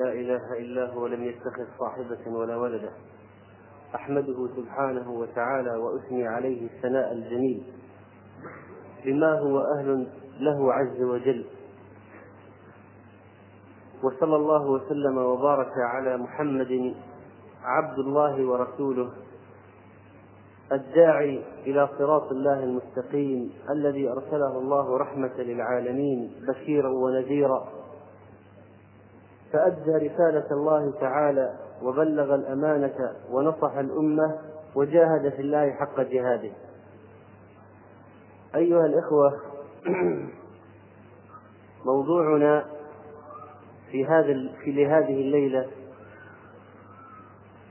لا 0.00 0.12
إله 0.12 0.58
إلا 0.58 0.92
هو 0.92 1.06
لم 1.06 1.24
يتخذ 1.24 1.66
صاحبة 1.78 2.36
ولا 2.36 2.56
ولدا 2.56 2.90
أحمده 3.94 4.48
سبحانه 4.56 5.10
وتعالى 5.10 5.76
وأثني 5.76 6.28
عليه 6.28 6.66
الثناء 6.66 7.12
الجميل. 7.12 7.62
بما 9.04 9.38
هو 9.38 9.60
أهل 9.78 10.06
له 10.40 10.72
عز 10.72 11.02
وجل. 11.02 11.44
وصلى 14.02 14.36
الله 14.36 14.70
وسلم 14.70 15.18
وبارك 15.18 15.72
على 15.78 16.16
محمد 16.16 16.94
عبد 17.62 17.98
الله 17.98 18.46
ورسوله 18.46 19.10
الداعي 20.72 21.44
إلى 21.66 21.88
صراط 21.98 22.32
الله 22.32 22.64
المستقيم 22.64 23.52
الذي 23.70 24.08
أرسله 24.10 24.58
الله 24.58 24.96
رحمة 24.98 25.34
للعالمين 25.38 26.34
بشيرا 26.48 26.88
ونذيرا. 26.88 27.83
فأدى 29.54 30.06
رسالة 30.08 30.46
الله 30.50 30.92
تعالى 31.00 31.54
وبلغ 31.82 32.34
الأمانة 32.34 33.12
ونصح 33.30 33.76
الأمة 33.76 34.38
وجاهد 34.74 35.28
في 35.28 35.42
الله 35.42 35.70
حق 35.70 36.00
جهاده. 36.00 36.50
أيها 38.54 38.86
الإخوة 38.86 39.40
موضوعنا 41.86 42.64
في 43.90 44.06
هذا 44.06 44.52
في 44.64 44.72
لهذه 44.72 45.20
الليلة 45.20 45.66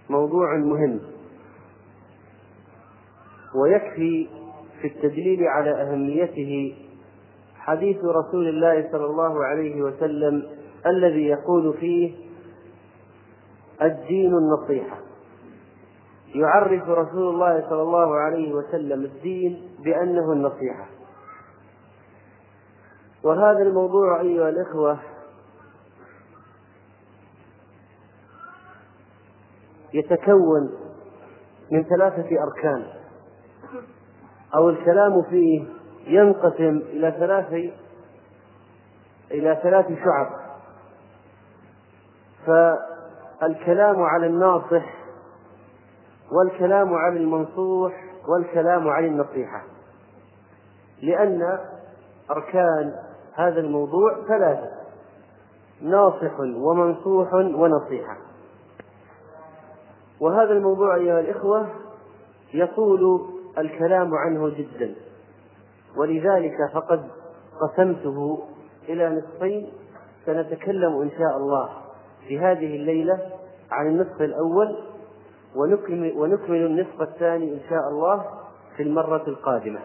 موضوع 0.09 0.57
مهم. 0.57 0.99
ويكفي 3.55 4.29
في 4.81 4.88
التدليل 4.88 5.43
على 5.47 5.71
أهميته 5.81 6.75
حديث 7.55 7.97
رسول 7.97 8.47
الله 8.47 8.89
صلى 8.91 9.05
الله 9.05 9.45
عليه 9.45 9.81
وسلم 9.81 10.62
الذي 10.87 11.27
يقول 11.27 11.73
فيه 11.73 12.15
الدين 13.81 14.33
النصيحة. 14.37 14.97
يعرف 16.35 16.89
رسول 16.89 17.33
الله 17.33 17.69
صلى 17.69 17.81
الله 17.81 18.16
عليه 18.16 18.53
وسلم 18.53 19.03
الدين 19.05 19.69
بأنه 19.80 20.31
النصيحة. 20.33 20.85
وهذا 23.23 23.61
الموضوع 23.61 24.21
أيها 24.21 24.49
الإخوة 24.49 24.99
يتكون 29.93 30.71
من 31.71 31.83
ثلاثة 31.83 32.30
أركان. 32.43 32.86
أو 34.55 34.69
الكلام 34.69 35.21
فيه 35.30 35.65
ينقسم 36.08 36.77
إلى 36.77 37.15
ثلاث 37.19 37.53
إلى 39.31 39.59
ثلاث 39.63 39.88
شعب. 39.88 40.42
فالكلام 42.45 44.03
على 44.03 44.27
الناصح 44.27 45.03
والكلام 46.31 46.94
عن 46.94 47.17
المنصوح 47.17 48.03
والكلام 48.27 48.88
عن 48.88 49.05
النصيحة. 49.05 49.63
لأن 51.02 51.59
أركان 52.31 52.94
هذا 53.33 53.59
الموضوع 53.59 54.16
ثلاثة 54.27 54.71
ناصح 55.81 56.39
ومنصوح 56.39 57.33
ونصيحة. 57.33 58.17
وهذا 60.19 60.52
الموضوع 60.52 60.95
أيها 60.95 61.19
الإخوة 61.19 61.67
يطول 62.53 63.30
الكلام 63.58 64.16
عنه 64.16 64.49
جدا 64.49 64.95
ولذلك 65.97 66.58
فقد 66.73 67.09
قسمته 67.61 68.39
إلى 68.89 69.09
نصفين 69.09 69.73
سنتكلم 70.25 71.02
إن 71.02 71.09
شاء 71.09 71.38
الله. 71.38 71.83
في 72.27 72.39
هذه 72.39 72.75
الليلة 72.75 73.19
عن 73.71 73.88
النصف 73.88 74.21
الأول 74.21 74.77
ونكمل, 75.55 76.13
ونكمل 76.17 76.65
النصف 76.65 77.02
الثاني 77.02 77.53
إن 77.53 77.59
شاء 77.69 77.89
الله 77.89 78.25
في 78.77 78.83
المرة 78.83 79.23
القادمة. 79.27 79.80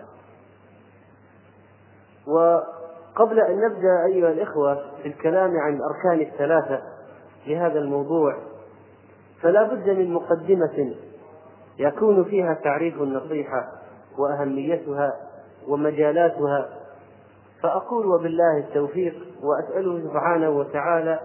وقبل 2.27 3.40
أن 3.40 3.61
نبدأ 3.61 4.05
أيها 4.07 4.30
الإخوة 4.30 4.74
في 5.02 5.08
الكلام 5.08 5.51
عن 5.57 5.77
الأركان 5.77 6.33
الثلاثة 6.33 6.83
لهذا 7.46 7.79
الموضوع 7.79 8.36
فلا 9.42 9.63
بد 9.63 9.90
من 9.90 10.13
مقدمة 10.13 10.95
يكون 11.79 12.24
فيها 12.24 12.55
تعريف 12.55 13.02
النصيحة 13.02 13.73
وأهميتها 14.18 15.13
ومجالاتها. 15.68 16.68
فأقول 17.63 18.07
وبالله 18.07 18.58
التوفيق 18.58 19.14
وأسأله 19.42 20.01
سبحانه 20.08 20.51
وتعالى 20.51 21.20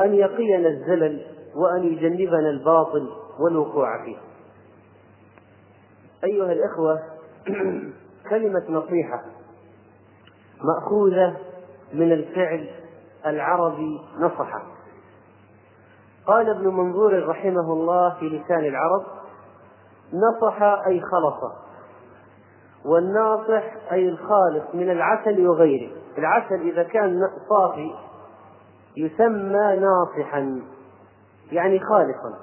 أن 0.00 0.14
يقينا 0.14 0.68
الزلل 0.68 1.26
وأن 1.54 1.84
يجنبنا 1.84 2.50
الباطل 2.50 3.08
والوقوع 3.40 4.04
فيه. 4.04 4.16
أيها 6.24 6.52
الإخوة 6.52 7.02
كلمة 8.30 8.62
نصيحة 8.68 9.24
مأخوذة 10.64 11.36
من 11.92 12.12
الفعل 12.12 12.68
العربي 13.26 14.00
نصح 14.18 14.62
قال 16.26 16.50
ابن 16.50 16.68
منظور 16.68 17.28
رحمه 17.28 17.72
الله 17.72 18.14
في 18.20 18.24
لسان 18.28 18.64
العرب 18.64 19.04
نصح 20.12 20.62
أي 20.62 21.00
خلص 21.00 21.52
والناصح 22.84 23.92
أي 23.92 24.08
الخالص 24.08 24.74
من 24.74 24.90
العسل 24.90 25.48
وغيره. 25.48 25.90
العسل 26.18 26.60
إذا 26.60 26.82
كان 26.82 27.20
صافي 27.48 27.94
يسمى 28.96 29.80
ناصحا 29.80 30.62
يعني 31.52 31.80
خالصا 31.80 32.38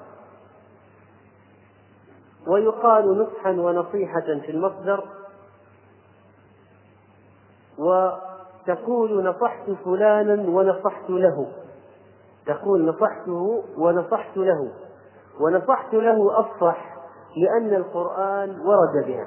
ويقال 2.46 3.18
نصحا 3.18 3.50
ونصيحة 3.50 4.20
في 4.20 4.50
المصدر. 4.50 5.04
وتقول 7.78 9.24
نصحت 9.24 9.70
فلانا 9.84 10.48
ونصحت 10.48 11.10
له. 11.10 11.52
تقول 12.46 12.86
نصحته 12.86 13.64
ونصحت 13.78 14.36
له. 14.36 14.72
ونصحت 15.40 15.94
له 15.94 16.40
أفصح 16.40 16.94
لأن 17.36 17.74
القرآن 17.74 18.60
ورد 18.60 19.06
بها. 19.06 19.26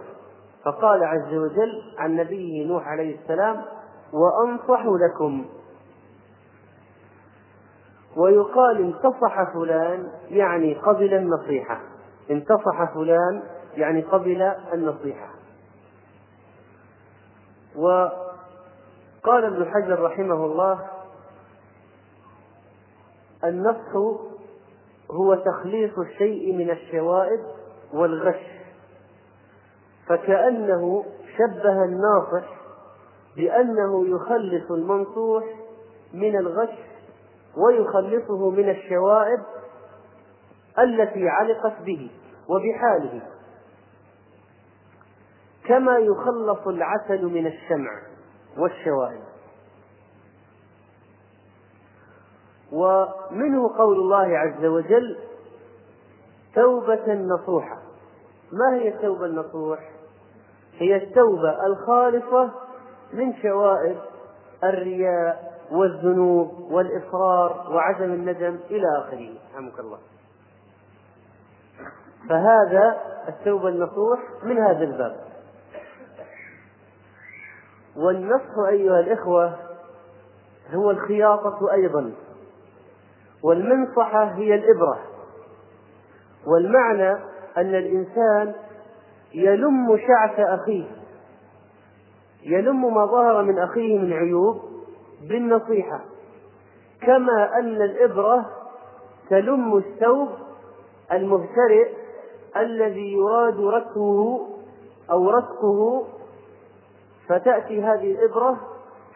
فقال 0.66 1.04
عز 1.04 1.34
وجل 1.34 1.82
عن 1.98 2.16
نبيه 2.16 2.68
نوح 2.68 2.88
عليه 2.88 3.20
السلام 3.20 3.62
وأنصح 4.14 4.86
لكم 4.86 5.46
ويقال 8.16 8.82
انتصح 8.82 9.54
فلان 9.54 10.12
يعني 10.30 10.74
قبل 10.74 11.14
النصيحة. 11.14 11.82
انتصح 12.32 12.94
فلان 12.94 13.44
يعني 13.76 14.02
قبل 14.02 14.42
النصيحة. 14.74 15.30
وقال 17.76 19.46
ابن 19.46 19.66
حجر 19.66 20.02
رحمه 20.02 20.46
الله 20.46 20.80
النصح 23.44 23.96
هو 25.12 25.36
تخليص 25.36 25.98
الشيء 25.98 26.56
من 26.56 26.70
الشوائب 26.70 27.40
والغش. 27.94 28.58
فكأنه 30.08 31.06
شبه 31.38 31.84
الناصح 31.84 32.58
بأنه 33.36 34.08
يخلص 34.08 34.72
المنصوح 34.72 35.44
من 36.14 36.36
الغش 36.38 36.87
ويخلصه 37.58 38.50
من 38.50 38.70
الشوائب 38.70 39.40
التي 40.80 41.30
علقت 41.30 41.82
به 41.82 42.12
وبحاله. 42.50 43.22
كما 45.66 45.98
يخلص 45.98 46.68
العسل 46.68 47.26
من 47.26 47.48
الشمع 47.48 47.92
والشوائب. 48.58 49.24
ومنه 52.72 53.78
قول 53.78 53.98
الله 53.98 54.38
عز 54.38 54.66
وجل 54.66 55.18
توبة 56.56 57.14
نصوحة. 57.14 57.78
ما 58.52 58.76
هي 58.76 58.88
التوبة 58.88 59.26
النصوح؟ 59.26 59.80
هي 60.80 60.96
التوبة 60.96 61.66
الخالصة 61.66 62.52
من 63.14 63.34
شوائب 63.42 63.98
الرياء 64.64 65.57
والذنوب 65.72 66.72
والإصرار 66.72 67.68
وعدم 67.72 68.14
الندم 68.14 68.60
إلى 68.70 68.88
آخره. 69.00 69.34
رحمك 69.54 69.80
الله. 69.80 69.98
فهذا 72.30 72.98
التوبة 73.28 73.70
النصوح 73.70 74.20
من 74.44 74.58
هذا 74.58 74.84
الباب. 74.84 75.16
والنصح 77.98 78.68
أيها 78.70 79.00
الإخوة 79.00 79.56
هو 80.74 80.92
الخياطة 80.92 81.72
أيضا. 81.74 82.12
والمنصحة 83.44 84.24
هي 84.24 84.56
الإبرة. 84.56 85.00
والمعنى 86.48 87.12
أن 87.58 87.76
الإنسان 87.76 88.54
يلم 89.34 89.98
شعث 89.98 90.40
أخيه. 90.40 90.86
يلم 92.44 92.94
ما 92.96 93.06
ظهر 93.06 93.44
من 93.44 93.60
أخيه 93.60 94.00
من 94.00 94.14
عيوب 94.14 94.67
بالنصيحة. 95.22 96.00
كما 97.02 97.60
أن 97.60 97.82
الإبرة 97.82 98.46
تلم 99.30 99.78
الثوب 99.78 100.30
المبترئ 101.12 101.94
الذي 102.58 103.14
يراد 103.14 103.60
ركبه 103.60 104.48
أو 105.12 105.30
رتقه 105.30 106.08
فتأتي 107.28 107.84
هذه 107.84 108.12
الإبرة 108.12 108.58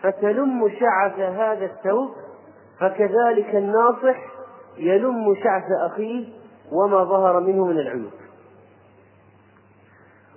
فتلم 0.02 0.70
شعث 0.80 1.20
هذا 1.20 1.66
الثوب 1.66 2.10
فكذلك 2.80 3.56
الناصح 3.56 4.18
يلم 4.78 5.36
شعث 5.36 5.72
أخيه 5.92 6.28
وما 6.72 7.04
ظهر 7.04 7.40
منه 7.40 7.66
من 7.66 7.80
العيوب 7.80 8.12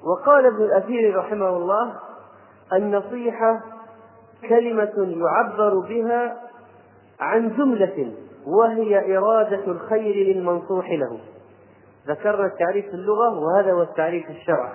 وقال 0.05 0.47
ابن 0.47 0.65
الأثير 0.65 1.19
رحمه 1.19 1.49
الله 1.49 1.95
النصيحة 2.73 3.61
كلمة 4.49 5.17
يعبر 5.27 5.79
بها 5.79 6.37
عن 7.21 7.57
جملة 7.57 8.13
وهي 8.47 9.17
إرادة 9.19 9.65
الخير 9.67 10.35
للمنصوح 10.35 10.91
له. 10.91 11.21
ذكرنا 12.09 12.47
التعريف 12.47 12.87
في 12.87 12.95
اللغة 12.95 13.39
وهذا 13.39 13.73
هو 13.73 13.83
التعريف 13.83 14.31
الشرع. 14.31 14.73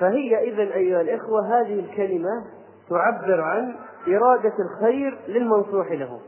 فهي 0.00 0.48
إذا 0.48 0.74
أيها 0.74 1.00
الإخوة 1.00 1.60
هذه 1.60 1.80
الكلمة 1.80 2.44
تعبر 2.90 3.40
عن 3.40 3.74
إرادة 4.08 4.52
الخير 4.58 5.18
للمنصوح 5.28 5.92
له. 5.92 6.20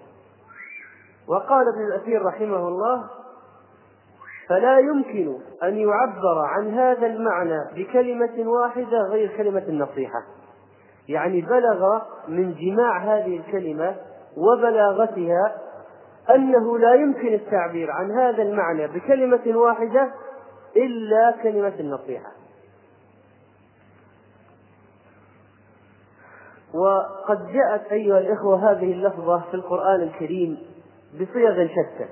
وقال 1.29 1.67
ابن 1.69 1.87
الأثير 1.87 2.23
رحمه 2.23 2.69
الله 2.69 3.05
فلا 4.49 4.79
يمكن 4.79 5.39
أن 5.63 5.77
يعبر 5.77 6.39
عن 6.39 6.75
هذا 6.75 7.07
المعنى 7.07 7.59
بكلمة 7.75 8.51
واحدة 8.51 8.99
غير 9.11 9.37
كلمة 9.37 9.63
النصيحة. 9.69 10.23
يعني 11.09 11.41
بلغ 11.41 12.01
من 12.29 12.55
جماع 12.55 12.99
هذه 12.99 13.37
الكلمة 13.37 13.97
وبلاغتها 14.37 15.57
أنه 16.35 16.79
لا 16.79 16.95
يمكن 16.95 17.35
التعبير 17.35 17.91
عن 17.91 18.11
هذا 18.11 18.43
المعنى 18.43 18.87
بكلمة 18.87 19.59
واحدة 19.59 20.11
إلا 20.77 21.35
كلمة 21.43 21.73
النصيحة. 21.81 22.33
وقد 26.75 27.47
جاءت 27.53 27.93
أيها 27.93 28.19
الإخوة 28.19 28.71
هذه 28.71 28.93
اللفظة 28.93 29.43
في 29.51 29.55
القرآن 29.55 30.01
الكريم 30.01 30.59
بصيغ 31.15 31.67
شتى. 31.67 32.09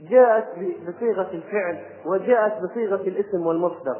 جاءت 0.00 0.44
بصيغة 0.88 1.30
الفعل 1.32 1.84
وجاءت 2.06 2.62
بصيغة 2.62 3.08
الاسم 3.08 3.46
والمصدر. 3.46 3.96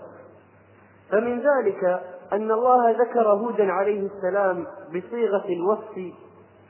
فمن 1.10 1.40
ذلك 1.40 2.02
أن 2.32 2.50
الله 2.50 2.90
ذكر 2.90 3.28
هودا 3.28 3.72
عليه 3.72 4.08
السلام 4.16 4.66
بصيغة 4.88 5.44
الوصف 5.48 6.14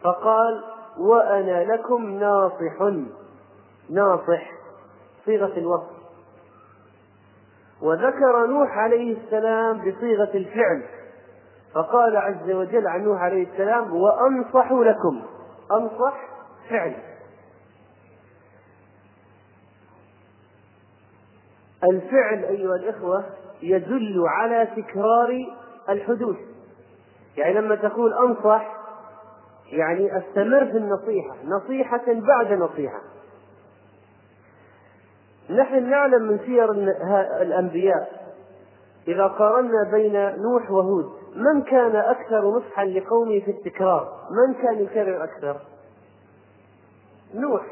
فقال 0.02 0.64
وأنا 0.98 1.64
لكم 1.64 2.10
ناصح. 2.10 2.82
ناصح 3.90 4.50
صيغة 5.24 5.58
الوصف. 5.58 6.02
وذكر 7.82 8.46
نوح 8.46 8.78
عليه 8.78 9.16
السلام 9.16 9.78
بصيغة 9.78 10.30
الفعل. 10.34 10.82
فقال 11.74 12.16
عز 12.16 12.50
وجل 12.50 12.86
عن 12.86 13.04
نوح 13.04 13.20
عليه 13.20 13.52
السلام 13.52 13.96
وأنصح 13.96 14.72
لكم. 14.72 15.22
أنصح 15.72 16.20
فعل. 16.70 16.94
الفعل 21.84 22.44
أيها 22.44 22.76
الإخوة 22.76 23.24
يدل 23.62 24.24
على 24.26 24.66
تكرار 24.76 25.46
الحدوث 25.88 26.36
يعني 27.36 27.54
لما 27.54 27.74
تقول 27.74 28.12
أنصح 28.12 28.82
يعني 29.72 30.18
أستمر 30.18 30.66
في 30.66 30.76
النصيحة 30.76 31.36
نصيحة 31.44 32.04
بعد 32.06 32.52
نصيحة. 32.52 33.00
نحن 35.50 35.90
نعلم 35.90 36.22
من 36.22 36.38
سير 36.38 36.70
الأنبياء 37.42 38.22
إذا 39.08 39.26
قارنا 39.26 39.90
بين 39.92 40.42
نوح 40.42 40.70
وهود 40.70 41.12
من 41.36 41.62
كان 41.62 41.96
أكثر 41.96 42.50
نصحا 42.50 42.84
لقومه 42.84 43.40
في 43.40 43.50
التكرار؟ 43.50 44.12
من 44.30 44.54
كان 44.54 44.84
يكرر 44.84 45.24
أكثر؟ 45.24 45.56
نوح 47.34 47.62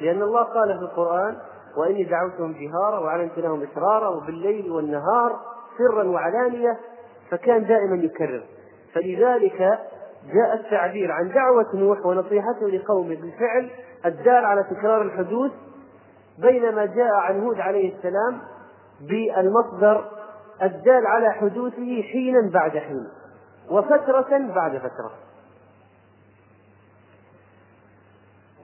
لأن 0.00 0.22
الله 0.22 0.42
قال 0.42 0.78
في 0.78 0.84
القرآن 0.84 1.36
وإني 1.78 2.04
دعوتهم 2.04 2.52
جهارا 2.52 2.98
وأعلنت 2.98 3.38
لهم 3.38 3.62
إسرارا 3.62 4.08
وبالليل 4.08 4.70
والنهار 4.70 5.40
سرا 5.78 6.04
وعلانية 6.04 6.78
فكان 7.30 7.66
دائما 7.66 7.96
يكرر. 7.96 8.42
فلذلك 8.94 9.78
جاء 10.34 10.54
التعبير 10.54 11.12
عن 11.12 11.28
دعوة 11.28 11.66
نوح 11.74 12.06
ونصيحته 12.06 12.68
لقومه 12.68 13.16
بالفعل 13.16 13.70
الدال 14.06 14.44
على 14.44 14.64
تكرار 14.70 15.02
الحدوث 15.02 15.52
بينما 16.38 16.86
جاء 16.86 17.14
عن 17.14 17.40
هود 17.40 17.60
عليه 17.60 17.96
السلام 17.96 18.38
بالمصدر 19.00 20.04
الدال 20.62 21.06
على 21.06 21.30
حدوثه 21.30 22.02
حينا 22.02 22.50
بعد 22.54 22.70
حين 22.70 23.08
وفترة 23.70 24.38
بعد 24.54 24.78
فترة. 24.78 25.27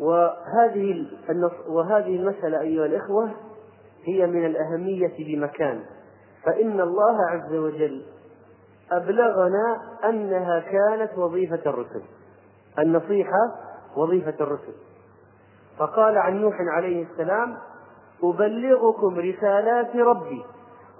وهذه 0.00 1.06
وهذه 1.68 2.16
المسألة 2.16 2.60
أيها 2.60 2.86
الإخوة 2.86 3.30
هي 4.04 4.26
من 4.26 4.46
الأهمية 4.46 5.12
بمكان. 5.18 5.80
فإن 6.44 6.80
الله 6.80 7.16
عز 7.30 7.52
وجل 7.52 8.02
أبلغنا 8.92 9.82
أنها 10.04 10.60
كانت 10.60 11.18
وظيفة 11.18 11.60
الرسل. 11.66 12.02
النصيحة 12.78 13.54
وظيفة 13.96 14.34
الرسل. 14.40 14.74
فقال 15.78 16.18
عن 16.18 16.40
نوح 16.40 16.54
عليه 16.60 17.06
السلام 17.12 17.56
أبلغكم 18.22 19.18
رسالات 19.18 19.96
ربي 19.96 20.44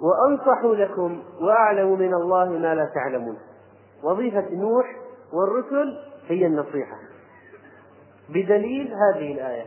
وأنصح 0.01 0.63
لكم 0.63 1.23
وأعلم 1.41 1.99
من 1.99 2.13
الله 2.13 2.45
ما 2.45 2.75
لا 2.75 2.91
تعلمون. 2.95 3.37
وظيفة 4.03 4.49
نوح 4.51 4.85
والرسل 5.33 5.97
هي 6.27 6.45
النصيحة. 6.45 7.14
بدليل 8.29 8.93
هذه 8.93 9.33
الآية 9.33 9.65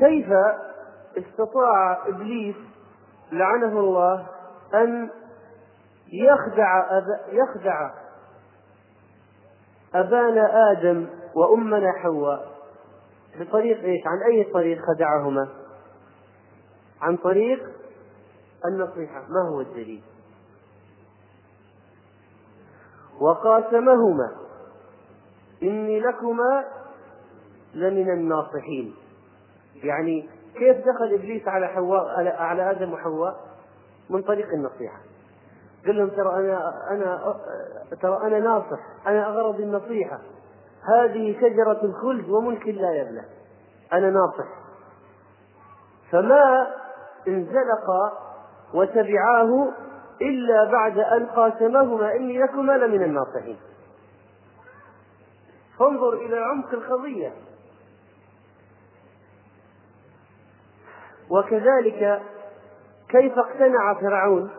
وكيف 0.00 0.28
استطاع 1.18 2.06
إبليس 2.08 2.56
لعنه 3.32 3.80
الله 3.80 4.26
أن 4.74 5.10
يخدع 6.12 6.98
أب... 6.98 7.04
يخدع 7.28 7.90
أبانا 9.94 10.72
آدم 10.72 11.06
وأمنا 11.34 11.92
حواء 12.02 12.52
بطريق 13.40 13.84
إيش؟ 13.84 14.02
عن 14.06 14.32
أي 14.32 14.44
طريق 14.44 14.78
خدعهما؟ 14.82 15.48
عن 17.00 17.16
طريق 17.16 17.70
النصيحة، 18.64 19.20
ما 19.28 19.48
هو 19.48 19.60
الدليل؟ 19.60 20.02
وقاسمهما 23.22 24.30
إني 25.62 26.00
لكما 26.00 26.64
لمن 27.74 28.10
الناصحين 28.10 28.94
يعني 29.74 30.28
كيف 30.54 30.76
دخل 30.76 31.14
إبليس 31.14 31.48
على 31.48 31.66
حواء 31.66 32.04
على 32.36 32.70
آدم 32.70 32.92
وحواء؟ 32.92 33.36
من 34.10 34.22
طريق 34.22 34.48
النصيحة. 34.48 35.00
قال 35.86 35.96
لهم 35.96 36.08
ترى 36.08 36.36
أنا 36.36 36.74
أنا 36.90 37.34
ترى 38.02 38.16
أنا 38.26 38.38
ناصح، 38.38 39.06
أنا 39.06 39.28
اغرضي 39.28 39.62
النصيحة. 39.62 40.18
هذه 40.94 41.36
شجرة 41.40 41.84
الخلد 41.84 42.28
وملك 42.28 42.66
لا 42.66 42.94
يبلى. 42.94 43.24
أنا 43.92 44.10
ناصح. 44.10 44.48
فما 46.10 46.66
انزلق 47.28 47.90
وتبعاه 48.74 49.68
إلا 50.20 50.70
بعد 50.72 50.98
أن 50.98 51.26
قاسمهما 51.26 52.16
إني 52.16 52.38
لكما 52.38 52.72
لمن 52.72 53.02
الناصحين. 53.02 53.56
فانظر 55.78 56.12
إلى 56.14 56.38
عمق 56.38 56.72
القضية 56.72 57.32
وكذلك 61.30 62.22
كيف 63.08 63.32
اقتنع 63.38 63.94
فرعون 64.00 64.50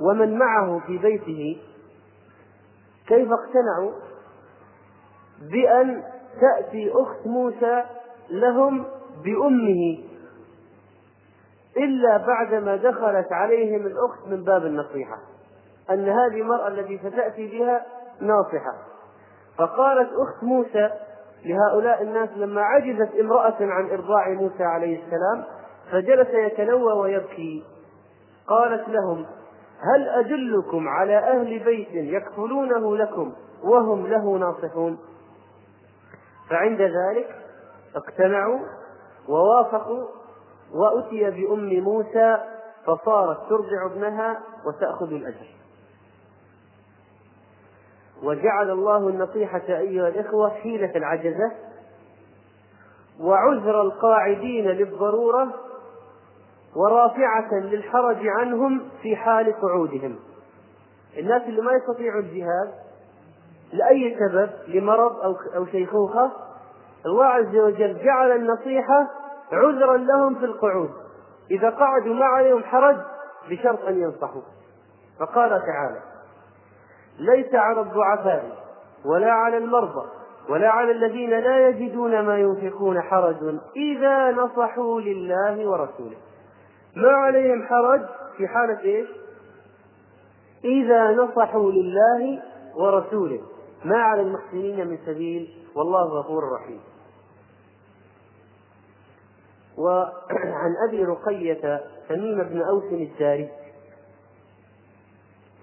ومن 0.00 0.38
معه 0.38 0.80
في 0.86 0.98
بيته 0.98 1.62
كيف 3.06 3.28
اقتنعوا 3.32 3.92
بأن 5.40 6.02
تأتي 6.40 6.92
أخت 6.92 7.26
موسى 7.26 7.84
لهم 8.30 8.86
بأمه 9.24 9.98
إلا 11.76 12.16
بعدما 12.16 12.76
دخلت 12.76 13.32
عليهم 13.32 13.86
الأخت 13.86 14.26
من 14.26 14.44
باب 14.44 14.66
النصيحة 14.66 15.18
أن 15.90 16.08
هذه 16.08 16.40
المرأة 16.40 16.68
التي 16.68 16.98
ستأتي 16.98 17.46
بها 17.58 17.86
ناصحة. 18.20 18.74
فقالت 19.58 20.10
أخت 20.12 20.44
موسى 20.44 20.90
لهؤلاء 21.44 22.02
الناس 22.02 22.28
لما 22.36 22.62
عجزت 22.62 23.14
امرأة 23.20 23.56
عن 23.60 23.90
إرضاع 23.90 24.28
موسى 24.28 24.64
عليه 24.64 25.04
السلام 25.04 25.44
فجلس 25.92 26.28
يتلوى 26.28 26.92
ويبكي. 26.92 27.64
قالت 28.48 28.88
لهم 28.88 29.26
هل 29.80 30.08
أدلكم 30.08 30.88
على 30.88 31.18
أهل 31.18 31.58
بيت 31.58 31.88
يكفلونه 31.92 32.96
لكم 32.96 33.32
وهم 33.64 34.06
له 34.06 34.38
ناصحون؟ 34.38 34.98
فعند 36.50 36.80
ذلك 36.80 37.36
اقتنعوا 37.96 38.58
ووافقوا 39.28 40.06
وأتي 40.74 41.30
بأم 41.30 41.80
موسى 41.80 42.38
فصارت 42.86 43.38
ترضع 43.48 43.86
ابنها 43.86 44.40
وتأخذ 44.66 45.12
الأجر. 45.12 45.46
وجعل 48.22 48.70
الله 48.70 49.08
النصيحة 49.08 49.62
أيها 49.68 50.08
الإخوة 50.08 50.50
حيلة 50.50 50.96
العجزة 50.96 51.52
وعذر 53.20 53.82
القاعدين 53.82 54.64
للضرورة 54.68 55.48
ورافعة 56.76 57.54
للحرج 57.54 58.26
عنهم 58.26 58.82
في 59.02 59.16
حال 59.16 59.60
قعودهم 59.60 60.16
الناس 61.18 61.42
اللي 61.42 61.62
ما 61.62 61.72
يستطيعوا 61.72 62.20
الجهاد 62.20 62.72
لأي 63.72 64.16
سبب 64.18 64.50
لمرض 64.68 65.20
أو 65.20 65.36
أو 65.56 65.66
شيخوخة 65.66 66.32
الله 67.06 67.24
عز 67.24 67.56
وجل 67.56 68.04
جعل 68.04 68.32
النصيحة 68.32 69.10
عذرا 69.52 69.96
لهم 69.96 70.34
في 70.34 70.44
القعود. 70.44 70.90
إذا 71.50 71.70
قعدوا 71.70 72.14
ما 72.14 72.24
عليهم 72.24 72.62
حرج 72.62 72.96
بشرط 73.50 73.84
أن 73.84 74.02
ينصحوا. 74.02 74.42
فقال 75.18 75.50
تعالى 75.50 76.00
ليس 77.18 77.54
على 77.54 77.80
الضعفاء 77.80 78.66
ولا 79.04 79.32
على 79.32 79.56
المرضى 79.56 80.08
ولا 80.48 80.68
على 80.68 80.90
الذين 80.90 81.30
لا 81.30 81.68
يجدون 81.68 82.20
ما 82.20 82.38
ينفقون 82.38 83.00
حرج 83.00 83.58
إذا 83.76 84.30
نصحوا 84.30 85.00
لله 85.00 85.68
ورسوله. 85.68 86.16
ما 86.96 87.08
عليهم 87.08 87.66
حرج 87.66 88.00
في 88.36 88.48
حالة 88.48 88.80
إيش؟ 88.80 89.08
إذا 90.64 91.10
نصحوا 91.10 91.72
لله 91.72 92.42
ورسوله. 92.76 93.40
ما 93.84 93.98
على 93.98 94.20
المحسنين 94.20 94.86
من 94.86 94.98
سبيل 95.06 95.48
والله 95.76 96.02
غفور 96.02 96.52
رحيم. 96.52 96.80
وعن 99.78 100.74
أبي 100.88 101.04
رقية 101.04 101.80
تميم 102.08 102.42
بن 102.42 102.62
أوس 102.62 102.92
الداري. 102.92 103.48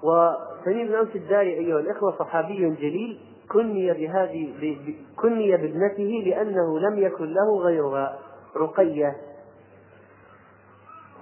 وتميم 0.03 0.87
بن 0.87 0.95
أوس 0.95 1.15
الداري 1.15 1.53
أيها 1.53 1.79
الإخوة 1.79 2.15
صحابي 2.19 2.69
جليل 2.69 3.19
كني 3.51 3.93
بهذه 3.93 4.53
كني 5.15 5.57
بابنته 5.57 6.23
لأنه 6.25 6.79
لم 6.79 6.99
يكن 6.99 7.33
له 7.33 7.57
غيرها 7.59 8.19
رقية. 8.57 9.15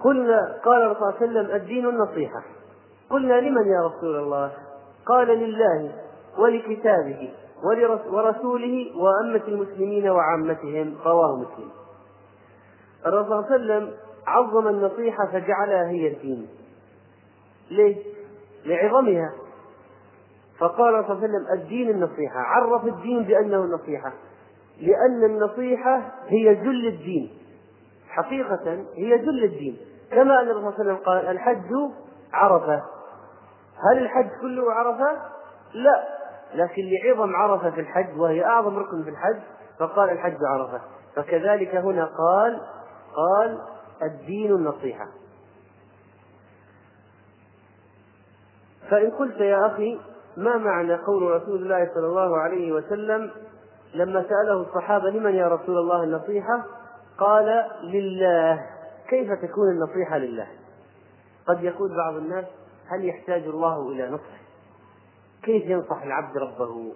قلنا 0.04 0.58
قال 0.64 0.82
الرسول 0.82 1.00
صلى 1.00 1.08
الله 1.08 1.20
عليه 1.20 1.40
وسلم 1.40 1.56
الدين 1.56 1.88
النصيحة. 1.88 2.42
قلنا 3.10 3.34
لمن 3.40 3.66
يا 3.66 3.86
رسول 3.86 4.16
الله؟ 4.16 4.52
قال 5.06 5.28
لله 5.28 5.92
ولكتابه 6.38 7.32
ورسوله 8.12 8.96
وأمة 8.96 9.42
المسلمين 9.48 10.10
وعامتهم. 10.10 10.94
رواه 11.04 11.36
مسلم. 11.36 11.70
الرسول 13.06 13.44
صلى 13.44 13.56
الله 13.56 13.74
عليه 13.74 13.84
وسلم 13.84 13.94
عظم 14.26 14.68
النصيحة 14.68 15.26
فجعلها 15.26 15.88
هي 15.88 16.08
الدين. 16.08 16.48
ليه؟ 17.70 17.96
لعظمها. 18.64 19.32
فقال 20.58 20.76
صلى 20.78 21.12
الله 21.12 21.22
عليه 21.22 21.28
وسلم 21.28 21.46
الدين 21.60 21.90
النصيحة. 21.90 22.40
عرف 22.40 22.84
الدين 22.84 23.22
بأنه 23.22 23.64
النصيحة 23.64 24.12
لأن 24.80 25.24
النصيحة 25.24 26.02
هي 26.26 26.54
جل 26.54 26.86
الدين. 26.86 27.30
حقيقة 28.08 28.84
هي 28.96 29.18
جل 29.18 29.44
الدين. 29.44 29.76
كما 30.10 30.40
أن 30.40 30.48
الرسول 30.48 30.72
صلى 30.72 30.80
الله 30.82 30.92
عليه 30.92 30.92
وسلم 30.92 30.96
قال 30.96 31.26
الحج 31.26 31.72
عرفة. 32.32 32.82
هل 33.90 33.98
الحج 33.98 34.28
كله 34.40 34.72
عرفة؟ 34.72 35.22
لا. 35.74 36.04
لكن 36.54 36.82
لعظم 36.82 37.36
عرفة 37.36 37.70
في 37.70 37.80
الحج 37.80 38.18
وهي 38.18 38.44
أعظم 38.44 38.78
ركن 38.78 39.02
في 39.02 39.10
الحج 39.10 39.40
فقال 39.78 40.10
الحج 40.10 40.36
عرفة. 40.44 40.80
فكذلك 41.16 41.74
هنا 41.74 42.04
قال 42.04 42.60
قال 43.16 43.58
الدين 44.02 44.54
النصيحة. 44.54 45.08
فإن 48.90 49.10
قلت 49.10 49.40
يا 49.40 49.66
أخي 49.66 49.98
ما 50.36 50.56
معنى 50.56 50.94
قول 50.94 51.22
رسول 51.22 51.62
الله 51.62 51.90
صلى 51.94 52.06
الله 52.06 52.38
عليه 52.38 52.72
وسلم 52.72 53.30
لما 53.94 54.22
سأله 54.28 54.60
الصحابة 54.62 55.10
لمن 55.10 55.34
يا 55.34 55.48
رسول 55.48 55.78
الله 55.78 56.04
النصيحة؟ 56.04 56.64
قال 57.18 57.70
لله. 57.82 58.66
كيف 59.08 59.32
تكون 59.32 59.70
النصيحة 59.70 60.18
لله؟ 60.18 60.46
قد 61.46 61.64
يقول 61.64 61.96
بعض 61.96 62.14
الناس 62.14 62.44
هل 62.88 63.04
يحتاج 63.04 63.42
الله 63.42 63.88
إلى 63.88 64.10
نصح؟ 64.10 64.42
كيف 65.42 65.64
ينصح 65.64 66.02
العبد 66.02 66.36
ربه؟ 66.38 66.92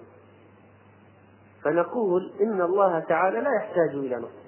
فنقول 1.64 2.32
إن 2.40 2.62
الله 2.62 3.00
تعالى 3.00 3.40
لا 3.40 3.50
يحتاج 3.56 3.90
إلى 3.94 4.16
نصح. 4.16 4.46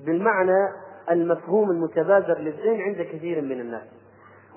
بالمعنى 0.00 0.68
المفهوم 1.10 1.70
المتبادر 1.70 2.38
للذهن 2.38 2.80
عند 2.80 3.02
كثير 3.02 3.42
من 3.42 3.60
الناس. 3.60 3.82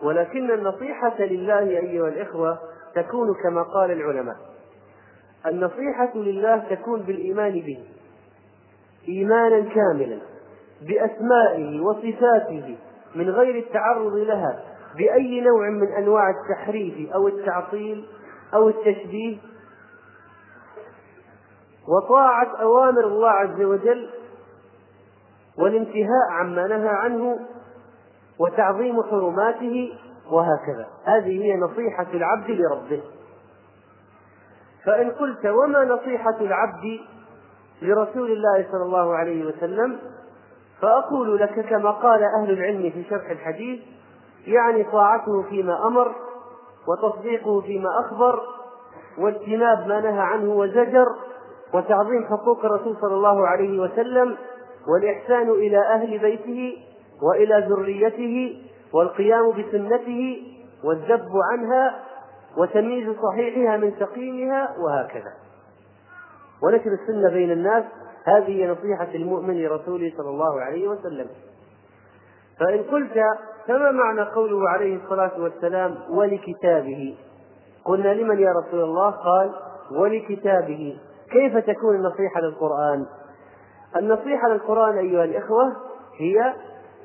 ولكن 0.03 0.51
النصيحة 0.51 1.19
لله 1.19 1.69
أيها 1.69 2.07
الإخوة 2.07 2.59
تكون 2.95 3.27
كما 3.43 3.63
قال 3.63 3.91
العلماء. 3.91 4.35
النصيحة 5.45 6.11
لله 6.15 6.57
تكون 6.69 7.01
بالإيمان 7.01 7.51
به 7.51 7.79
إيمانا 9.07 9.73
كاملا 9.73 10.19
بأسمائه 10.81 11.81
وصفاته 11.81 12.77
من 13.15 13.29
غير 13.29 13.55
التعرض 13.55 14.13
لها 14.15 14.63
بأي 14.97 15.41
نوع 15.41 15.69
من 15.69 15.87
أنواع 15.87 16.29
التحريف 16.29 17.13
أو 17.13 17.27
التعطيل 17.27 18.05
أو 18.53 18.69
التشبيه. 18.69 19.37
وطاعة 21.87 22.61
أوامر 22.61 23.07
الله 23.07 23.29
عز 23.29 23.61
وجل 23.61 24.09
والانتهاء 25.59 26.31
عما 26.31 26.67
نهى 26.67 26.89
عنه 26.89 27.39
وتعظيم 28.39 29.03
حرماته 29.03 29.93
وهكذا. 30.31 30.87
هذه 31.03 31.43
هي 31.43 31.57
نصيحة 31.57 32.07
العبد 32.13 32.49
لربه. 32.49 33.01
فإن 34.85 35.11
قلت 35.11 35.45
وما 35.45 35.85
نصيحة 35.85 36.35
العبد 36.41 36.99
لرسول 37.81 38.31
الله 38.31 38.67
صلى 38.71 38.83
الله 38.83 39.15
عليه 39.15 39.45
وسلم 39.45 39.99
فأقول 40.81 41.39
لك 41.39 41.59
كما 41.69 41.91
قال 41.91 42.23
أهل 42.23 42.51
العلم 42.51 42.89
في 42.89 43.03
شرح 43.09 43.29
الحديث 43.29 43.79
يعني 44.47 44.83
طاعته 44.83 45.43
فيما 45.49 45.87
أمر 45.87 46.15
وتصديقه 46.87 47.61
فيما 47.61 47.89
أخبر 47.99 48.41
واجتناب 49.17 49.87
ما 49.87 50.01
نهى 50.01 50.19
عنه 50.19 50.53
وزجر 50.53 51.07
وتعظيم 51.73 52.25
حقوق 52.25 52.65
الرسول 52.65 52.97
صلى 53.01 53.13
الله 53.13 53.47
عليه 53.47 53.79
وسلم 53.79 54.37
والإحسان 54.87 55.49
إلى 55.49 55.77
أهل 55.77 56.19
بيته 56.19 56.77
وإلى 57.21 57.67
ذريته 57.69 58.61
والقيام 58.93 59.51
بسنته 59.51 60.43
والذب 60.83 61.29
عنها 61.51 61.95
وتمييز 62.57 63.15
صحيحها 63.23 63.77
من 63.77 63.93
سقيمها 63.99 64.75
وهكذا. 64.79 65.33
ونشر 66.63 66.91
السنة 67.01 67.29
بين 67.29 67.51
الناس. 67.51 67.83
هذه 68.25 68.71
نصيحة 68.71 69.15
المؤمن 69.15 69.63
لرسوله 69.63 70.13
صلى 70.17 70.29
الله 70.29 70.61
عليه 70.61 70.87
وسلم. 70.87 71.27
فإن 72.59 72.83
قلت 72.83 73.13
فما 73.67 73.91
معنى 73.91 74.21
قوله 74.21 74.69
عليه 74.69 75.03
الصلاة 75.03 75.41
والسلام 75.41 75.95
ولكتابه؟ 76.09 77.17
قلنا 77.85 78.13
لمن 78.13 78.39
يا 78.39 78.51
رسول 78.51 78.83
الله؟ 78.83 79.09
قال 79.09 79.51
ولكتابه. 79.91 80.97
كيف 81.31 81.57
تكون 81.57 81.95
النصيحة 81.95 82.41
للقرآن؟ 82.41 83.05
النصيحة 83.97 84.47
للقرآن 84.47 84.97
أيها 84.97 85.23
الإخوة 85.23 85.75
هي 86.17 86.53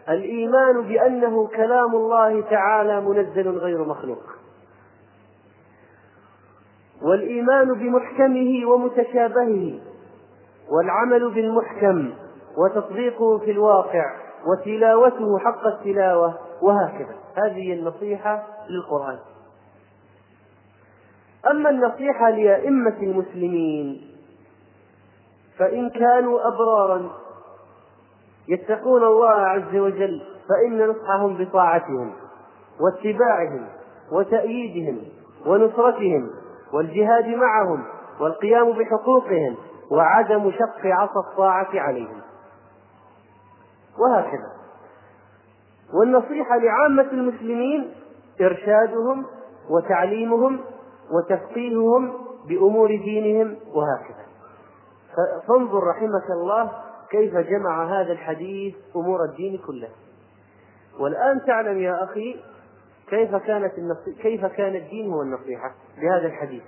الإيمان 0.08 0.82
بأنه 0.82 1.46
كلام 1.46 1.94
الله 1.94 2.40
تعالى 2.40 3.00
منزل 3.00 3.48
غير 3.48 3.84
مخلوق. 3.84 4.22
والإيمان 7.02 7.74
بمحكمه 7.74 8.66
ومتشابهه 8.66 9.78
والعمل 10.70 11.30
بالمحكم 11.34 12.12
وتصديقه 12.56 13.38
في 13.38 13.50
الواقع 13.50 14.04
وتلاوته 14.46 15.38
حق 15.38 15.66
التلاوة 15.66 16.34
وهكذا. 16.62 17.14
هذه 17.44 17.72
النصيحة 17.72 18.46
للقرآن. 18.70 19.18
أما 21.50 21.70
النصيحة 21.70 22.30
لأئمة 22.30 22.96
المسلمين 23.02 24.11
فإن 25.62 25.90
كانوا 25.90 26.48
أبرارا 26.48 27.10
يتقون 28.48 29.04
الله 29.04 29.28
عز 29.30 29.76
وجل 29.76 30.22
فإن 30.48 30.86
نصحهم 30.88 31.44
بطاعتهم 31.44 32.12
واتباعهم 32.80 33.68
وتأييدهم 34.12 34.98
ونصرتهم 35.46 36.30
والجهاد 36.72 37.26
معهم 37.26 37.84
والقيام 38.20 38.72
بحقوقهم 38.72 39.56
وعدم 39.90 40.50
شق 40.50 40.86
عصا 40.86 41.20
الطاعة 41.30 41.68
عليهم. 41.74 42.20
وهكذا. 43.98 44.52
والنصيحة 45.94 46.56
لعامة 46.56 47.12
المسلمين 47.12 47.94
إرشادهم 48.40 49.26
وتعليمهم 49.70 50.60
وتفقيههم 51.10 52.12
بأمور 52.48 52.88
دينهم 52.88 53.56
وهكذا. 53.74 54.21
فانظر 55.48 55.84
رحمك 55.84 56.30
الله 56.30 56.72
كيف 57.10 57.36
جمع 57.36 57.84
هذا 57.84 58.12
الحديث 58.12 58.74
أمور 58.96 59.24
الدين 59.24 59.58
كله. 59.66 59.88
والآن 61.00 61.44
تعلم 61.46 61.78
يا 61.78 62.04
أخي 62.04 62.40
كيف 63.08 63.36
كانت 63.36 63.72
كيف 64.22 64.46
كان 64.46 64.76
الدين 64.76 65.12
هو 65.12 65.22
النصيحة 65.22 65.74
بهذا 65.96 66.26
الحديث. 66.26 66.62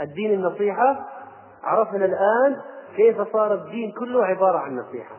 الدين 0.00 0.34
النصيحة 0.34 1.08
عرفنا 1.62 2.04
الآن 2.04 2.56
كيف 2.96 3.32
صار 3.32 3.54
الدين 3.54 3.92
كله 3.92 4.24
عبارة 4.24 4.58
عن 4.58 4.76
نصيحة. 4.76 5.16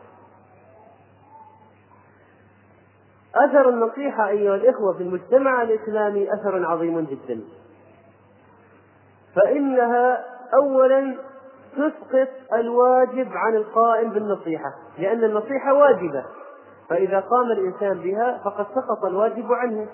أثر 3.34 3.68
النصيحة 3.68 4.28
أيها 4.28 4.54
الإخوة 4.54 4.92
في 4.96 5.02
المجتمع 5.02 5.62
الإسلامي 5.62 6.28
أثر 6.34 6.66
عظيم 6.66 7.00
جدا. 7.00 7.40
فإنها 9.34 10.24
أولا 10.54 11.31
تسقط 11.72 12.28
الواجب 12.52 13.28
عن 13.32 13.56
القائم 13.56 14.10
بالنصيحة 14.10 14.74
لأن 14.98 15.24
النصيحة 15.24 15.74
واجبة. 15.74 16.24
فإذا 16.88 17.20
قام 17.20 17.50
الإنسان 17.50 17.98
بها 17.98 18.40
فقد 18.44 18.66
سقط 18.66 19.04
الواجب 19.04 19.52
عنه. 19.52 19.86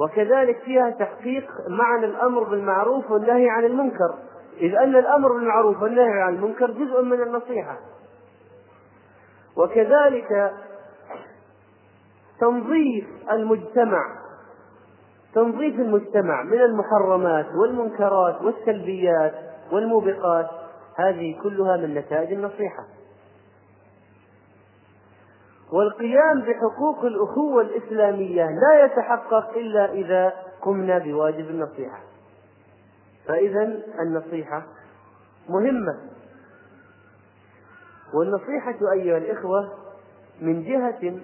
وكذلك 0.00 0.58
فيها 0.58 0.90
تحقيق 0.90 1.50
معنى 1.68 2.04
الأمر 2.06 2.42
بالمعروف 2.42 3.10
والنهي 3.10 3.50
عن 3.50 3.64
المنكر. 3.64 4.14
إذ 4.60 4.74
أن 4.74 4.96
الأمر 4.96 5.32
بالمعروف 5.32 5.82
والنهي 5.82 6.22
عن 6.22 6.34
المنكر 6.34 6.70
جزء 6.70 7.02
من 7.02 7.22
النصيحة. 7.22 7.78
وكذلك 9.56 10.52
تنظيف 12.40 13.06
المجتمع 13.32 14.22
تنظيف 15.34 15.80
المجتمع 15.80 16.42
من 16.42 16.60
المحرمات 16.60 17.46
والمنكرات 17.54 18.42
والسلبيات 18.42 19.34
والموبقات. 19.72 20.61
هذه 20.98 21.38
كلها 21.42 21.76
من 21.76 21.94
نتائج 21.94 22.32
النصيحة. 22.32 22.84
والقيام 25.72 26.40
بحقوق 26.40 27.04
الأخوة 27.04 27.62
الإسلامية 27.62 28.44
لا 28.44 28.84
يتحقق 28.84 29.56
إلا 29.56 29.92
إذا 29.92 30.32
قمنا 30.62 30.98
بواجب 30.98 31.50
النصيحة. 31.50 31.98
فإذا 33.26 33.82
النصيحة 34.00 34.62
مهمة. 35.48 36.00
والنصيحة 38.14 38.92
أيها 38.92 39.18
الإخوة 39.18 39.72
من 40.40 40.62
جهة 40.62 41.20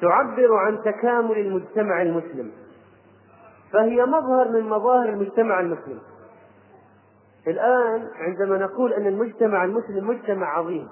تعبر 0.00 0.54
عن 0.56 0.82
تكامل 0.82 1.38
المجتمع 1.38 2.02
المسلم 2.02 2.52
فهي 3.72 4.06
مظهر 4.06 4.48
من 4.48 4.68
مظاهر 4.68 5.08
المجتمع 5.08 5.60
المسلم. 5.60 6.00
الآن 7.48 8.08
عندما 8.18 8.58
نقول 8.58 8.92
أن 8.92 9.06
المجتمع 9.06 9.64
المسلم 9.64 10.08
مجتمع 10.08 10.58
عظيم 10.58 10.88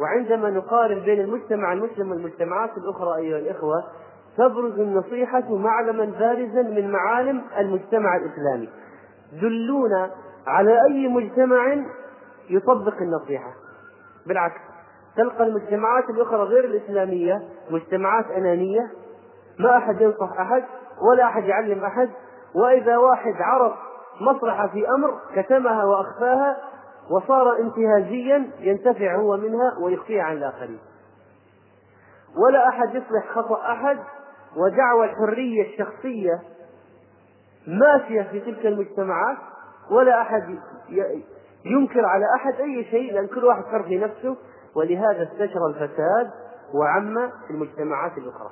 وعندما 0.00 0.50
نقارن 0.50 1.00
بين 1.00 1.20
المجتمع 1.20 1.72
المسلم 1.72 2.10
والمجتمعات 2.10 2.70
الأخرى 2.76 3.16
أيها 3.16 3.38
الإخوة 3.38 3.84
تبرز 4.36 4.80
النصيحة 4.80 5.56
معلما 5.56 6.04
بارزا 6.04 6.62
من 6.62 6.90
معالم 6.90 7.42
المجتمع 7.58 8.16
الإسلامي. 8.16 8.68
دلونا 9.42 10.10
على 10.46 10.78
أي 10.90 11.08
مجتمع 11.08 11.76
يطبق 12.50 12.94
النصيحة. 13.00 13.52
بالعكس 14.26 14.60
تلقى 15.16 15.44
المجتمعات 15.44 16.10
الأخرى 16.10 16.42
غير 16.42 16.64
الإسلامية 16.64 17.42
مجتمعات 17.70 18.26
أنانية 18.30 18.90
ما 19.58 19.76
أحد 19.76 20.00
ينصح 20.00 20.40
أحد 20.40 20.64
ولا 21.10 21.24
أحد 21.24 21.44
يعلم 21.44 21.84
أحد 21.84 22.10
وإذا 22.54 22.96
واحد 22.96 23.34
عرف 23.40 23.72
مصلحة 24.20 24.66
في 24.68 24.88
أمر 24.88 25.20
كتمها 25.36 25.84
وأخفاها 25.84 26.56
وصار 27.10 27.58
انتهازيا 27.58 28.50
ينتفع 28.60 29.16
هو 29.16 29.36
منها 29.36 29.78
ويخفيها 29.80 30.22
عن 30.22 30.36
الآخرين. 30.36 30.78
ولا 32.36 32.68
أحد 32.68 32.88
يصلح 32.94 33.30
خطأ 33.34 33.72
أحد 33.72 33.98
ودعوى 34.56 35.04
الحرية 35.04 35.62
الشخصية 35.62 36.40
ماشية 37.66 38.22
في 38.22 38.40
تلك 38.40 38.66
المجتمعات 38.66 39.36
ولا 39.90 40.22
أحد 40.22 40.58
ينكر 41.64 42.04
على 42.06 42.24
أحد 42.36 42.54
أي 42.54 42.84
شيء 42.84 43.12
لأن 43.12 43.26
كل 43.26 43.44
واحد 43.44 43.64
حر 43.64 43.82
في 43.82 43.98
نفسه 43.98 44.36
ولهذا 44.76 45.22
استشرى 45.22 45.66
الفساد 45.68 46.30
وعم 46.74 47.30
في 47.46 47.50
المجتمعات 47.50 48.18
الأخرى. 48.18 48.50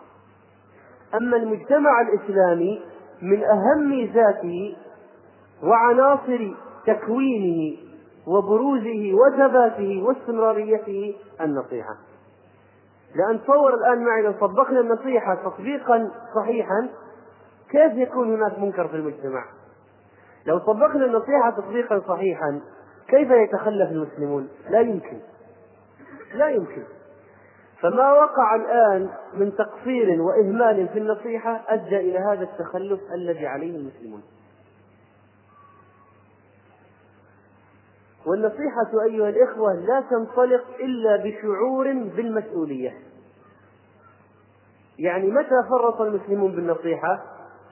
أما 1.14 1.36
المجتمع 1.36 2.00
الإسلامي 2.00 2.82
من 3.22 3.44
أهم 3.44 3.90
ميزاته 3.90 4.76
وعناصر 5.62 6.54
تكوينه 6.86 7.76
وبروزه 8.26 9.12
وثباته 9.14 10.02
واستمراريته 10.06 11.16
النصيحة 11.40 11.96
لأن 13.14 13.42
تصور 13.42 13.74
الآن 13.74 14.04
معي 14.04 14.22
لو 14.22 14.32
طبقنا 14.32 14.80
النصيحة 14.80 15.34
تطبيقا 15.34 16.10
صحيحا 16.34 16.88
كيف 17.70 17.92
يكون 17.92 18.34
هناك 18.34 18.58
منكر 18.58 18.88
في 18.88 18.96
المجتمع؟ 18.96 19.44
لو 20.46 20.58
طبقنا 20.58 21.04
النصيحة 21.04 21.50
تطبيقا 21.50 22.02
صحيحا 22.08 22.60
كيف 23.08 23.30
يتخلف 23.30 23.90
المسلمون؟ 23.90 24.48
لا 24.70 24.80
يمكن 24.80 25.18
لا 26.34 26.48
يمكن 26.48 26.82
فما 27.80 28.12
وقع 28.12 28.54
الآن 28.54 29.08
من 29.34 29.52
تقصير 29.56 30.22
وإهمال 30.22 30.88
في 30.88 30.98
النصيحة 30.98 31.60
أدى 31.68 31.96
إلى 31.96 32.18
هذا 32.18 32.42
التخلف 32.42 33.00
الذي 33.14 33.46
عليه 33.46 33.76
المسلمون 33.76 34.22
والنصيحة 38.26 39.02
أيها 39.04 39.28
الإخوة 39.28 39.72
لا 39.74 40.00
تنطلق 40.10 40.64
إلا 40.80 41.16
بشعور 41.16 41.92
بالمسؤولية. 41.92 42.92
يعني 44.98 45.30
متى 45.30 45.68
فرط 45.70 46.00
المسلمون 46.00 46.52
بالنصيحة؟ 46.52 47.22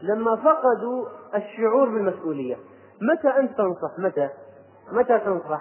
لما 0.02 0.37
فقدوا 0.37 1.06
الشعور 1.35 1.88
بالمسؤولية. 1.88 2.56
متى 3.02 3.28
أنت 3.28 3.59
تنصح؟ 3.59 3.98
متى؟ 3.98 4.28
متى 4.92 5.18
تنصح؟ 5.18 5.61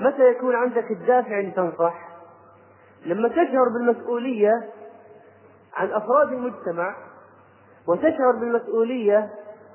متى 0.00 0.30
يكون 0.30 0.54
عندك 0.54 0.90
الدافع 0.90 1.40
لتنصح؟ 1.40 2.08
لما 3.06 3.28
تشعر 3.28 3.68
بالمسؤولية 3.68 4.52
عن 5.74 5.92
أفراد 5.92 6.32
المجتمع 6.32 6.96
وتشعر 7.88 8.32
بالمسؤولية 8.32 9.30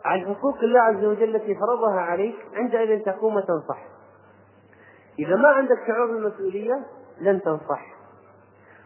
عن 0.06 0.22
حقوق 0.22 0.58
الله 0.58 0.80
عز 0.80 1.06
وجل 1.06 1.36
التي 1.36 1.56
فرضها 1.56 2.00
عليك 2.00 2.36
عندئذ 2.54 3.04
تقوم 3.04 3.40
تنصح. 3.40 3.91
إذا 5.26 5.36
ما 5.36 5.48
عندك 5.48 5.78
شعور 5.88 6.08
بالمسؤولية 6.08 6.86
لن 7.22 7.42
تنصح. 7.42 7.86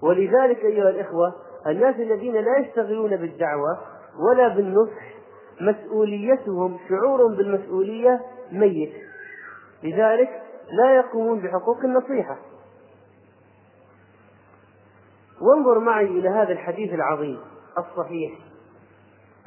ولذلك 0.02 0.66
أيها 0.66 0.90
الإخوة 0.90 1.36
الناس 1.68 1.96
الذين 1.96 2.34
لا 2.34 2.58
يشتغلون 2.58 3.16
بالدعوة 3.16 3.78
ولا 4.20 4.48
بالنصح 4.48 5.16
مسؤوليتهم 5.62 6.78
شعور 6.90 7.28
بالمسؤولية 7.28 8.22
ميت. 8.52 8.94
لذلك 9.84 10.42
لا 10.72 10.96
يقومون 10.96 11.40
بحقوق 11.40 11.80
النصيحة. 11.84 12.38
وانظر 15.42 15.80
معي 15.80 16.06
إلى 16.06 16.30
هذا 16.30 16.52
الحديث 16.52 16.94
العظيم 16.94 17.40
الصحيح. 17.78 18.32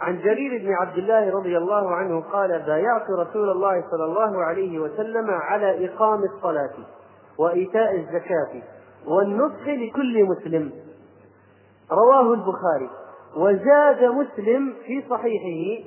عن 0.01 0.19
جرير 0.19 0.63
بن 0.63 0.73
عبد 0.73 0.99
الله 0.99 1.31
رضي 1.31 1.57
الله 1.59 1.95
عنه 1.95 2.21
قال 2.21 2.63
بايعت 2.63 3.11
رسول 3.11 3.51
الله 3.51 3.85
صلى 3.91 4.05
الله 4.05 4.45
عليه 4.45 4.79
وسلم 4.79 5.31
على 5.31 5.87
إقام 5.87 6.23
الصلاة 6.25 6.75
وإيتاء 7.39 7.97
الزكاة 7.97 8.63
والنصح 9.07 9.69
لكل 9.69 10.25
مسلم. 10.25 10.73
رواه 11.93 12.33
البخاري. 12.35 12.91
وزاد 13.37 14.05
مسلم 14.05 14.75
في 14.87 15.05
صحيحه 15.11 15.85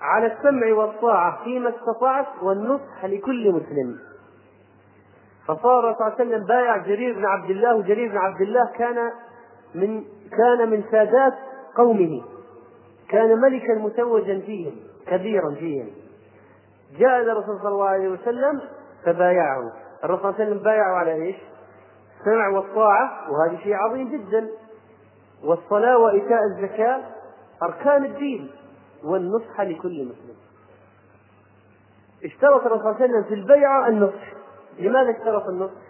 على 0.00 0.26
السمع 0.26 0.72
والطاعة 0.72 1.44
فيما 1.44 1.68
استطعت 1.68 2.26
والنصح 2.42 3.04
لكل 3.04 3.52
مسلم. 3.52 3.98
فصار 5.46 5.94
صلى 5.94 6.06
الله 6.06 6.14
عليه 6.14 6.14
وسلم 6.14 6.46
بايع 6.46 6.76
جرير 6.76 7.14
بن 7.14 7.24
عبد 7.26 7.50
الله 7.50 7.76
وجرير 7.76 8.10
بن 8.10 8.18
عبد 8.18 8.40
الله 8.40 8.70
كان 8.78 9.10
من 9.74 10.04
كان 10.30 10.70
من 10.70 10.84
سادات 10.90 11.34
قومه. 11.76 12.22
كان 13.08 13.40
ملكا 13.40 13.74
متوجا 13.74 14.40
فيهم 14.40 14.76
كبيرا 15.06 15.54
فيهم. 15.54 15.90
جاء 16.98 17.20
إلى 17.22 17.32
الرسول 17.32 17.58
صلى 17.58 17.68
الله 17.68 17.88
عليه 17.88 18.08
وسلم 18.08 18.60
فبايعه. 19.04 19.72
الرسول 20.04 20.22
صلى 20.22 20.30
الله 20.30 20.40
عليه 20.40 20.50
وسلم 20.50 20.62
بايعه 20.62 20.94
على 20.94 21.12
إيش؟ 21.12 21.36
السمع 22.20 22.48
والطاعة 22.48 23.30
وهذا 23.30 23.58
شيء 23.58 23.74
عظيم 23.74 24.08
جدا. 24.08 24.48
والصلاة 25.44 25.98
وإيتاء 25.98 26.44
الزكاة 26.44 27.02
أركان 27.62 28.04
الدين 28.04 28.50
والنصح 29.04 29.60
لكل 29.60 30.04
مسلم. 30.04 30.36
اشترط 32.24 32.66
الرسول 32.66 32.82
صلى 32.82 32.90
الله 32.90 33.02
عليه 33.02 33.04
وسلم 33.04 33.24
في 33.24 33.34
البيعة 33.34 33.88
النصح. 33.88 34.32
لماذا 34.78 35.10
اشترط 35.10 35.46
النصح 35.48 35.82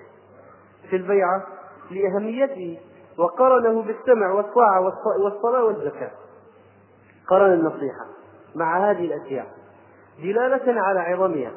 في 0.91 0.97
البيعة؟ 0.97 1.47
لأهميته. 1.91 2.79
وقرنه 3.19 3.83
بالسمع 3.83 4.33
والطاعة 4.33 4.81
والصلاة 5.25 5.65
والزكاة. 5.65 6.11
قرن 7.29 7.53
النصيحة 7.53 8.07
مع 8.55 8.91
هذه 8.91 9.05
الأشياء 9.05 9.47
دلالة 10.19 10.81
على 10.81 11.01
عظمها. 11.01 11.53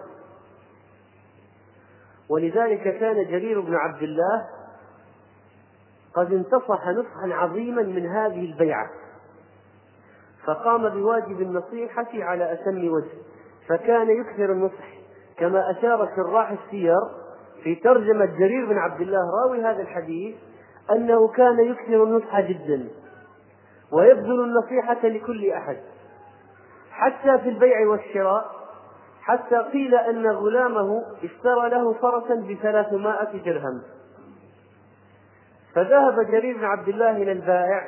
ولذلك 2.30 3.00
كان 3.00 3.24
جرير 3.24 3.62
بن 3.62 3.76
عبد 3.76 4.04
الله 4.04 4.48
قد 6.14 6.34
انتصح 6.34 6.88
نصحا 6.88 7.34
عظيما 7.34 7.82
من 7.82 8.06
هذه 8.06 8.46
البيعة. 8.46 8.90
فقام 10.48 10.90
بواجب 10.90 11.42
النصيحة 11.42 12.08
على 12.14 12.54
أتم 12.54 12.88
وجه 12.88 13.18
فكان 13.68 14.10
يكثر 14.10 14.52
النصح 14.52 14.98
كما 15.38 15.72
أشار 15.72 16.10
شراح 16.16 16.52
السير 16.52 17.00
في 17.64 17.76
ترجمة 17.76 18.26
جرير 18.26 18.66
بن 18.66 18.78
عبد 18.78 19.02
الله 19.02 19.20
راوي 19.44 19.62
هذا 19.62 19.82
الحديث 19.82 20.36
أنه 20.92 21.28
كان 21.28 21.60
يكثر 21.60 22.04
النصح 22.04 22.40
جدا 22.42 22.88
ويبذل 23.92 24.44
النصيحة 24.44 25.08
لكل 25.08 25.52
أحد. 25.52 25.78
حتى 26.92 27.38
في 27.38 27.50
البيع 27.50 27.88
والشراء 27.88 28.52
حتى 29.22 29.58
قيل 29.58 29.96
أن 29.96 30.28
غلامه 30.28 31.04
اشترى 31.24 31.70
له 31.70 31.94
فرسا 31.94 32.36
بثلاثمائة 32.36 33.44
درهم. 33.46 33.82
فذهب 35.76 36.32
جرير 36.32 36.58
بن 36.58 36.66
عبد 36.66 36.88
الله 36.88 37.12
إلى 37.12 37.32
البائع 37.32 37.82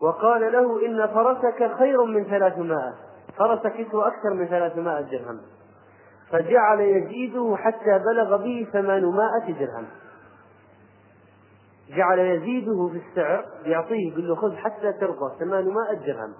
وقال 0.00 0.52
له 0.52 0.86
إن 0.86 1.06
فرسك 1.06 1.76
خير 1.78 2.04
من 2.04 2.24
ثلاثمائة 2.24 2.94
فرسك 3.38 3.78
يسوى 3.78 4.06
أكثر 4.06 4.34
من 4.34 4.46
ثلاثمائة 4.46 5.02
درهم. 5.02 5.40
فجعل 6.30 6.80
يزيده 6.80 7.56
حتى 7.56 7.98
بلغ 7.98 8.36
به 8.36 8.66
ثمانمائة 8.72 9.52
درهم. 9.60 9.86
جعل 11.88 12.18
يزيده 12.18 12.88
في 12.92 13.02
السعر 13.08 13.44
يعطيه 13.64 14.12
يقول 14.12 14.28
له 14.28 14.34
خذ 14.34 14.56
حتى 14.56 14.92
ترضى 14.92 15.38
ثمانمائة 15.38 15.94
درهم. 16.06 16.32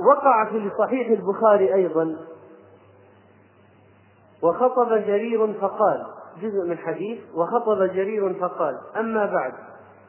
ووقع 0.00 0.50
في 0.50 0.70
صحيح 0.78 1.08
البخاري 1.08 1.74
أيضا 1.74 2.16
وخطب 4.42 4.88
جرير 4.88 5.52
فقال 5.52 6.06
جزء 6.42 6.64
من 6.66 6.78
حديث 6.78 7.20
وخطب 7.34 7.82
جرير 7.82 8.34
فقال 8.34 8.80
أما 8.96 9.26
بعد 9.26 9.52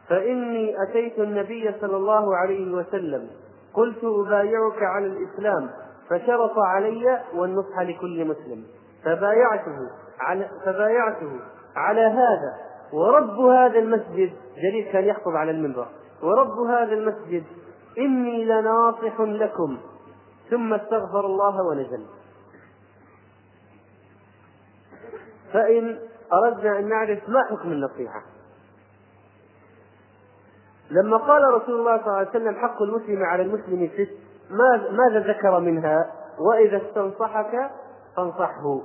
فإني 0.07 0.83
أتيت 0.83 1.19
النبي 1.19 1.75
صلى 1.81 1.97
الله 1.97 2.35
عليه 2.35 2.71
وسلم 2.71 3.29
قلت 3.73 4.03
أبايعك 4.03 4.83
على 4.83 5.05
الإسلام 5.05 5.69
فشرط 6.09 6.57
علي 6.57 7.21
والنصح 7.35 7.79
لكل 7.79 8.25
مسلم. 8.25 8.65
فبايعته 9.05 9.77
على 10.19 10.49
فبايعته 10.65 11.39
على 11.75 12.01
هذا. 12.01 12.55
ورب 12.93 13.39
هذا 13.39 13.79
المسجد 13.79 14.33
جرير 14.55 14.91
كان 14.91 15.03
يخطب 15.03 15.31
على 15.35 15.51
المنبر. 15.51 15.87
ورب 16.23 16.59
هذا 16.59 16.93
المسجد 16.93 17.43
إني 17.97 18.45
لناصح 18.45 19.19
لكم. 19.19 19.77
ثم 20.49 20.73
استغفر 20.73 21.25
الله 21.25 21.67
ونزل. 21.67 22.05
فإن 25.53 25.99
أردنا 26.33 26.79
أن 26.79 26.89
نعرف 26.89 27.29
ما 27.29 27.43
حكم 27.49 27.71
النصيحة. 27.71 28.21
لما 30.91 31.17
قال 31.17 31.53
رسول 31.53 31.79
الله 31.79 31.97
صلى 31.97 32.07
الله 32.07 32.17
عليه 32.17 32.29
وسلم 32.29 32.55
حق 32.55 32.81
المسلم 32.81 33.23
على 33.23 33.43
المسلم 33.43 33.89
ست 33.93 34.17
ماذا 34.91 35.27
ذكر 35.27 35.59
منها؟ 35.59 36.11
وإذا 36.39 36.77
استنصحك 36.77 37.71
فانصحه. 38.17 38.82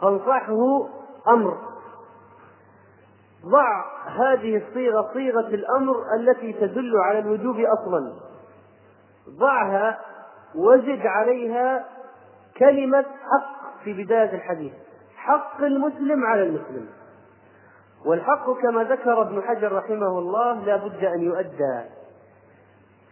فانصحه 0.00 0.88
أمر. 1.28 1.58
ضع 3.46 3.84
هذه 4.06 4.56
الصيغة 4.56 5.10
صيغة 5.12 5.48
الأمر 5.48 5.96
التي 6.14 6.52
تدل 6.52 6.92
على 6.96 7.18
الوجوب 7.18 7.56
أصلا. 7.60 8.12
ضعها 9.28 10.00
وزد 10.54 11.06
عليها 11.06 11.84
كلمة 12.58 13.02
حق 13.02 13.82
في 13.84 14.04
بداية 14.04 14.34
الحديث. 14.34 14.72
حق 15.16 15.62
المسلم 15.62 16.24
على 16.24 16.42
المسلم. 16.42 16.88
والحق 18.06 18.50
كما 18.62 18.84
ذكر 18.84 19.22
ابن 19.22 19.42
حجر 19.42 19.72
رحمه 19.72 20.18
الله 20.18 20.64
لا 20.64 20.76
بد 20.76 21.04
أن 21.04 21.22
يؤدى. 21.22 21.80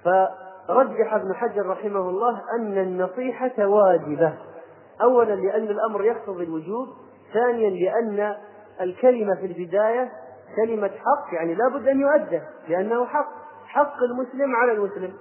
فرجح 0.04 1.14
ابن 1.14 1.34
حجر 1.34 1.66
رحمه 1.66 2.08
الله 2.08 2.42
أن 2.58 2.78
النصيحة 2.78 3.66
واجبة. 3.66 4.32
أولا 5.02 5.34
لأن 5.34 5.64
الأمر 5.64 6.04
يقتضي 6.04 6.44
الوجوب 6.44 6.88
ثانيا 7.32 7.70
لأن 7.70 8.36
الكلمة 8.80 9.34
في 9.34 9.46
البداية 9.46 10.12
كلمة 10.56 10.88
حق 10.88 11.34
يعني 11.34 11.54
لا 11.54 11.68
بد 11.68 11.88
أن 11.88 12.00
يؤدى 12.00 12.40
لأنه 12.68 13.06
حق 13.06 13.28
حق 13.66 14.02
المسلم 14.02 14.56
على 14.56 14.72
المسلم. 14.72 15.12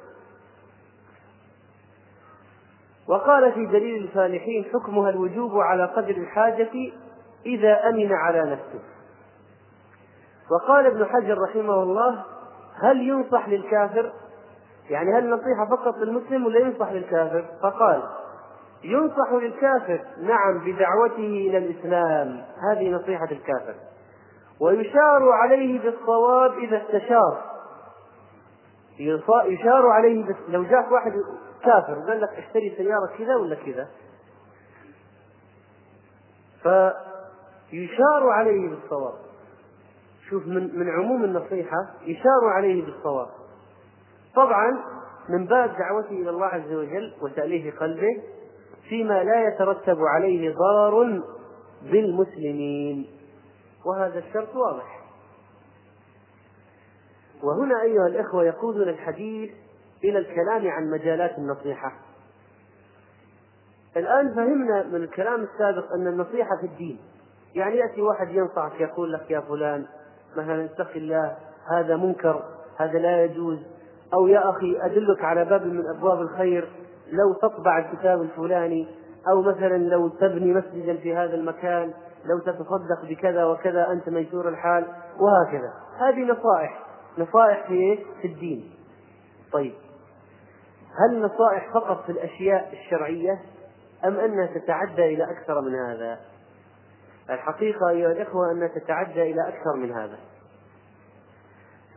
وقال 3.07 3.53
في 3.53 3.65
دليل 3.65 4.03
الفالحين 4.03 4.65
حكمها 4.73 5.09
الوجوب 5.09 5.51
على 5.57 5.85
قدر 5.85 6.17
الحاجة 6.17 6.69
إذا 7.45 7.89
أمن 7.89 8.13
على 8.13 8.51
نفسه. 8.51 8.83
وقال 10.51 10.85
ابن 10.85 11.05
حجر 11.05 11.37
رحمه 11.41 11.83
الله 11.83 12.23
هل 12.81 13.07
ينصح 13.07 13.47
للكافر؟ 13.49 14.13
يعني 14.89 15.13
هل 15.13 15.23
النصيحة 15.25 15.65
فقط 15.69 15.97
للمسلم 15.97 16.45
ولا 16.45 16.59
ينصح 16.59 16.91
للكافر؟ 16.91 17.45
فقال 17.63 18.03
ينصح 18.83 19.31
للكافر 19.31 20.05
نعم 20.17 20.59
بدعوته 20.65 21.47
إلى 21.47 21.57
الإسلام. 21.57 22.45
هذه 22.71 22.89
نصيحة 22.89 23.27
الكافر. 23.31 23.75
ويشار 24.59 25.29
عليه 25.31 25.79
بالصواب 25.79 26.53
إذا 26.57 26.81
استشار. 26.81 27.51
يشار 29.45 29.87
عليه 29.87 30.25
بس 30.25 30.35
لو 30.49 30.63
جاك 30.63 30.91
واحد 30.91 31.11
كافر 31.63 31.93
قال 32.07 32.21
لك 32.21 32.29
اشتري 32.29 32.73
سيارة 32.77 33.09
كذا 33.17 33.35
ولا 33.35 33.55
كذا. 33.55 33.87
فيشار 37.71 38.29
عليه 38.29 38.69
بالصواب. 38.69 39.13
شوف 40.29 40.47
من 40.47 40.79
من 40.79 40.89
عموم 40.89 41.23
النصيحة 41.23 41.77
يشار 42.01 42.49
عليه 42.55 42.85
بالصواب. 42.85 43.27
طبعا 44.35 44.83
من 45.29 45.45
باب 45.45 45.75
دعوته 45.77 46.11
إلى 46.11 46.29
الله 46.29 46.45
عز 46.45 46.73
وجل 46.73 47.13
وتأليف 47.21 47.79
قلبه 47.79 48.23
فيما 48.91 49.23
لا 49.23 49.47
يترتب 49.47 49.97
عليه 50.01 50.55
ضرر 50.55 51.23
بالمسلمين. 51.83 53.07
وهذا 53.85 54.19
الشرط 54.19 54.55
واضح. 54.55 55.01
وهنا 57.43 57.81
أيها 57.81 58.07
الإخوة 58.07 58.43
يقودنا 58.43 58.91
الحديث 58.91 59.51
إلى 60.03 60.19
الكلام 60.19 60.67
عن 60.67 60.89
مجالات 60.91 61.37
النصيحة. 61.37 61.93
الآن 63.97 64.35
فهمنا 64.35 64.83
من 64.83 65.03
الكلام 65.03 65.43
السابق 65.43 65.93
أن 65.93 66.07
النصيحة 66.07 66.57
في 66.61 66.65
الدين. 66.67 66.99
يعني 67.55 67.77
يأتي 67.77 68.01
واحد 68.01 68.29
ينصحك 68.29 68.81
يقول 68.81 69.13
لك 69.13 69.31
يا 69.31 69.39
فلان 69.39 69.85
مثلا 70.37 70.65
اتق 70.65 70.91
الله 70.95 71.37
هذا 71.71 71.97
منكر 71.97 72.43
هذا 72.77 72.99
لا 72.99 73.23
يجوز 73.23 73.59
أو 74.13 74.27
يا 74.27 74.49
أخي 74.49 74.77
أدلك 74.81 75.23
على 75.23 75.45
باب 75.45 75.65
من 75.65 75.83
أبواب 75.97 76.21
الخير. 76.21 76.80
لو 77.11 77.33
تطبع 77.33 77.77
الكتاب 77.77 78.21
الفلاني 78.21 78.87
أو 79.29 79.41
مثلا 79.41 79.77
لو 79.77 80.07
تبني 80.07 80.53
مسجدا 80.53 80.97
في 80.97 81.15
هذا 81.15 81.35
المكان 81.35 81.93
لو 82.25 82.39
تتصدق 82.39 83.05
بكذا 83.09 83.45
وكذا 83.45 83.91
أنت 83.91 84.09
ميسور 84.09 84.49
الحال 84.49 84.85
وهكذا. 85.19 85.73
هذه 85.99 86.23
نصائح. 86.23 86.79
نصائح 87.17 87.67
في 87.67 87.73
إيه؟ 87.73 88.03
في 88.21 88.27
الدين. 88.27 88.71
طيب. 89.53 89.73
هل 90.99 91.21
نصائح 91.21 91.73
فقط 91.73 92.05
في 92.05 92.11
الأشياء 92.11 92.73
الشرعية 92.73 93.41
أم 94.05 94.15
أنها 94.15 94.45
تتعدى 94.45 95.05
إلى 95.05 95.23
أكثر 95.23 95.61
من 95.61 95.75
هذا؟ 95.75 96.19
الحقيقة 97.29 97.89
أيها 97.89 98.11
الإخوة 98.11 98.51
أنها 98.51 98.67
تتعدى 98.67 99.21
إلى 99.21 99.47
أكثر 99.47 99.75
من 99.75 99.91
هذا. 99.91 100.17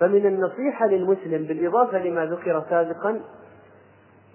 فمن 0.00 0.26
النصيحة 0.26 0.86
للمسلم 0.86 1.46
بالإضافة 1.46 1.98
لما 1.98 2.26
ذكر 2.26 2.64
سابقا 2.70 3.20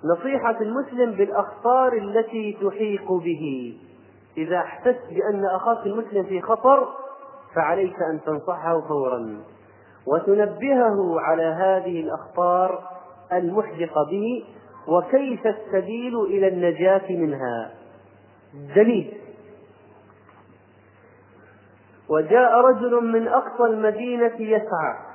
نصيحة 0.03 0.61
المسلم 0.61 1.11
بالأخطار 1.11 1.93
التي 1.93 2.57
تحيق 2.61 3.11
به. 3.11 3.73
إذا 4.37 4.57
احسست 4.57 5.03
بأن 5.09 5.45
أخاك 5.45 5.85
المسلم 5.85 6.23
في 6.23 6.41
خطر 6.41 6.87
فعليك 7.55 7.95
أن 8.11 8.19
تنصحه 8.25 8.81
فورا. 8.87 9.39
وتنبهه 10.07 11.19
على 11.19 11.43
هذه 11.43 11.99
الأخطار 12.01 12.83
المحدقة 13.33 14.03
به 14.11 14.45
وكيف 14.87 15.47
السبيل 15.47 16.21
إلى 16.21 16.47
النجاة 16.47 17.11
منها. 17.11 17.71
دليل 18.75 19.13
وجاء 22.09 22.61
رجل 22.61 23.03
من 23.03 23.27
أقصى 23.27 23.63
المدينة 23.63 24.35
يسعى. 24.39 25.08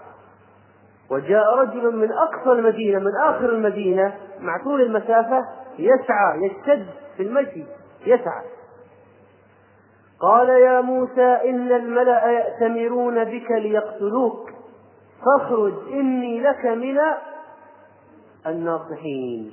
وجاء 1.15 1.55
رجل 1.59 1.97
من 1.97 2.13
أقصى 2.13 2.53
المدينة 2.53 2.99
من 2.99 3.17
آخر 3.25 3.49
المدينة 3.49 4.15
مع 4.41 4.65
طول 4.65 4.81
المسافة 4.81 5.45
يسعى 5.79 6.43
يشتد 6.43 6.87
في 7.17 7.23
المشي 7.23 7.65
يسعى. 8.07 8.45
قال 10.21 10.49
يا 10.49 10.81
موسى 10.81 11.39
إن 11.45 11.73
الملأ 11.73 12.31
يأتمرون 12.31 13.25
بك 13.25 13.51
ليقتلوك. 13.51 14.51
فاخرج 15.25 15.73
إني 15.93 16.41
لك 16.41 16.65
من 16.65 16.99
الناصحين. 18.47 19.53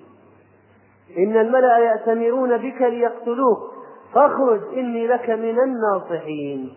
إن 1.18 1.38
الملأ 1.38 1.78
يأتمرون 1.78 2.58
بك 2.58 2.82
ليقتلوك. 2.82 3.72
فاخرج 4.14 4.62
إني 4.78 5.08
لك 5.08 5.30
من 5.30 5.60
الناصحين. 5.60 6.74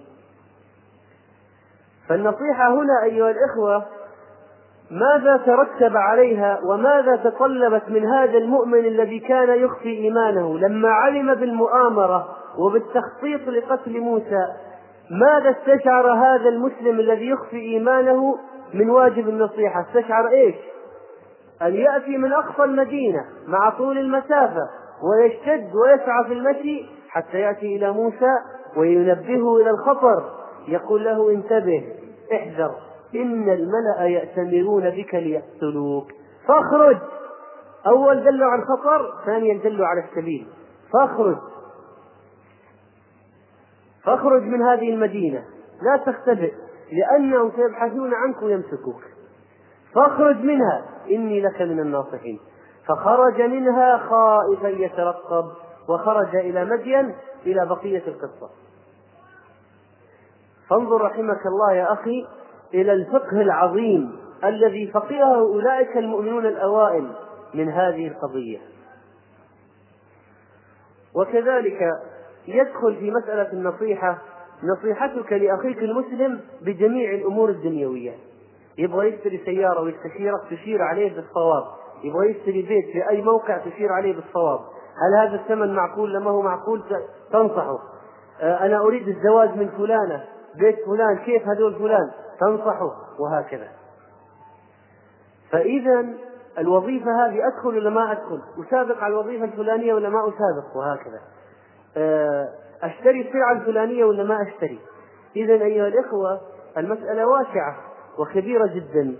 فالنصيحة 2.08 2.74
هنا 2.74 3.02
أيها 3.02 3.30
الإخوة 3.30 3.86
ماذا 4.90 5.36
ترتب 5.36 5.96
عليها 5.96 6.60
وماذا 6.64 7.16
تطلبت 7.16 7.82
من 7.88 8.06
هذا 8.06 8.38
المؤمن 8.38 8.78
الذي 8.78 9.18
كان 9.18 9.58
يخفي 9.58 9.88
إيمانه؟ 9.88 10.58
لما 10.58 10.88
علم 10.88 11.34
بالمؤامرة 11.34 12.28
وبالتخطيط 12.58 13.48
لقتل 13.48 14.00
موسى 14.00 14.46
ماذا 15.10 15.50
استشعر 15.50 16.12
هذا 16.12 16.48
المسلم 16.48 17.00
الذي 17.00 17.28
يخفي 17.28 17.56
إيمانه 17.56 18.38
من 18.74 18.90
واجب 18.90 19.28
النصيحة؟ 19.28 19.80
استشعر 19.80 20.28
إيش؟ 20.28 20.54
أن 21.62 21.74
يأتي 21.74 22.18
من 22.18 22.32
أقصى 22.32 22.64
المدينة 22.64 23.24
مع 23.46 23.70
طول 23.70 23.98
المسافة 23.98 24.68
ويشتد 25.02 25.70
ويسعى 25.74 26.24
في 26.24 26.32
المشي 26.32 26.86
حتى 27.08 27.40
يأتي 27.40 27.76
إلى 27.76 27.92
موسى 27.92 28.32
وينبهه 28.76 29.56
إلى 29.56 29.70
الخطر 29.70 30.24
يقول 30.68 31.04
له 31.04 31.30
انتبه 31.30 31.84
احذر. 32.32 32.74
إن 33.16 33.50
الملأ 33.50 34.06
يأتمرون 34.06 34.90
بك 34.90 35.14
ليقتلوك. 35.14 36.12
فاخرج. 36.48 36.98
أول 37.86 38.24
دلوا 38.24 38.46
على 38.46 38.62
الخطر 38.62 39.24
ثانيا 39.26 39.62
دلوا 39.62 39.86
على 39.86 40.04
السبيل. 40.04 40.46
فاخرج. 40.92 41.36
فاخرج 44.04 44.42
من 44.42 44.62
هذه 44.62 44.90
المدينة. 44.94 45.44
لا 45.82 46.12
تختبئ 46.12 46.54
لأنهم 46.92 47.52
سيبحثون 47.56 48.14
عنك 48.14 48.42
ويمسكوك. 48.42 49.02
فاخرج 49.94 50.36
منها. 50.36 50.84
إني 51.10 51.40
لك 51.40 51.62
من 51.62 51.80
الناصحين. 51.80 52.40
فخرج 52.88 53.42
منها 53.42 53.98
خائفا 53.98 54.68
يترقب 54.68 55.44
وخرج 55.88 56.36
إلى 56.36 56.64
مدين 56.64 57.14
إلى 57.46 57.66
بقية 57.66 58.02
القصة. 58.06 58.50
فانظر 60.70 61.00
رحمك 61.00 61.46
الله 61.46 61.72
يا 61.72 61.92
أخي. 61.92 62.26
إلى 62.74 62.92
الفقه 62.92 63.40
العظيم 63.40 64.16
الذي 64.44 64.90
فقهه 64.94 65.34
أولئك 65.34 65.96
المؤمنون 65.96 66.46
الأوائل 66.46 67.10
من 67.54 67.68
هذه 67.68 68.08
القضية. 68.08 68.58
وكذلك 71.14 71.90
يدخل 72.48 72.96
في 72.96 73.10
مسألة 73.10 73.52
النصيحة 73.52 74.18
نصيحتك 74.62 75.32
لأخيك 75.32 75.78
المسلم 75.78 76.40
بجميع 76.62 77.14
الأمور 77.14 77.48
الدنيوية. 77.48 78.12
يبغى 78.78 79.08
يشتري 79.08 79.40
سيارة 79.44 79.80
ويستشيرك 79.80 80.40
تشير 80.50 80.82
عليه 80.82 81.14
بالصواب. 81.14 81.64
يبغى 82.04 82.30
يشتري 82.30 82.62
بيت 82.62 82.84
في 82.92 83.08
أي 83.10 83.22
موقع 83.22 83.58
تشير 83.58 83.92
عليه 83.92 84.14
بالصواب. 84.14 84.60
هل 84.96 85.28
هذا 85.28 85.34
الثمن 85.42 85.74
معقول؟ 85.74 86.14
لما 86.14 86.30
هو 86.30 86.42
معقول 86.42 86.82
تنصحه. 87.32 87.78
آه، 88.40 88.66
أنا 88.66 88.78
أريد 88.78 89.08
الزواج 89.08 89.56
من 89.56 89.68
فلانة. 89.68 90.24
بيت 90.58 90.76
فلان 90.86 91.18
كيف 91.18 91.42
هذول 91.48 91.74
فلان 91.74 92.10
تنصحه 92.40 92.90
وهكذا 93.18 93.68
فإذا 95.50 96.06
الوظيفة 96.58 97.26
هذه 97.26 97.46
أدخل 97.46 97.68
ولا 97.68 97.90
ما 97.90 98.12
أدخل؟ 98.12 98.40
أسابق 98.66 99.02
على 99.02 99.14
الوظيفة 99.14 99.44
الفلانية 99.44 99.94
ولا 99.94 100.08
ما 100.08 100.18
أسابق؟ 100.20 100.76
وهكذا. 100.76 101.20
آه، 101.96 102.48
أشتري 102.82 103.20
السلعة 103.20 103.52
الفلانية 103.52 104.04
ولا 104.04 104.24
ما 104.24 104.42
أشتري؟ 104.42 104.80
إذا 105.36 105.54
أيها 105.54 105.88
الإخوة 105.88 106.40
المسألة 106.76 107.26
واسعة 107.26 107.76
وكبيرة 108.18 108.66
جدا. 108.66 109.16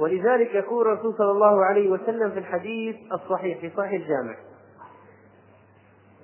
ولذلك 0.00 0.54
يقول 0.54 0.86
الرسول 0.86 1.14
صلى 1.18 1.30
الله 1.30 1.64
عليه 1.64 1.90
وسلم 1.90 2.30
في 2.30 2.38
الحديث 2.38 2.96
الصحيح 3.12 3.60
في 3.60 3.70
صحيح 3.76 3.92
الجامع: 3.92 4.36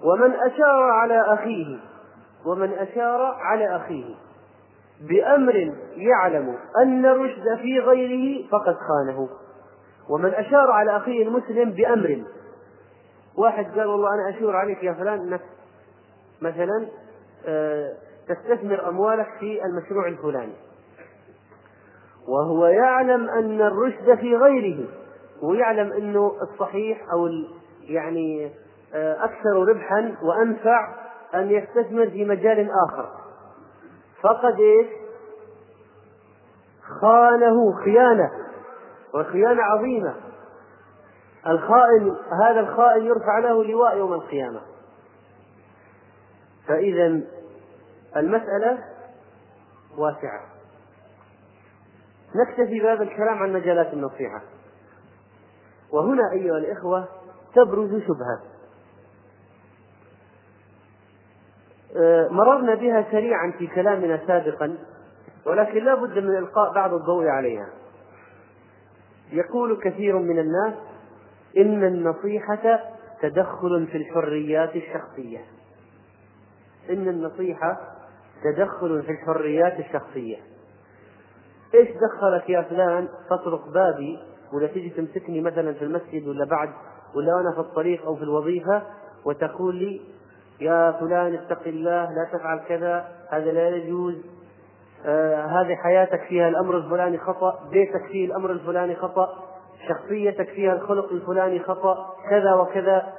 ومن 0.05 0.35
أشار 0.35 0.83
على 0.83 1.21
أخيه 1.21 1.92
ومن 2.47 2.73
أشار 2.73 3.21
على 3.41 3.77
أخيه 3.77 4.15
بأمر 5.01 5.75
يعلم 5.97 6.57
أن 6.83 7.07
الرشد 7.07 7.59
في 7.63 7.79
غيره 7.79 8.49
فقد 8.49 8.75
خانه. 8.75 9.29
ومن 10.11 10.35
أشار 10.35 10.71
على 10.71 10.97
أخيه 10.97 11.23
المسلم 11.23 11.71
بأمر. 11.71 12.23
واحد 13.39 13.65
قال 13.79 13.87
والله 13.87 14.09
أنا 14.15 14.37
أشور 14.37 14.57
عليك 14.57 14.85
يا 14.85 14.93
فلان 14.93 15.19
أنك 15.21 15.41
مثلا 16.43 16.89
آه، 17.47 17.93
تستثمر 18.29 18.89
أموالك 18.89 19.29
في 19.41 19.65
المشروع 19.65 20.09
الفلاني. 20.09 20.57
وهو 22.29 22.67
يعلم 22.67 23.29
أن 23.29 23.61
الرشد 23.61 24.15
في 24.15 24.37
غيره 24.37 24.89
ويعلم 25.43 25.93
أنه 25.93 26.33
الصحيح 26.43 27.13
أو 27.13 27.29
يعني 27.83 28.51
آه، 28.95 29.25
أكثر 29.25 29.69
ربحا 29.69 30.15
وأنفع 30.23 31.02
أن 31.35 31.51
يستثمر 31.51 32.11
في 32.11 32.25
مجال 32.25 32.71
آخر. 32.89 33.09
فقد 34.23 34.61
إيش؟ 34.61 34.87
خانه 37.01 37.85
خيانة 37.85 38.31
وخيانة 39.15 39.63
عظيمة. 39.63 40.15
الخائن 41.47 42.17
هذا 42.45 42.61
الخائن 42.61 43.07
يرفع 43.07 43.39
له 43.39 43.65
لواء 43.65 43.97
يوم 43.97 44.13
القيامة. 44.13 44.61
فإذا 46.67 47.21
المسألة 48.17 48.79
واسعة. 49.99 50.41
نكتفي 52.35 52.81
بهذا 52.81 53.03
الكلام 53.03 53.39
عن 53.39 53.53
مجالات 53.53 53.93
النصيحة. 53.93 54.43
وهنا 55.93 56.33
أيها 56.33 56.59
الإخوة 56.59 57.09
تبرز 57.55 57.91
شبهة 57.91 58.53
آه، 61.82 61.82
مررنا 62.31 62.75
بها 62.75 63.07
سريعا 63.11 63.53
في 63.59 63.67
كلامنا 63.67 64.21
سابقا 64.27 64.79
ولكن 65.47 65.85
لا 65.85 65.95
بد 65.95 66.19
من 66.19 66.37
إلقاء 66.39 66.73
بعض 66.75 66.95
الضوء 66.95 67.27
عليها. 67.27 67.69
يقول 69.33 69.81
كثير 69.83 70.19
من 70.19 70.39
الناس 70.39 70.75
إن 71.57 71.85
النصيحة 71.85 72.81
تدخل 73.23 73.87
في 73.87 73.97
الحريات 73.97 74.77
الشخصية. 74.77 75.39
إن 76.91 77.09
النصيحة 77.09 77.81
تدخل 78.45 79.03
في 79.03 79.13
الحريات 79.13 79.79
الشخصية. 79.81 80.37
إيش 81.75 81.89
دخلك 81.89 82.51
يا 82.51 82.63
فلان؟ 82.63 83.09
تطرق 83.31 83.69
بابي 83.69 84.19
ولا 84.53 84.67
تجي 84.67 84.91
تمسكني 84.91 85.41
مثلا 85.41 85.73
في 85.73 85.85
المسجد 85.85 86.29
ولا 86.29 86.45
بعد 86.45 86.69
ولا 87.15 87.41
أنا 87.41 87.53
في 87.55 87.61
الطريق 87.61 88.05
أو 88.07 88.17
في 88.17 88.23
الوظيفة 88.23 88.83
وتقول 89.25 89.77
لي 89.77 90.01
يا 90.63 90.93
فلان 91.01 91.35
اتق 91.35 91.63
الله 91.67 92.13
لا 92.13 92.29
تفعل 92.33 92.61
كذا 92.69 93.09
هذا 93.31 93.53
لا 93.53 93.69
يجوز. 93.69 94.15
آه 95.07 95.45
هذه 95.47 95.75
حياتك 95.75 96.21
فيها 96.29 96.49
الأمر 96.49 96.77
الفلاني 96.77 97.19
خطأ 97.19 97.69
بيتك 97.71 98.07
فيه 98.07 98.27
الأمر 98.27 98.51
الفلاني 98.51 98.97
خطأ 98.97 99.29
شخصيتك 99.89 100.49
فيها 100.49 100.73
الخلق 100.73 101.13
الفلاني 101.13 101.61
خطأ 101.61 102.15
كذا 102.31 102.55
وكذا. 102.55 103.13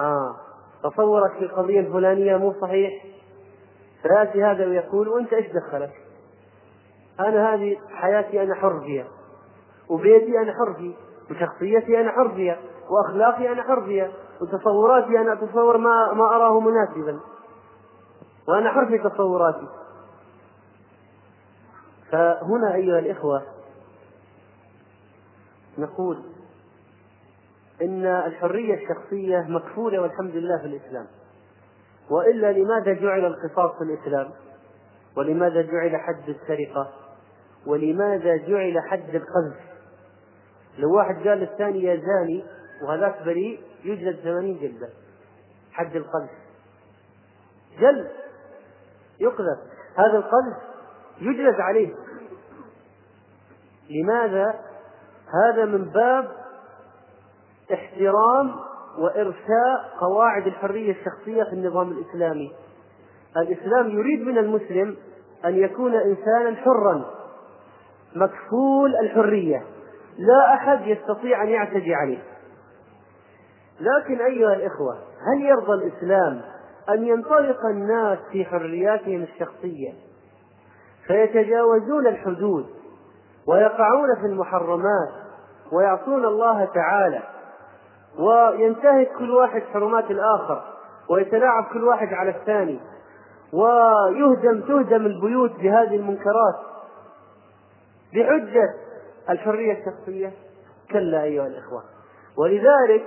آه 0.00 0.36
تصورك 0.82 1.32
في 1.32 1.44
القضية 1.44 1.80
الفلانية 1.80 2.36
مو 2.36 2.54
صحيح. 2.60 3.04
فيأتي 4.02 4.44
هذا 4.44 4.66
ويقول 4.66 5.08
وأنت 5.08 5.32
إيش 5.32 5.46
دخلك؟ 5.46 5.92
أنا 7.20 7.54
هذه 7.54 7.76
حياتي 7.90 8.42
أنا 8.42 8.54
حر 8.54 8.80
فيها 8.80 9.06
وبيتي 9.88 10.38
أنا 10.38 10.52
حر 10.52 10.74
فيه 10.74 10.94
وشخصيتي 11.30 12.00
أنا 12.00 12.10
حر 12.10 12.28
فيها 12.28 12.56
وأخلاقي 12.90 13.52
أنا 13.52 13.62
حر 13.62 13.84
فيها. 13.84 14.08
وتصوراتي 14.40 15.18
أنا 15.20 15.32
أتصور 15.32 15.76
ما 15.76 16.12
ما 16.12 16.24
أراه 16.24 16.60
مناسبا. 16.60 17.20
وأنا 18.48 18.70
حر 18.70 18.86
في 18.86 18.98
تصوراتي. 19.08 19.68
فهنا 22.10 22.74
أيها 22.74 22.98
الإخوة 22.98 23.42
نقول 25.78 26.22
إن 27.82 28.06
الحرية 28.06 28.74
الشخصية 28.74 29.46
مكفولة 29.48 30.00
والحمد 30.00 30.34
لله 30.34 30.58
في 30.58 30.66
الإسلام. 30.66 31.06
وإلا 32.10 32.52
لماذا 32.52 32.92
جعل 32.92 33.24
القصاص 33.24 33.78
في 33.78 33.84
الإسلام؟ 33.84 34.30
ولماذا 35.16 35.62
جعل 35.62 35.96
حد 35.96 36.28
السرقة؟ 36.28 36.92
ولماذا 37.66 38.36
جعل 38.36 38.80
حد 38.90 39.14
القذف؟ 39.14 39.68
لو 40.78 40.96
واحد 40.96 41.28
قال 41.28 41.38
للثاني 41.38 41.82
يا 41.82 41.96
زاني 41.96 42.44
وهذاك 42.82 43.22
بريء 43.22 43.60
يجلد 43.84 44.16
ثمانين 44.20 44.58
جلدة. 44.58 44.88
حد 45.72 45.96
القذف. 45.96 46.30
جلد 47.80 48.10
يقذف. 49.20 49.58
هذا 49.96 50.18
القذف 50.18 50.56
يجلد 51.20 51.60
عليه. 51.60 51.94
لماذا؟ 53.90 54.60
هذا 55.44 55.64
من 55.64 55.84
باب 55.84 56.28
احترام 57.72 58.54
وإرساء 58.98 59.98
قواعد 60.00 60.46
الحرية 60.46 60.92
الشخصية 60.92 61.44
في 61.44 61.52
النظام 61.52 61.92
الإسلامي. 61.92 62.52
الإسلام 63.36 63.90
يريد 63.90 64.20
من 64.20 64.38
المسلم 64.38 64.96
أن 65.44 65.56
يكون 65.56 65.94
إنسانا 65.94 66.56
حرا 66.56 67.14
مكفول 68.14 68.96
الحرية. 69.00 69.66
لا 70.18 70.54
أحد 70.54 70.86
يستطيع 70.86 71.42
أن 71.42 71.48
يعتدي 71.48 71.94
عليه. 71.94 72.22
لكن 73.80 74.20
أيها 74.20 74.52
الإخوة 74.52 74.98
هل 75.26 75.42
يرضى 75.42 75.72
الإسلام 75.72 76.40
أن 76.88 77.06
ينطلق 77.06 77.66
الناس 77.66 78.18
في 78.32 78.44
حرياتهم 78.44 79.22
الشخصية؟ 79.22 79.92
فيتجاوزون 81.06 82.06
الحدود 82.06 82.66
ويقعون 83.48 84.14
في 84.20 84.26
المحرمات 84.26 85.08
ويعصون 85.72 86.24
الله 86.24 86.64
تعالى 86.64 87.22
وينتهك 88.18 89.08
كل 89.18 89.30
واحد 89.30 89.62
حرمات 89.62 90.10
الآخر 90.10 90.62
ويتلاعب 91.10 91.64
كل 91.72 91.84
واحد 91.84 92.08
على 92.12 92.30
الثاني 92.30 92.80
ويهدم 93.52 94.60
تهدم 94.60 95.06
البيوت 95.06 95.52
بهذه 95.52 95.96
المنكرات 95.96 96.54
بحجة 98.14 98.74
الحرية 99.30 99.72
الشخصية؟ 99.72 100.32
كلا 100.90 101.22
أيها 101.22 101.46
الإخوة. 101.46 101.82
ولذلك 102.38 103.06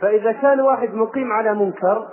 فإذا 0.00 0.32
كان 0.32 0.60
واحد 0.60 0.94
مقيم 0.94 1.32
على 1.32 1.54
منكر 1.54 2.08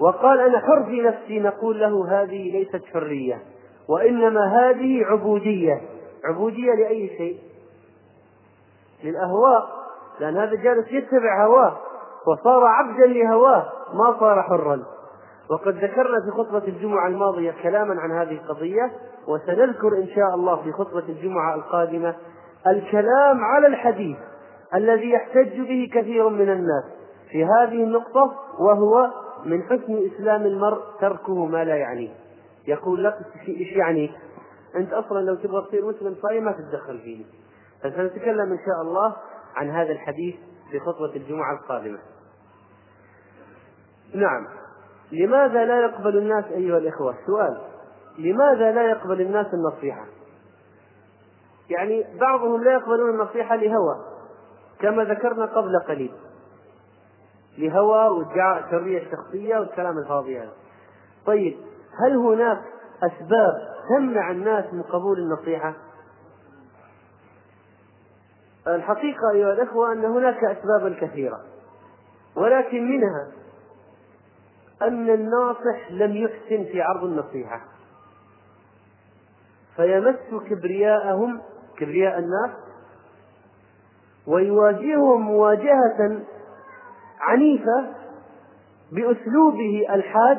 وقال 0.00 0.40
أنا 0.40 0.58
حر 0.58 0.84
في 0.84 1.00
نفسي 1.00 1.40
نقول 1.40 1.80
له 1.80 2.22
هذه 2.22 2.52
ليست 2.52 2.84
حرية 2.92 3.42
وإنما 3.88 4.46
هذه 4.46 5.04
عبودية. 5.04 5.80
عبودية 6.24 6.72
لأي 6.74 7.08
شيء؟ 7.08 7.38
للأهواء. 9.04 9.68
لأن 10.20 10.36
هذا 10.36 10.54
جالس 10.54 10.92
يتبع 10.92 11.46
هواه. 11.46 11.76
وصار 12.26 12.64
عبدا 12.64 13.06
لهواه 13.06 13.72
ما 13.94 14.16
صار 14.20 14.42
حرا. 14.42 14.82
وقد 15.50 15.74
ذكرنا 15.76 16.20
في 16.24 16.30
خطبة 16.30 16.68
الجمعة 16.68 17.08
الماضية 17.08 17.54
كلاما 17.62 18.00
عن 18.00 18.12
هذه 18.12 18.32
القضية 18.32 18.92
وسنذكر 19.28 19.88
إن 19.88 20.08
شاء 20.14 20.34
الله 20.34 20.62
في 20.62 20.72
خطبة 20.72 21.04
الجمعة 21.08 21.54
القادمة 21.54 22.14
الكلام 22.66 23.44
على 23.44 23.66
الحديث. 23.66 24.16
الذي 24.74 25.10
يحتج 25.10 25.60
به 25.60 25.90
كثير 25.94 26.28
من 26.28 26.50
الناس 26.50 26.84
في 27.30 27.44
هذه 27.44 27.84
النقطة 27.84 28.34
وهو 28.58 29.10
من 29.44 29.62
حسن 29.62 30.10
إسلام 30.12 30.42
المرء 30.42 30.80
تركه 31.00 31.46
ما 31.46 31.64
لا 31.64 31.76
يعنيه. 31.76 32.14
يقول 32.66 33.04
لك 33.04 33.14
إيش 33.48 33.72
يعني؟ 33.72 34.10
أنت 34.76 34.92
أصلا 34.92 35.18
لو 35.18 35.34
تبغى 35.34 35.66
تصير 35.66 35.86
مسلم 35.86 36.16
صايم 36.22 36.44
ما 36.44 36.52
تتدخل 36.52 36.98
فيه 36.98 37.24
فسنتكلم 37.82 38.52
إن 38.52 38.58
شاء 38.66 38.82
الله 38.82 39.16
عن 39.56 39.70
هذا 39.70 39.92
الحديث 39.92 40.34
في 40.70 40.80
خطبة 40.80 41.16
الجمعة 41.16 41.54
القادمة. 41.54 41.98
نعم. 44.14 44.46
لماذا 45.12 45.64
لا 45.64 45.80
يقبل 45.80 46.18
الناس 46.18 46.44
أيها 46.44 46.78
الإخوة؟ 46.78 47.14
سؤال. 47.26 47.60
لماذا 48.18 48.72
لا 48.72 48.90
يقبل 48.90 49.20
الناس 49.20 49.46
النصيحة؟ 49.54 50.04
يعني 51.70 52.04
بعضهم 52.20 52.64
لا 52.64 52.72
يقبلون 52.72 53.10
النصيحة 53.10 53.56
لهوى. 53.56 54.11
كما 54.82 55.04
ذكرنا 55.04 55.44
قبل 55.46 55.78
قليل 55.88 56.12
لهوى 57.58 58.08
وادعاء 58.08 58.58
الحرية 58.58 59.02
الشخصية 59.02 59.58
والكلام 59.58 59.98
الفاضي 59.98 60.38
هذا 60.38 60.52
طيب 61.26 61.56
هل 62.04 62.16
هناك 62.16 62.62
أسباب 63.02 63.52
تمنع 63.88 64.30
الناس 64.30 64.64
من 64.72 64.82
قبول 64.82 65.18
النصيحة؟ 65.18 65.74
الحقيقة 68.66 69.30
أيها 69.30 69.52
الأخوة 69.52 69.92
أن 69.92 70.04
هناك 70.04 70.44
أسبابا 70.44 70.96
كثيرة 71.00 71.40
ولكن 72.36 72.88
منها 72.90 73.32
أن 74.82 75.10
الناصح 75.10 75.90
لم 75.90 76.16
يحسن 76.16 76.64
في 76.72 76.82
عرض 76.82 77.04
النصيحة 77.04 77.60
فيمس 79.76 80.44
كبرياءهم 80.50 81.40
كبرياء 81.78 82.18
الناس 82.18 82.50
ويواجههم 84.26 85.20
مواجهة 85.20 86.20
عنيفة 87.20 87.86
بأسلوبه 88.92 89.86
الحاد 89.90 90.38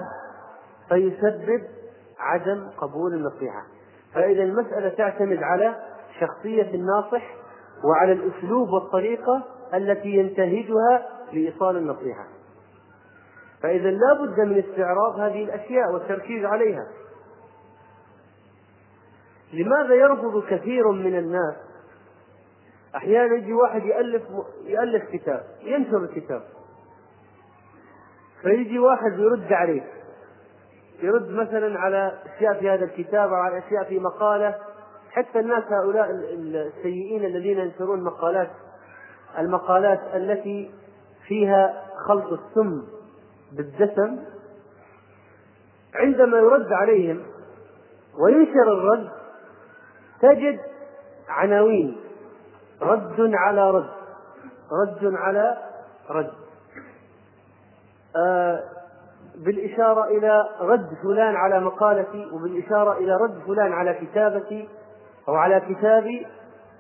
فيسبب 0.90 1.62
عدم 2.20 2.70
قبول 2.78 3.14
النصيحة. 3.14 3.64
فإذا 4.14 4.44
المسألة 4.44 4.90
تعتمد 4.90 5.44
على 5.44 5.76
شخصية 6.20 6.76
الناصح 6.76 7.36
وعلى 7.84 8.12
الأسلوب 8.12 8.70
والطريقة 8.70 9.44
التي 9.74 10.10
ينتهجها 10.10 11.06
لإيصال 11.34 11.78
النصيحة. 11.78 12.28
فإذا 13.64 13.90
لا 13.90 14.14
بد 14.14 14.40
من 14.40 14.58
استعراض 14.58 15.20
هذه 15.20 15.44
الأشياء 15.44 15.92
والتركيز 15.94 16.46
عليها. 16.46 16.88
لماذا 19.54 19.96
يرفض 19.96 20.44
كثير 20.50 20.92
من 20.92 21.18
الناس 21.18 21.73
أحيانا 22.96 23.36
يجي 23.36 23.54
واحد 23.54 23.86
يألف 23.86 24.24
يألف 24.66 25.04
كتاب 25.12 25.44
ينشر 25.62 25.98
الكتاب. 25.98 26.44
فيجي 28.42 28.80
واحد 28.80 29.20
يرد 29.20 29.54
عليه. 29.54 29.84
يرد 31.02 31.30
مثلا 31.30 31.80
على 31.80 32.20
أشياء 32.36 32.60
في 32.60 32.70
هذا 32.70 32.86
الكتاب 32.86 33.30
أو 33.30 33.36
على 33.36 33.58
أشياء 33.58 33.84
في 33.84 34.00
مقالة. 34.00 34.56
حتى 35.12 35.40
الناس 35.40 35.64
هؤلاء 35.64 36.12
السيئين 36.12 37.26
الذين 37.26 37.60
ينشرون 37.60 38.04
مقالات 38.04 38.50
المقالات 39.40 40.00
التي 40.16 40.72
فيها 41.28 41.84
خلط 42.08 42.40
السم 42.40 42.84
بالدسم 43.52 44.20
عندما 45.96 46.38
يرد 46.38 46.74
عليهم 46.74 47.24
وينشر 48.20 48.74
الرد 48.74 49.10
تجد 50.22 50.60
عناوين. 51.30 52.03
رد 52.82 53.32
على 53.34 53.72
رد. 53.72 53.90
رد 54.72 55.14
على 55.16 55.58
رد. 56.10 56.34
آه 58.16 58.64
بالإشارة 59.36 60.06
إلى 60.06 60.50
رد 60.62 60.90
فلان 61.04 61.36
على 61.36 61.60
مقالتي 61.60 62.30
وبالإشارة 62.32 62.98
إلى 62.98 63.16
رد 63.16 63.42
فلان 63.48 63.74
على 63.74 63.94
كتابتي 63.94 64.70
أو 65.28 65.36
على 65.36 65.60
كتابي 65.60 66.28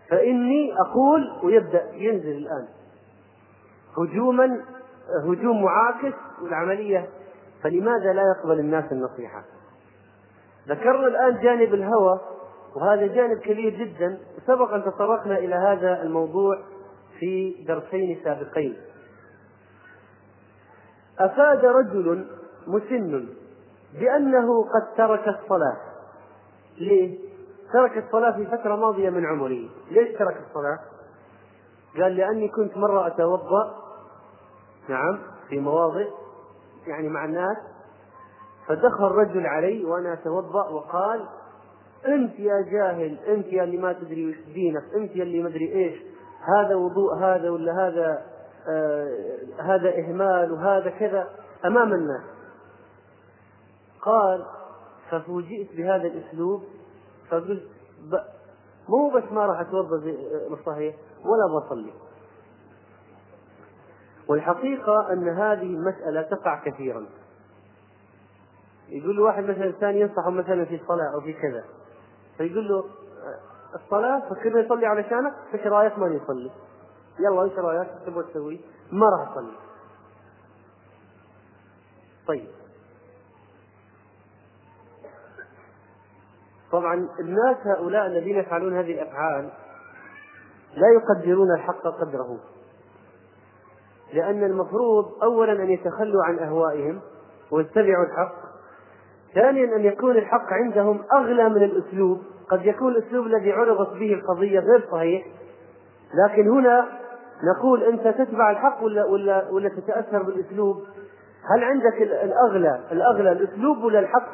فإني 0.09 0.73
أقول 0.79 1.39
ويبدأ 1.43 1.91
ينزل 1.93 2.37
الآن. 2.37 2.67
هجوما 3.97 4.61
هجوم 5.25 5.63
معاكس 5.63 6.15
والعملية. 6.41 7.09
فلماذا 7.63 8.13
لا 8.13 8.21
يقبل 8.37 8.59
الناس 8.59 8.91
النصيحة؟ 8.91 9.43
ذكرنا 10.67 11.07
الآن 11.07 11.41
جانب 11.43 11.73
الهوى. 11.73 12.19
وهذا 12.75 13.07
جانب 13.07 13.37
كبير 13.37 13.69
جدا 13.69 14.19
سبق 14.47 14.73
أن 14.73 14.83
تطرقنا 14.83 15.37
إلى 15.37 15.55
هذا 15.55 16.01
الموضوع 16.01 16.59
في 17.19 17.63
درسين 17.67 18.21
سابقين 18.23 18.77
أفاد 21.19 21.65
رجل 21.65 22.27
مسن 22.67 23.27
بأنه 23.99 24.63
قد 24.63 24.95
ترك 24.97 25.27
الصلاة 25.27 25.77
ليه؟ 26.77 27.19
ترك 27.73 27.97
الصلاة 27.97 28.31
في 28.31 28.45
فترة 28.45 28.75
ماضية 28.75 29.09
من 29.09 29.25
عمره 29.25 29.69
ليش 29.91 30.17
ترك 30.19 30.37
الصلاة؟ 30.49 30.79
قال 32.01 32.15
لأني 32.15 32.47
كنت 32.49 32.77
مرة 32.77 33.07
أتوضأ 33.07 33.75
نعم 34.89 35.19
في 35.49 35.59
مواضع 35.59 36.05
يعني 36.87 37.09
مع 37.09 37.25
الناس 37.25 37.57
فدخل 38.67 39.03
رجل 39.03 39.47
علي 39.47 39.85
وأنا 39.85 40.13
أتوضأ 40.13 40.69
وقال 40.69 41.25
أنت 42.07 42.39
يا 42.39 42.61
جاهل 42.71 43.17
أنت 43.27 43.47
يا 43.47 43.63
اللي 43.63 43.77
ما 43.77 43.93
تدري 43.93 44.29
وش 44.29 44.35
دينك 44.53 44.83
أنت 44.95 45.15
يا 45.15 45.23
اللي 45.23 45.43
ما 45.43 45.49
أدري 45.49 45.73
إيش. 45.73 46.01
هذا 46.57 46.75
وضوء 46.75 47.15
هذا 47.15 47.49
ولا 47.49 47.87
هذا 47.87 48.25
آه 48.69 49.37
هذا 49.61 49.97
إهمال 49.99 50.51
وهذا 50.51 50.89
كذا 50.89 51.29
أمام 51.65 51.93
الناس. 51.93 52.23
قال 54.01 54.45
ففوجئت 55.09 55.75
بهذا 55.75 56.07
الأسلوب. 56.07 56.63
فقلت 57.29 57.63
مو 58.89 59.09
بس 59.09 59.31
ما 59.31 59.45
راح 59.45 59.59
أتوضأ 59.59 59.97
زي 59.97 60.17
صحيح 60.65 60.95
ولا 61.25 61.65
بصلي 61.65 61.93
والحقيقة 64.27 65.13
أن 65.13 65.29
هذه 65.29 65.63
المسألة 65.63 66.21
تقع 66.21 66.63
كثيرا. 66.65 67.05
يقول 68.89 69.19
واحد 69.19 69.43
مثلا 69.43 69.71
ثاني 69.71 70.01
ينصحه 70.01 70.29
مثلا 70.29 70.65
في 70.65 70.75
الصلاة 70.75 71.13
أو 71.13 71.21
في 71.21 71.33
كذا. 71.33 71.63
فيقول 72.37 72.67
له 72.67 72.83
الصلاة 73.75 74.29
فكرنا 74.29 74.59
يصلي 74.59 74.85
علشانك 74.85 75.33
إيش 75.53 75.67
رايك 75.67 75.99
ما 75.99 76.07
يصلي. 76.07 76.51
يلا 77.19 77.43
إيش 77.43 77.53
رايك؟ 77.53 77.89
تبغى 78.05 78.23
تسوي؟ 78.23 78.61
ما 78.91 79.05
راح 79.09 79.31
أصلي. 79.31 79.51
طيب. 82.27 82.47
طبعا 86.71 87.09
الناس 87.19 87.57
هؤلاء 87.65 88.05
الذين 88.05 88.37
يفعلون 88.39 88.77
هذه 88.77 88.91
الأفعال 88.91 89.49
لا 90.75 90.87
يقدرون 90.87 91.51
الحق 91.51 91.81
قدره. 91.81 92.39
لأن 94.13 94.43
المفروض 94.43 95.23
أولا 95.23 95.51
أن 95.51 95.69
يتخلوا 95.69 96.25
عن 96.25 96.39
أهوائهم 96.39 97.01
ويتبعوا 97.51 98.05
الحق 98.05 98.52
ثانيا 99.35 99.75
أن 99.75 99.85
يكون 99.85 100.17
الحق 100.17 100.53
عندهم 100.53 101.03
أغلى 101.13 101.49
من 101.49 101.63
الأسلوب. 101.63 102.21
قد 102.49 102.65
يكون 102.65 102.91
الأسلوب 102.91 103.27
الذي 103.27 103.51
عرضت 103.51 103.93
به 103.93 104.13
القضية 104.13 104.59
غير 104.59 104.87
صحيح. 104.91 105.25
لكن 106.25 106.49
هنا 106.49 106.85
نقول 107.55 107.83
أنت 107.83 108.07
تتبع 108.07 108.51
الحق 108.51 108.83
ولا 108.83 109.05
ولا 109.05 109.49
ولا 109.49 109.69
تتأثر 109.69 110.23
بالأسلوب؟ 110.23 110.83
هل 111.55 111.63
عندك 111.63 112.01
الأغلى 112.01 112.79
الأغلى 112.91 113.31
الأسلوب 113.31 113.83
ولا 113.83 113.99
الحق؟ 113.99 114.29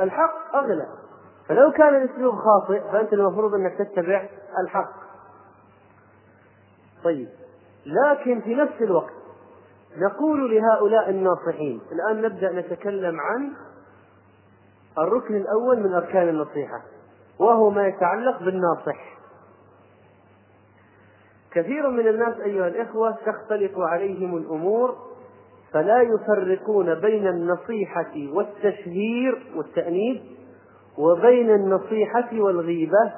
الحق 0.00 0.56
أغلى. 0.56 0.86
فلو 1.48 1.72
كان 1.72 2.02
الأسلوب 2.02 2.34
خاطئ 2.34 2.80
فأنت 2.92 3.12
المفروض 3.12 3.54
أنك 3.54 3.78
تتبع 3.78 4.28
الحق. 4.64 4.92
طيب. 7.04 7.28
لكن 7.86 8.40
في 8.40 8.54
نفس 8.54 8.82
الوقت 8.82 9.21
نقول 9.96 10.56
لهؤلاء 10.56 11.10
الناصحين 11.10 11.80
الآن 11.92 12.22
نبدأ 12.22 12.52
نتكلم 12.52 13.20
عن 13.20 13.52
الركن 14.98 15.36
الأول 15.36 15.80
من 15.80 15.94
أركان 15.94 16.28
النصيحة 16.28 16.82
وهو 17.38 17.70
ما 17.70 17.86
يتعلق 17.86 18.42
بالناصح. 18.42 19.12
كثير 21.52 21.90
من 21.90 22.08
الناس 22.08 22.40
أيها 22.40 22.68
الإخوة 22.68 23.16
تختلط 23.26 23.78
عليهم 23.78 24.36
الأمور 24.36 24.96
فلا 25.72 26.02
يفرقون 26.02 26.94
بين 26.94 27.26
النصيحة 27.26 28.12
والتشهير 28.32 29.52
والتأنيب 29.56 30.22
وبين 30.98 31.50
النصيحة 31.50 32.28
والغيبة 32.32 33.12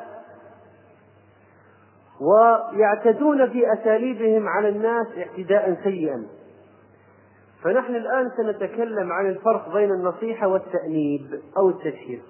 ويعتدون 2.20 3.51
في 3.51 3.72
أساليبهم 3.72 4.49
على 4.49 4.68
الناس 4.68 5.07
اعتداء 5.18 5.77
سيئا. 5.85 6.27
فنحن 7.65 7.97
الآن 7.97 8.31
سنتكلم 8.37 9.12
عن 9.12 9.27
الفرق 9.27 9.75
بين 9.75 9.91
النصيحة 9.91 10.49
والتأنيب 10.49 11.41
أو 11.57 11.69
التشهير. 11.69 12.23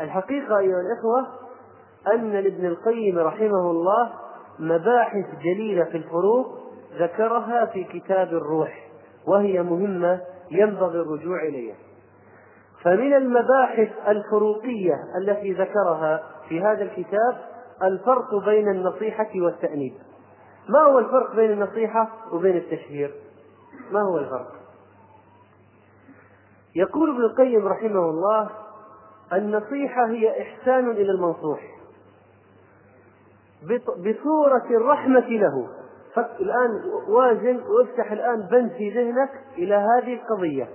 الحقيقة 0.00 0.58
أيها 0.58 0.80
الإخوة 0.80 1.26
أن 2.14 2.32
لابن 2.32 2.66
القيم 2.66 3.18
رحمه 3.18 3.70
الله 3.70 4.10
مباحث 4.58 5.24
جليلة 5.42 5.84
في 5.84 5.96
الفروق 5.96 6.46
ذكرها 6.98 7.64
في 7.66 7.84
كتاب 7.84 8.28
الروح 8.28 8.88
وهي 9.26 9.62
مهمة 9.62 10.20
ينبغي 10.50 11.00
الرجوع 11.00 11.42
إليها. 11.42 11.76
فمن 12.82 13.14
المباحث 13.14 13.88
الفروقية 14.08 14.94
التي 15.22 15.52
ذكرها 15.52 16.22
في 16.48 16.60
هذا 16.60 16.82
الكتاب 16.82 17.36
الفرق 17.82 18.44
بين 18.44 18.68
النصيحة 18.68 19.30
والتأنيب. 19.36 19.94
ما 20.68 20.78
هو 20.78 20.98
الفرق 20.98 21.36
بين 21.36 21.50
النصيحة 21.50 22.08
وبين 22.32 22.56
التشهير؟ 22.56 23.23
ما 23.92 24.02
هو 24.02 24.18
الفرق؟ 24.18 24.52
يقول 26.74 27.10
ابن 27.10 27.24
القيم 27.24 27.68
رحمه 27.68 28.10
الله 28.10 28.50
النصيحة 29.32 30.06
هي 30.06 30.42
إحسان 30.42 30.90
إلى 30.90 31.10
المنصوح. 31.12 31.60
بصورة 33.98 34.66
الرحمة 34.70 35.28
له. 35.28 35.68
الآن 36.40 36.70
وازن 37.08 37.62
وافتح 37.62 38.12
الآن 38.12 38.48
بند 38.50 38.72
في 38.72 38.90
ذهنك 38.90 39.30
إلى 39.58 39.74
هذه 39.74 40.14
القضية. 40.14 40.68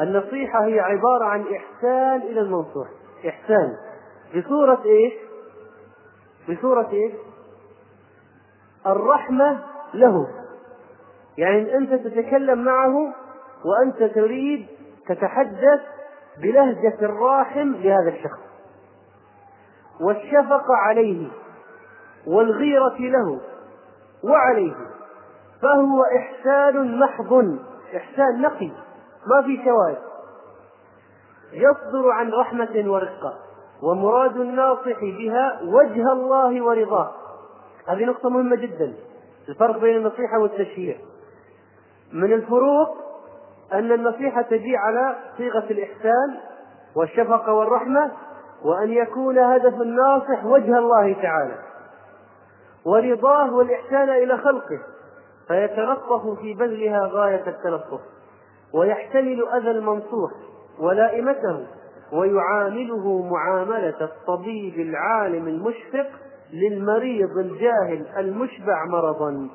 النصيحة 0.00 0.64
هي 0.64 0.80
عبارة 0.80 1.24
عن 1.24 1.40
إحسان 1.40 2.20
إلى 2.22 2.40
المنصوح. 2.40 2.88
إحسان. 3.28 3.76
بصورة 4.36 4.82
إيش؟ 4.84 5.12
بصورة 6.48 6.90
إيش؟ 6.90 7.12
الرحمة 8.86 9.58
له. 9.94 10.43
يعني 11.38 11.76
أنت 11.76 11.94
تتكلم 11.94 12.64
معه 12.64 13.12
وأنت 13.64 14.14
تريد 14.14 14.66
تتحدث 15.08 15.80
بلهجة 16.42 16.96
الراحم 17.02 17.72
لهذا 17.74 18.08
الشخص. 18.08 18.38
والشفقة 20.00 20.76
عليه 20.76 21.28
والغيرة 22.26 22.96
له 22.98 23.40
وعليه 24.24 24.74
فهو 25.62 26.02
إحسان 26.04 26.98
محض 26.98 27.58
إحسان 27.96 28.42
نقي 28.42 28.70
ما 29.26 29.42
في 29.42 29.64
شواذ 29.64 29.96
يصدر 31.52 32.10
عن 32.10 32.30
رحمة 32.30 32.84
ورقة 32.86 33.34
ومراد 33.82 34.36
الناصح 34.36 35.00
بها 35.00 35.60
وجه 35.62 36.12
الله 36.12 36.64
ورضاه. 36.64 37.12
هذه 37.88 38.04
نقطة 38.04 38.30
مهمة 38.30 38.56
جدا 38.56 38.94
الفرق 39.48 39.78
بين 39.78 39.96
النصيحة 39.96 40.38
والتشهير 40.38 41.00
من 42.12 42.32
الفروق 42.32 42.96
أن 43.72 43.92
النصيحة 43.92 44.42
تجي 44.42 44.76
على 44.76 45.16
صيغة 45.36 45.64
الإحسان 45.70 46.40
والشفقة 46.96 47.52
والرحمة 47.52 48.10
وأن 48.64 48.92
يكون 48.92 49.38
هدف 49.38 49.80
الناصح 49.80 50.44
وجه 50.44 50.78
الله 50.78 51.12
تعالى 51.22 51.58
ورضاه 52.86 53.54
والإحسان 53.54 54.08
إلى 54.08 54.38
خلقه 54.38 54.78
فيتلطف 55.48 56.38
في 56.40 56.54
بذلها 56.54 57.06
غاية 57.06 57.46
التلطف 57.46 58.00
ويحتمل 58.74 59.48
أذى 59.48 59.70
المنصوح 59.70 60.30
ولائمته 60.78 61.66
ويعامله 62.12 63.22
معاملة 63.30 63.96
الطبيب 64.00 64.74
العالم 64.80 65.48
المشفق 65.48 66.06
للمريض 66.52 67.38
الجاهل 67.38 68.06
المشبع 68.18 68.84
مرضا. 68.84 69.48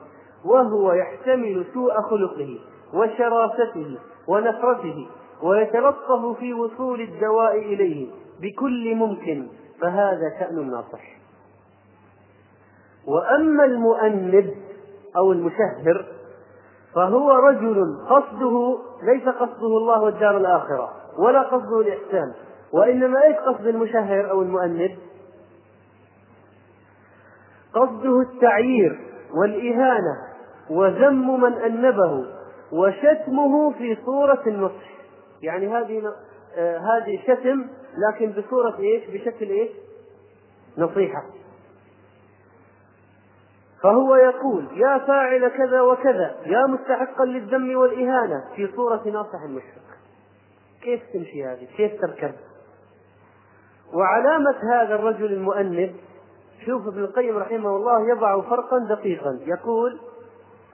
وهو 0.45 0.93
يحتمل 0.93 1.65
سوء 1.73 2.01
خلقه 2.01 2.59
وشراسته 2.93 3.97
ونفرته 4.27 5.07
ويتلطف 5.43 6.37
في 6.39 6.53
وصول 6.53 7.01
الدواء 7.01 7.57
إليه 7.57 8.07
بكل 8.41 8.95
ممكن 8.95 9.47
فهذا 9.81 10.39
شأن 10.39 10.57
الناصح 10.57 11.19
وأما 13.07 13.65
المؤنب 13.65 14.53
أو 15.17 15.31
المشهر 15.31 16.05
فهو 16.95 17.31
رجل 17.31 17.97
قصده 18.09 18.77
ليس 19.03 19.23
قصده 19.23 19.77
الله 19.77 20.01
والدار 20.01 20.37
الآخرة 20.37 20.93
ولا 21.17 21.41
قصده 21.41 21.79
الإحسان 21.79 22.33
وإنما 22.73 23.23
إيش 23.23 23.35
قصد 23.37 23.67
المشهر 23.67 24.31
أو 24.31 24.41
المؤنب؟ 24.41 24.91
قصده 27.73 28.21
التعيير 28.21 28.99
والإهانة 29.33 30.28
وذم 30.69 31.41
من 31.41 31.53
أنبه 31.53 32.25
وشتمه 32.71 33.71
في 33.71 33.97
صورة 34.05 34.43
النصح. 34.47 34.89
يعني 35.41 35.67
هذه 35.67 36.13
آه 36.57 36.77
هذه 36.77 37.19
شتم 37.27 37.67
لكن 37.97 38.31
بصورة 38.31 38.79
إيش؟ 38.79 39.03
بشكل 39.09 39.49
إيش؟ 39.49 39.69
نصيحة. 40.77 41.23
فهو 43.83 44.15
يقول 44.15 44.67
يا 44.73 44.97
فاعل 44.97 45.47
كذا 45.47 45.81
وكذا 45.81 46.35
يا 46.45 46.65
مستحقا 46.67 47.25
للذم 47.25 47.77
والإهانة 47.77 48.43
في 48.55 48.69
صورة 48.75 49.01
ناصح 49.05 49.43
مشفق 49.43 49.89
كيف 50.81 51.01
تمشي 51.13 51.45
هذه؟ 51.45 51.67
كيف 51.77 52.01
تركب؟ 52.01 52.33
وعلامة 53.93 54.55
هذا 54.73 54.95
الرجل 54.95 55.33
المؤنب 55.33 55.95
شوف 56.65 56.87
ابن 56.87 57.03
القيم 57.03 57.37
رحمه 57.37 57.75
الله 57.75 58.09
يضع 58.09 58.41
فرقا 58.41 58.79
دقيقا. 58.89 59.39
يقول 59.45 59.99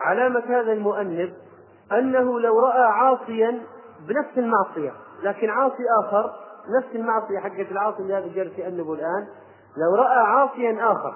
علامة 0.01 0.43
هذا 0.47 0.73
المؤنب 0.73 1.33
أنه 1.91 2.39
لو 2.39 2.59
رأى 2.59 2.83
عاصيا 2.83 3.61
بنفس 4.07 4.37
المعصية 4.37 4.93
لكن 5.23 5.49
عاصي 5.49 5.83
آخر 6.03 6.31
نفس 6.77 6.95
المعصية 6.95 7.39
حقت 7.39 7.71
العاصي 7.71 7.99
اللي 7.99 8.13
هذا 8.13 8.27
جالس 8.35 8.59
يأنبه 8.59 8.93
الآن 8.93 9.27
لو 9.77 9.95
رأى 9.95 10.17
عاصيا 10.17 10.91
آخر 10.91 11.15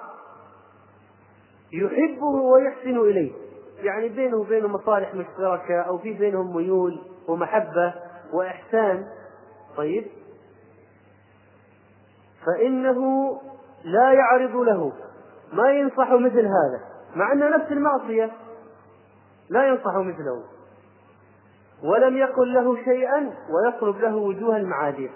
يحبه 1.72 2.26
ويحسن 2.26 2.98
إليه 2.98 3.32
يعني 3.82 4.08
بينه 4.08 4.36
وبينه 4.36 4.68
مصالح 4.68 5.14
مشتركة 5.14 5.80
أو 5.80 5.98
في 5.98 6.12
بينهم 6.12 6.56
ميول 6.56 7.00
ومحبة 7.28 7.94
وإحسان 8.32 9.06
طيب؟ 9.76 10.06
فإنه 12.46 13.30
لا 13.84 14.12
يعرض 14.12 14.56
له 14.56 14.92
ما 15.52 15.70
ينصح 15.70 16.12
مثل 16.12 16.46
هذا 16.46 16.80
مع 17.16 17.32
أن 17.32 17.50
نفس 17.50 17.72
المعصية. 17.72 18.30
لا 19.50 19.68
ينصح 19.68 19.96
مثله. 19.96 20.44
ولم 21.84 22.16
يقل 22.16 22.54
له 22.54 22.84
شيئا 22.84 23.34
ويطلب 23.50 23.98
له 23.98 24.16
وجوه 24.16 24.56
المعاذير. 24.56 25.10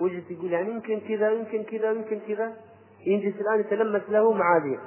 وجد 0.00 0.30
يقول 0.30 0.52
يعني 0.52 0.70
يمكن 0.70 1.00
كذا 1.00 1.30
يمكن 1.30 1.62
كذا 1.62 1.90
يمكن 1.90 2.20
كذا. 2.28 2.52
ينجس 3.06 3.40
الآن 3.40 3.60
يتلمس 3.60 4.02
له 4.08 4.32
معاذير. 4.32 4.80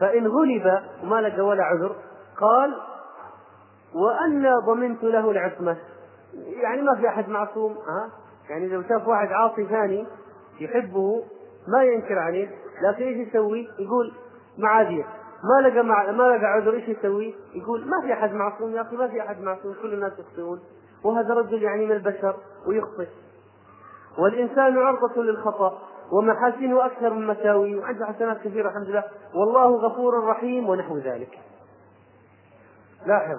فإن 0.00 0.26
غلب 0.26 0.82
وما 1.02 1.20
لقى 1.20 1.40
ولا 1.40 1.64
عذر 1.64 1.96
قال 2.40 2.74
وأنا 3.94 4.58
ضمنت 4.66 5.02
له 5.02 5.30
العصمة. 5.30 5.76
يعني 6.62 6.82
ما 6.82 6.96
في 6.96 7.08
أحد 7.08 7.28
معصوم 7.28 7.72
ها؟ 7.72 8.10
يعني 8.50 8.68
لو 8.68 8.82
شاف 8.82 9.08
واحد 9.08 9.32
عاصي 9.32 9.66
ثاني 9.66 10.06
يحبه 10.60 11.24
ما 11.68 11.84
ينكر 11.84 12.18
عليه 12.18 12.50
لكن 12.82 13.04
إيش 13.04 13.28
يسوي؟ 13.28 13.68
يقول 13.78 14.12
معاذير. 14.58 15.06
ما 15.44 15.68
لقى 15.68 15.82
مع... 15.82 16.10
ما 16.10 16.22
لقى 16.22 16.46
عذر 16.46 16.74
إيش 16.74 16.88
يسوي؟ 16.88 17.34
يقول 17.54 17.80
ما 17.80 18.00
في 18.06 18.12
أحد 18.12 18.32
معصوم 18.32 18.74
يا 18.74 18.82
أخي 18.82 18.96
ما 18.96 19.08
في 19.08 19.20
أحد 19.20 19.40
معصوم 19.40 19.74
كل 19.82 19.94
الناس 19.94 20.12
يخطئون. 20.18 20.60
وهذا 21.04 21.34
رجل 21.34 21.62
يعني 21.62 21.86
من 21.86 21.92
البشر 21.92 22.36
ويخطئ. 22.66 23.08
والإنسان 24.18 24.78
عرضة 24.78 25.22
للخطأ 25.22 25.78
ومحاسنه 26.12 26.86
أكثر 26.86 27.14
من 27.14 27.26
مساويه 27.26 27.80
وعنده 27.80 28.06
حسنات 28.06 28.40
كثيرة 28.40 28.68
الحمد 28.68 28.88
لله. 28.88 29.04
والله 29.34 29.76
غفور 29.76 30.24
رحيم 30.24 30.68
ونحو 30.68 30.98
ذلك. 30.98 31.38
لاحظ. 33.06 33.38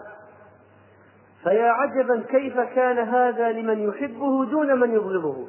فيا 1.43 1.71
عجبا 1.71 2.23
كيف 2.29 2.59
كان 2.59 2.97
هذا 2.97 3.51
لمن 3.51 3.79
يحبه 3.79 4.45
دون 4.45 4.79
من 4.79 4.91
يبغضه 4.93 5.47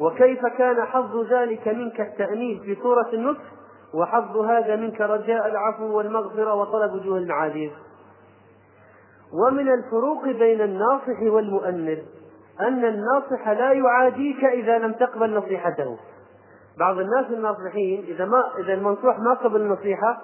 وكيف 0.00 0.46
كان 0.46 0.84
حظ 0.84 1.32
ذلك 1.32 1.68
منك 1.68 2.00
التأنيب 2.00 2.62
في 2.62 2.76
سورة 2.82 3.08
النصح 3.12 3.53
وحظ 3.94 4.36
هذا 4.36 4.76
منك 4.76 5.00
رجاء 5.00 5.48
العفو 5.48 5.96
والمغفرة 5.96 6.54
وطلب 6.54 6.92
وجوه 6.92 7.18
المعاذير. 7.18 7.72
ومن 9.32 9.68
الفروق 9.72 10.24
بين 10.24 10.60
الناصح 10.60 11.22
والمؤنب 11.22 11.98
أن 12.60 12.84
الناصح 12.84 13.48
لا 13.48 13.72
يعاديك 13.72 14.44
إذا 14.44 14.78
لم 14.78 14.92
تقبل 14.92 15.34
نصيحته. 15.34 15.98
بعض 16.78 16.98
الناس 16.98 17.26
الناصحين 17.30 18.04
إذا 18.08 18.24
ما 18.24 18.44
إذا 18.58 18.74
المنصوح 18.74 19.18
ما 19.18 19.34
قبل 19.34 19.60
النصيحة 19.60 20.22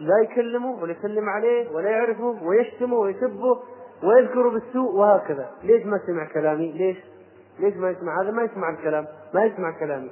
لا 0.00 0.18
يكلمه 0.24 0.82
ولا 0.82 0.92
يسلم 0.92 1.28
عليه 1.28 1.72
ولا 1.72 1.90
يعرفه 1.90 2.38
ويشتمه 2.42 2.96
ويسبه 2.96 3.58
ويذكر 4.02 4.48
بالسوء 4.48 4.94
وهكذا. 4.96 5.48
ليش 5.62 5.86
ما 5.86 6.00
سمع 6.06 6.24
كلامي؟ 6.34 6.72
ليش؟ 6.72 6.96
ليش 7.58 7.76
ما 7.76 7.90
يسمع؟ 7.90 8.22
هذا 8.22 8.30
ما 8.30 8.42
يسمع 8.42 8.70
الكلام 8.70 9.06
ما 9.34 9.44
يسمع 9.44 9.78
كلامي. 9.80 10.10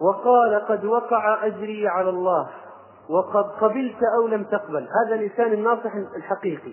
وقال 0.00 0.66
قد 0.68 0.84
وقع 0.84 1.46
أجري 1.46 1.88
على 1.88 2.10
الله 2.10 2.50
وقد 3.08 3.44
قبلت 3.44 3.98
أو 4.18 4.26
لم 4.26 4.44
تقبل. 4.44 4.88
هذا 5.06 5.16
لسان 5.16 5.52
الناصح 5.52 5.94
الحقيقي. 6.16 6.72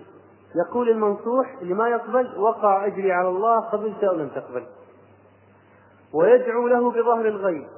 يقول 0.66 0.88
المنصوح 0.88 1.56
اللي 1.62 1.74
ما 1.74 1.88
يقبل 1.88 2.38
وقع 2.38 2.86
أجري 2.86 3.12
على 3.12 3.28
الله 3.28 3.60
قبلت 3.60 4.04
أو 4.04 4.14
لم 4.14 4.28
تقبل. 4.28 4.66
ويدعو 6.14 6.68
له 6.68 6.90
بظهر 6.90 7.28
الغيب 7.28 7.68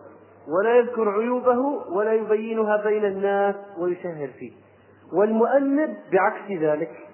ولا 0.49 0.79
يذكر 0.79 1.09
عيوبه 1.09 1.59
ولا 1.89 2.13
يبينها 2.13 2.77
بين 2.77 3.05
الناس 3.05 3.55
ويشهر 3.79 4.29
فيه. 4.39 4.53
والمؤنب 5.13 5.97
بعكس 6.13 6.51
ذلك. 6.51 7.09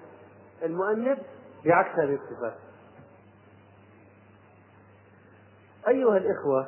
المؤنب 0.63 1.17
بعكس 1.65 1.99
هذه 1.99 2.19
الصفات. 2.23 2.55
أيها 5.87 6.17
الإخوة 6.17 6.67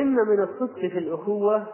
إن 0.00 0.14
من 0.14 0.42
الصدق 0.42 0.78
في 0.78 0.98
الأخوة 0.98 1.66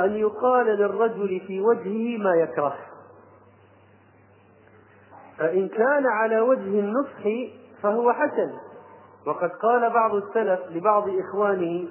أن 0.00 0.16
يقال 0.16 0.66
للرجل 0.66 1.40
في 1.46 1.60
وجهه 1.60 2.18
ما 2.18 2.34
يكره. 2.34 2.76
فإن 5.38 5.68
كان 5.68 6.06
على 6.06 6.40
وجه 6.40 6.80
النصح 6.80 7.22
فهو 7.82 8.12
حسن. 8.12 8.52
وقد 9.26 9.50
قال 9.50 9.90
بعض 9.90 10.14
السلف 10.14 10.60
لبعض 10.70 11.08
إخوانه 11.08 11.88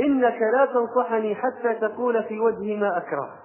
إنك 0.00 0.38
لا 0.54 0.66
تنصحني 0.66 1.34
حتى 1.34 1.74
تقول 1.74 2.24
في 2.24 2.40
وجهي 2.40 2.76
ما 2.76 2.96
أكره. 2.96 3.38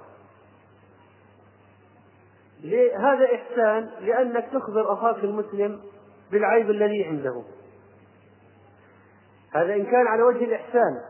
هذا 2.97 3.25
إحسان 3.35 3.89
لأنك 4.01 4.49
تخبر 4.53 4.93
أخاك 4.93 5.23
المسلم 5.23 5.79
بالعيب 6.31 6.69
الذي 6.69 7.05
عنده. 7.05 7.43
هذا 9.57 9.73
إن 9.73 9.85
كان 9.85 10.07
على 10.07 10.23
وجه 10.23 10.43
الإحسان. 10.43 11.01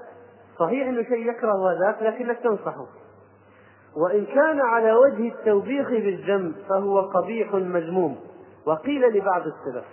صحيح 0.59 0.87
أنه 0.87 1.03
شيء 1.03 1.29
يكره 1.29 1.71
هذاك 1.71 2.01
لكنك 2.01 2.39
تنصحه. 2.39 2.85
وإن 3.95 4.25
كان 4.25 4.59
على 4.59 4.93
وجه 4.93 5.27
التوبيخ 5.27 5.89
بالذنب 5.89 6.55
فهو 6.69 7.01
قبيح 7.01 7.53
مذموم. 7.53 8.17
وقيل 8.65 9.01
لبعض 9.01 9.41
السلف 9.41 9.85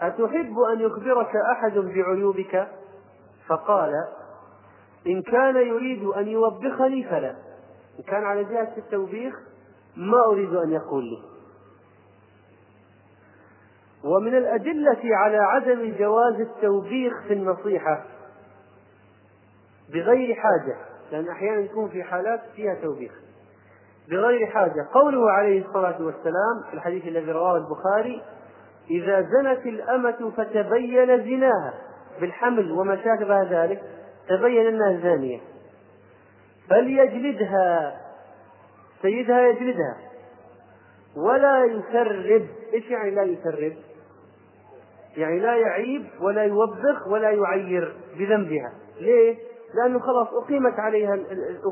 أتحب 0.00 0.54
أن 0.72 0.80
يخبرك 0.80 1.32
أحد 1.52 1.78
بعيوبك؟ 1.78 2.68
فقال 3.46 3.92
إن 5.06 5.22
كان 5.22 5.56
يريد 5.56 6.04
أن 6.04 6.28
يوبخني 6.28 7.04
فلا. 7.04 7.34
إن 7.98 8.04
كان 8.06 8.24
على 8.24 8.44
جهة 8.44 8.72
التوبيخ 8.76 9.34
ما 9.96 10.24
أريد 10.24 10.54
أن 10.54 10.72
يقول 10.72 11.04
لي. 11.04 11.37
ومن 14.04 14.36
الأدلة 14.36 15.16
على 15.16 15.36
عدم 15.36 15.94
جواز 15.98 16.40
التوبيخ 16.40 17.22
في 17.28 17.32
النصيحة 17.32 18.04
بغير 19.92 20.34
حاجة 20.34 20.76
لأن 21.12 21.28
أحيانا 21.28 21.60
يكون 21.60 21.88
في 21.88 22.02
حالات 22.02 22.40
فيها 22.56 22.74
توبيخ. 22.74 23.12
بغير 24.10 24.46
حاجة. 24.46 24.88
قوله 24.94 25.30
عليه 25.30 25.66
الصلاة 25.66 26.02
والسلام 26.02 26.62
في 26.70 26.74
الحديث 26.74 27.04
الذي 27.04 27.32
رواه 27.32 27.56
البخاري 27.56 28.22
إذا 28.90 29.20
زنت 29.20 29.66
الأمة 29.66 30.32
فتبين 30.36 31.24
زناها. 31.24 31.74
بالحمل 32.20 32.72
وما 32.72 32.96
شابه 33.04 33.42
ذلك 33.42 33.82
تبين 34.28 34.66
أنها 34.66 35.00
زانية. 35.02 35.40
فليجلدها. 36.70 38.00
سيدها 39.02 39.48
يجلدها. 39.48 39.96
ولا 41.16 41.64
يسرب. 41.64 42.46
إيش 42.74 42.90
يعني 42.90 43.10
لا 43.10 43.22
يسرب؟ 43.22 43.72
يعني 45.18 45.40
لا 45.40 45.56
يعيب 45.56 46.06
ولا 46.20 46.42
يوبخ 46.42 47.08
ولا 47.08 47.30
يعير 47.30 47.96
بذنبها. 48.18 48.72
ليه؟ 49.00 49.36
لأنه 49.74 49.98
خلاص 49.98 50.28
أقيمت 50.44 50.78
عليها 50.78 51.18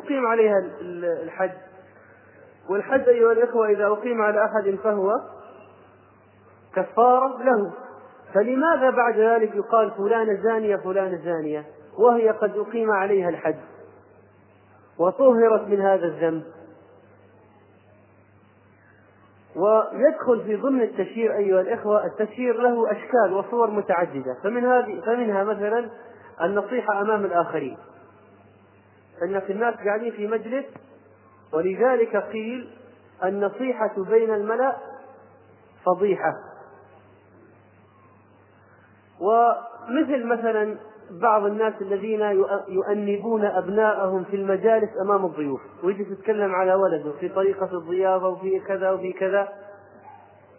أقيم 0.03 0.27
عليها 0.27 0.55
الحد 1.23 1.53
والحد 2.71 3.09
أيها 3.09 3.33
الإخوة 3.33 3.69
إذا 3.69 3.87
أقيم 3.87 4.23
على 4.23 4.45
أحد 4.45 4.79
فهو 4.85 5.13
كفارة 6.75 7.43
له. 7.43 7.73
فلماذا 8.35 8.91
بعد 8.91 9.19
ذلك 9.19 9.55
يقال 9.55 9.91
فلانة 9.91 10.43
زانية 10.43 10.77
فلانة 10.77 11.17
زانية؟ 11.25 11.65
وهي 11.99 12.31
قد 12.31 12.57
أقيم 12.57 12.91
عليها 12.91 13.29
الحد 13.29 13.59
وطهرت 14.99 15.69
من 15.69 15.81
هذا 15.81 16.07
الذنب. 16.07 16.43
ويدخل 19.57 20.45
في 20.47 20.57
ضمن 20.57 20.83
التشهير 20.83 21.37
أيها 21.37 21.61
الإخوة 21.61 22.07
التشهير 22.07 22.55
له 22.63 22.93
أشكال 22.93 23.33
وصور 23.33 23.71
متعددة. 23.71 24.37
فمن 24.43 24.65
هذه 24.65 25.01
فمنها 25.07 25.45
مثلا 25.45 25.91
النصيحة 26.43 27.01
أمام 27.01 27.25
الآخرين. 27.25 27.79
أن 29.23 29.41
في 29.41 29.53
الناس 29.53 29.75
قاعدين 29.75 30.13
في 30.13 30.27
مجلس 30.27 30.65
ولذلك 31.53 32.17
قيل 32.17 32.71
النصيحة 33.25 33.95
بين 33.97 34.35
الملأ 34.35 34.77
فضيحة. 35.87 36.33
ومثل 39.21 40.27
مثلا 40.27 40.77
بعض 41.11 41.45
الناس 41.45 41.75
الذين 41.81 42.21
يؤنبون 42.69 43.45
أبناءهم 43.45 44.25
في 44.25 44.37
المجالس 44.37 44.91
أمام 45.03 45.25
الضيوف 45.25 45.61
ويجي 45.85 46.05
تتكلم 46.05 46.55
على 46.55 46.75
ولده 46.75 47.13
في 47.21 47.29
طريقة 47.29 47.71
الضيافة 47.73 48.29
وفي 48.29 48.61
كذا 48.61 48.91
وفي 48.91 49.13
كذا. 49.13 49.49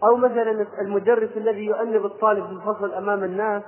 أو 0.03 0.17
مثلا 0.17 0.65
المدرس 0.81 1.29
الذي 1.37 1.65
يؤنب 1.65 2.05
الطالب 2.05 2.45
في 2.45 2.51
الفصل 2.51 2.93
أمام 2.93 3.23
الناس 3.23 3.63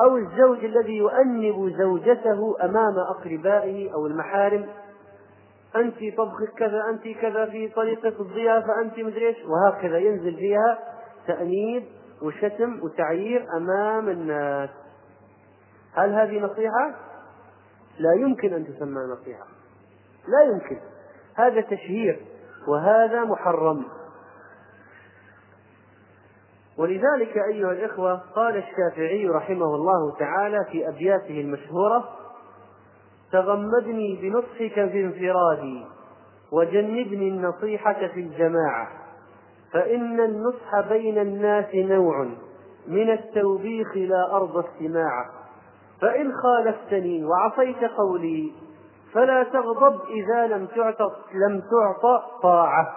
أو 0.00 0.16
الزوج 0.16 0.64
الذي 0.64 0.96
يؤنب 0.96 1.72
زوجته 1.78 2.56
أمام 2.64 2.98
أقربائه 2.98 3.94
أو 3.94 4.06
المحارم. 4.06 4.66
أنت 5.76 5.96
طبخك 6.16 6.54
كذا 6.58 6.82
أنت 6.90 7.18
كذا 7.18 7.46
في 7.46 7.68
طريقة 7.68 8.12
الضيافة 8.20 8.80
أنت 8.84 8.98
مدري 8.98 9.28
إيش. 9.28 9.36
وهكذا 9.46 9.98
ينزل 9.98 10.36
فيها 10.36 10.78
تأنيب 11.26 11.84
وشتم 12.22 12.80
وتعيير 12.82 13.46
أمام 13.56 14.08
الناس. 14.08 14.70
هل 15.94 16.14
هذه 16.14 16.40
نصيحة؟ 16.40 16.94
لا 17.98 18.12
يمكن 18.12 18.54
أن 18.54 18.66
تسمى 18.66 19.00
نصيحة. 19.00 19.46
لا 20.28 20.52
يمكن. 20.52 20.78
هذا 21.34 21.60
تشهير 21.60 22.20
وهذا 22.68 23.24
محرم. 23.24 23.84
ولذلك 26.78 27.36
أيها 27.52 27.72
الإخوة 27.72 28.14
قال 28.14 28.56
الشافعي 28.56 29.28
رحمه 29.28 29.74
الله 29.74 30.16
تعالى 30.18 30.64
في 30.72 30.88
أبياته 30.88 31.40
المشهورة 31.40 32.08
تغمدني 33.32 34.18
بنصحك 34.22 34.74
في 34.74 35.04
انفرادي 35.04 35.86
وجنبني 36.52 37.28
النصيحة 37.28 38.08
في 38.14 38.20
الجماعة 38.20 38.88
فإن 39.72 40.20
النصح 40.20 40.88
بين 40.88 41.18
الناس 41.18 41.74
نوع 41.74 42.28
من 42.86 43.10
التوبيخ 43.10 43.96
لا 43.96 44.36
أرضى 44.36 44.68
استماعه 44.68 45.37
فإن 46.00 46.32
خالفتني 46.32 47.24
وعصيت 47.24 47.84
قولي 47.84 48.52
فلا 49.12 49.42
تغضب 49.42 50.00
إذا 50.06 50.46
لم 50.46 50.66
تعط 50.66 51.12
لم 51.34 51.60
تعط 51.60 52.20
طاعة. 52.42 52.96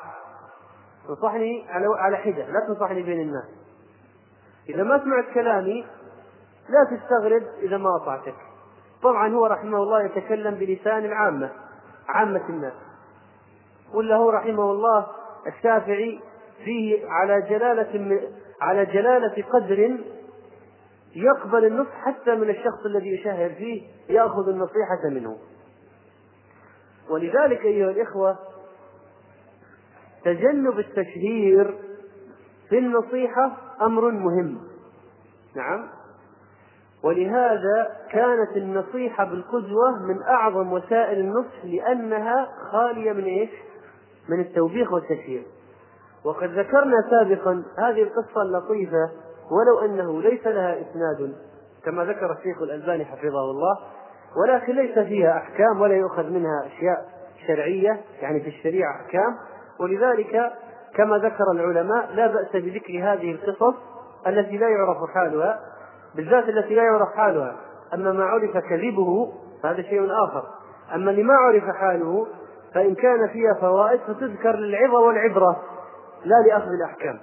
تنصحني 1.08 1.66
على 1.70 1.86
على 1.98 2.18
حدة 2.18 2.46
لا 2.46 2.60
تنصحني 2.68 3.04
بين 3.04 3.22
الناس. 3.22 3.46
إذا 4.70 4.84
ما 4.84 5.04
سمعت 5.04 5.26
كلامي 5.34 5.86
لا 6.70 6.98
تستغرب 6.98 7.44
إذا 7.62 7.78
ما 7.78 7.96
أطعتك. 7.96 8.36
طبعا 9.04 9.34
هو 9.34 9.46
رحمه 9.46 9.78
الله 9.78 10.04
يتكلم 10.04 10.56
بلسان 10.56 11.06
العامة 11.06 11.50
عامة 12.08 12.50
الناس. 12.50 12.74
ولا 13.94 14.16
هو 14.16 14.30
رحمه 14.30 14.72
الله 14.72 15.08
الشافعي 15.48 16.20
فيه 16.66 17.08
على 17.08 17.42
جلالة 17.42 18.22
على 18.62 18.86
جلالة 18.86 19.44
قدر 19.54 19.98
يقبل 21.16 21.66
النصح 21.66 22.06
حتى 22.06 22.36
من 22.36 22.50
الشخص 22.50 22.86
الذي 22.86 23.10
يشهر 23.10 23.50
فيه 23.50 23.88
يأخذ 24.10 24.50
النصيحة 24.50 25.10
منه. 25.10 25.38
ولذلك 27.10 27.62
أيها 27.66 27.92
الإخوة 27.92 28.38
تجنب 30.26 30.80
التشهير 30.80 31.80
في 32.70 32.78
النصيحة 32.78 33.58
أمر 33.82 34.12
مهم. 34.12 34.58
نعم. 35.56 35.88
ولهذا 37.04 37.98
كانت 38.12 38.58
النصيحة 38.58 39.24
بالقدوة 39.26 40.06
من 40.08 40.22
أعظم 40.22 40.74
وسائل 40.74 41.20
النصح 41.20 41.66
لأنها 41.66 42.50
خالية 42.72 43.14
من 43.14 43.24
إيش؟ 43.24 43.50
من 44.30 44.40
التوبيخ 44.40 44.94
والتشهير. 44.94 45.44
وقد 46.24 46.50
ذكرنا 46.50 46.96
سابقا 47.10 47.64
هذه 47.78 48.04
القصة 48.04 48.42
اللطيفة 48.42 49.12
ولو 49.52 49.86
أنه 49.86 50.22
ليس 50.22 50.48
لها 50.48 50.82
إسناد 50.82 51.36
كما 51.86 52.06
ذكر 52.06 52.32
الشيخ 52.32 52.62
الألباني 52.62 53.06
حفظه 53.06 53.52
الله 53.52 53.78
ولكن 54.38 54.76
ليس 54.76 55.00
فيها 55.00 55.38
أحكام 55.38 55.82
ولا 55.82 55.96
يؤخذ 55.96 56.30
منها 56.30 56.66
أشياء 56.66 57.06
شرعية 57.48 58.02
يعني 58.22 58.40
في 58.40 58.48
الشريعة 58.48 58.96
أحكام. 58.96 59.38
ولذلك 59.80 60.52
كما 60.96 61.18
ذكر 61.18 61.52
العلماء 61.52 62.12
لا 62.14 62.28
بأس 62.28 62.52
بذكر 62.54 62.94
هذه 62.94 63.32
القصص 63.32 63.76
التي 64.28 64.58
لا 64.58 64.70
يعرف 64.70 64.98
حالها 65.14 65.60
بالذات 66.16 66.50
التي 66.50 66.76
لا 66.76 66.84
يعرف 66.84 67.10
حالها. 67.16 67.56
أما 67.94 68.12
ما 68.12 68.24
عرف 68.24 68.58
كذبه 68.58 69.34
فهذا 69.64 69.82
شيء 69.82 70.08
آخر. 70.24 70.44
أما 70.96 71.12
لما 71.12 71.34
عرف 71.34 71.64
حاله 71.64 72.28
فإن 72.74 72.96
كان 72.96 73.28
فيها 73.28 73.54
فوائد 73.62 74.00
فتذكر 74.00 74.56
للعظة 74.56 75.00
والعبرة 75.00 75.64
لا 76.26 76.36
لأخذ 76.48 76.68
الأحكام. 76.68 77.20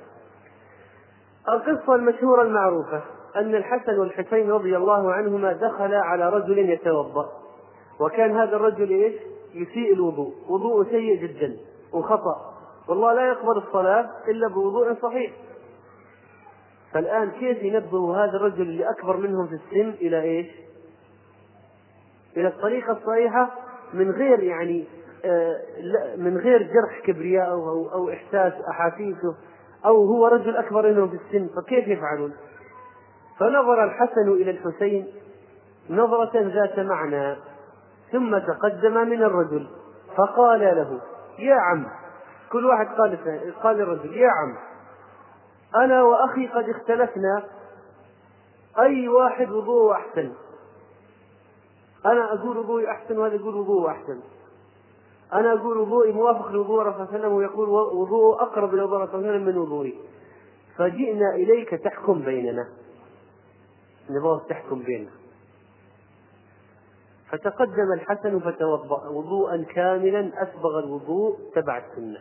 القصة 1.48 1.94
المشهورة 1.94 2.42
المعروفة 2.42 3.02
أن 3.36 3.54
الحسن 3.54 3.98
والحسين 3.98 4.50
رضي 4.50 4.76
الله 4.76 5.12
عنهما 5.12 5.52
دخلا 5.52 6.00
على 6.04 6.28
رجل 6.28 6.58
يتوضأ. 6.58 7.28
وكان 8.00 8.36
هذا 8.36 8.56
الرجل 8.56 8.90
إيش؟ 8.90 9.14
يسيء 9.54 9.94
الوضوء. 9.94 10.32
وضوء 10.48 10.84
سيء 10.84 11.16
جدا 11.16 11.56
وخطأ. 11.92 12.54
والله 12.88 13.12
لا 13.12 13.26
يقبل 13.28 13.56
الصلاة 13.58 14.10
إلا 14.28 14.48
بوضوء 14.48 14.94
صحيح. 15.02 15.32
فالآن 16.92 17.30
كيف 17.30 17.62
ينبه 17.62 18.24
هذا 18.24 18.36
الرجل 18.36 18.62
اللي 18.62 18.90
أكبر 18.90 19.16
منهم 19.16 19.46
في 19.46 19.54
السن 19.54 19.88
إلى 19.90 20.22
إيش؟ 20.22 20.46
إلى 22.36 22.48
الطريقة 22.48 22.92
الصحيحة 22.92 23.50
من 23.94 24.10
غير 24.10 24.42
يعني 24.42 24.84
آه 25.24 25.56
من 26.16 26.36
غير 26.38 26.62
جرح 26.62 27.00
كبرياء 27.04 27.50
أو, 27.50 27.88
أو 27.92 28.10
إحساس 28.10 28.52
أحاسيسه. 28.70 29.34
أو 29.84 30.04
هو 30.04 30.26
رجل 30.26 30.56
أكبر 30.56 30.92
منهم 30.92 31.08
في 31.08 31.16
السن 31.16 31.48
فكيف 31.56 31.88
يفعلون؟ 31.88 32.32
فنظر 33.38 33.84
الحسن 33.84 34.28
إلى 34.28 34.50
الحسين 34.50 35.06
نظرة 35.90 36.32
ذات 36.34 36.78
معنى 36.78 37.36
ثم 38.12 38.38
تقدم 38.38 39.08
من 39.08 39.22
الرجل 39.22 39.68
فقال 40.16 40.60
له 40.60 41.00
يا 41.38 41.54
عم 41.54 41.86
كل 42.52 42.66
واحد 42.66 42.86
قال 42.86 43.18
قال 43.62 43.76
للرجل 43.76 44.16
يا 44.16 44.28
عم 44.28 44.56
أنا 45.84 46.02
وأخي 46.02 46.46
قد 46.46 46.68
اختلفنا 46.68 47.42
أي 48.78 49.08
واحد 49.08 49.50
وضوءه 49.50 49.92
أحسن 49.96 50.32
أنا 52.06 52.32
أقول 52.32 52.58
وضوئي 52.58 52.90
أحسن 52.90 53.18
وهذا 53.18 53.34
يقول 53.34 53.54
وضوءه 53.54 53.90
أحسن 53.90 54.20
أنا 55.32 55.52
أقول 55.52 55.78
وضوئي 55.78 56.12
موافق 56.12 56.48
لوضوء 56.48 56.82
الرسول 56.82 57.06
صلى 57.06 57.16
الله 57.16 57.18
عليه 57.18 57.26
وسلم 57.26 57.32
ويقول 57.32 57.68
وضوءه 57.68 58.42
أقرب 58.42 58.74
إلى 58.74 58.82
وضوء 58.82 58.96
الرسول 58.96 59.12
صلى 59.12 59.18
الله 59.20 59.30
عليه 59.30 59.42
وسلم 59.42 59.54
من 59.54 59.58
وضوئي. 59.58 59.98
فجئنا 60.76 61.34
إليك 61.34 61.70
تحكم 61.70 62.22
بيننا. 62.22 62.68
نبغى 64.10 64.40
تحكم 64.48 64.82
بيننا. 64.82 65.10
فتقدم 67.30 67.92
الحسن 67.94 68.40
فتوضأ. 68.40 69.08
وضوءا 69.08 69.64
كاملا 69.74 70.42
أسبغ 70.42 70.78
الوضوء 70.78 71.38
تبع 71.54 71.78
السنة. 71.78 72.20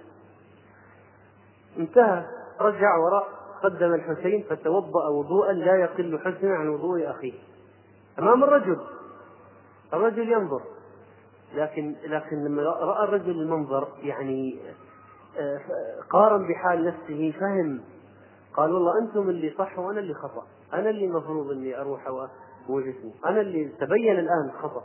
انتهى. 1.77 2.25
رجع 2.61 2.97
وراء. 2.97 3.27
قدم 3.63 3.93
الحسين 3.93 4.43
فتوضأ 4.49 5.07
وضوءا 5.07 5.53
لا 5.53 5.75
يقل 5.75 6.19
حسنا 6.19 6.55
عن 6.55 6.67
وضوء 6.67 7.09
أخيه. 7.09 7.33
أمام 8.19 8.43
الرجل. 8.43 8.79
الرجل 9.93 10.31
ينظر. 10.31 10.61
لكن 11.55 11.95
لكن 12.03 12.43
لما 12.43 12.61
رأى 12.63 13.03
الرجل 13.03 13.41
المنظر 13.41 13.87
يعني 14.03 14.59
آه، 15.39 15.59
قارن 16.09 16.47
بحال 16.47 16.85
نفسه 16.85 17.33
فهم. 17.39 17.81
قال 18.53 18.73
والله 18.73 18.99
أنتم 18.99 19.29
اللي 19.29 19.53
صح 19.57 19.79
وأنا 19.79 19.99
اللي 19.99 20.13
خطأ. 20.13 20.43
أنا 20.73 20.89
اللي 20.89 21.05
المفروض 21.05 21.51
إني 21.51 21.81
أروح 21.81 22.29
وجسمي 22.69 23.13
أنا 23.25 23.41
اللي 23.41 23.65
تبين 23.79 24.19
الآن 24.19 24.51
خطأ. 24.61 24.83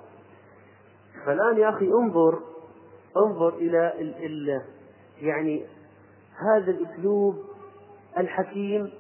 فالآن 1.27 1.59
يا 1.59 1.69
أخي 1.69 1.89
انظر 1.89 2.39
انظر 3.17 3.49
إلى 3.55 4.01
ال 4.01 4.25
ال 4.25 4.63
يعني 5.21 5.67
هذا 6.37 6.71
الأسلوب 6.71 7.37
الحكيم 8.19 8.93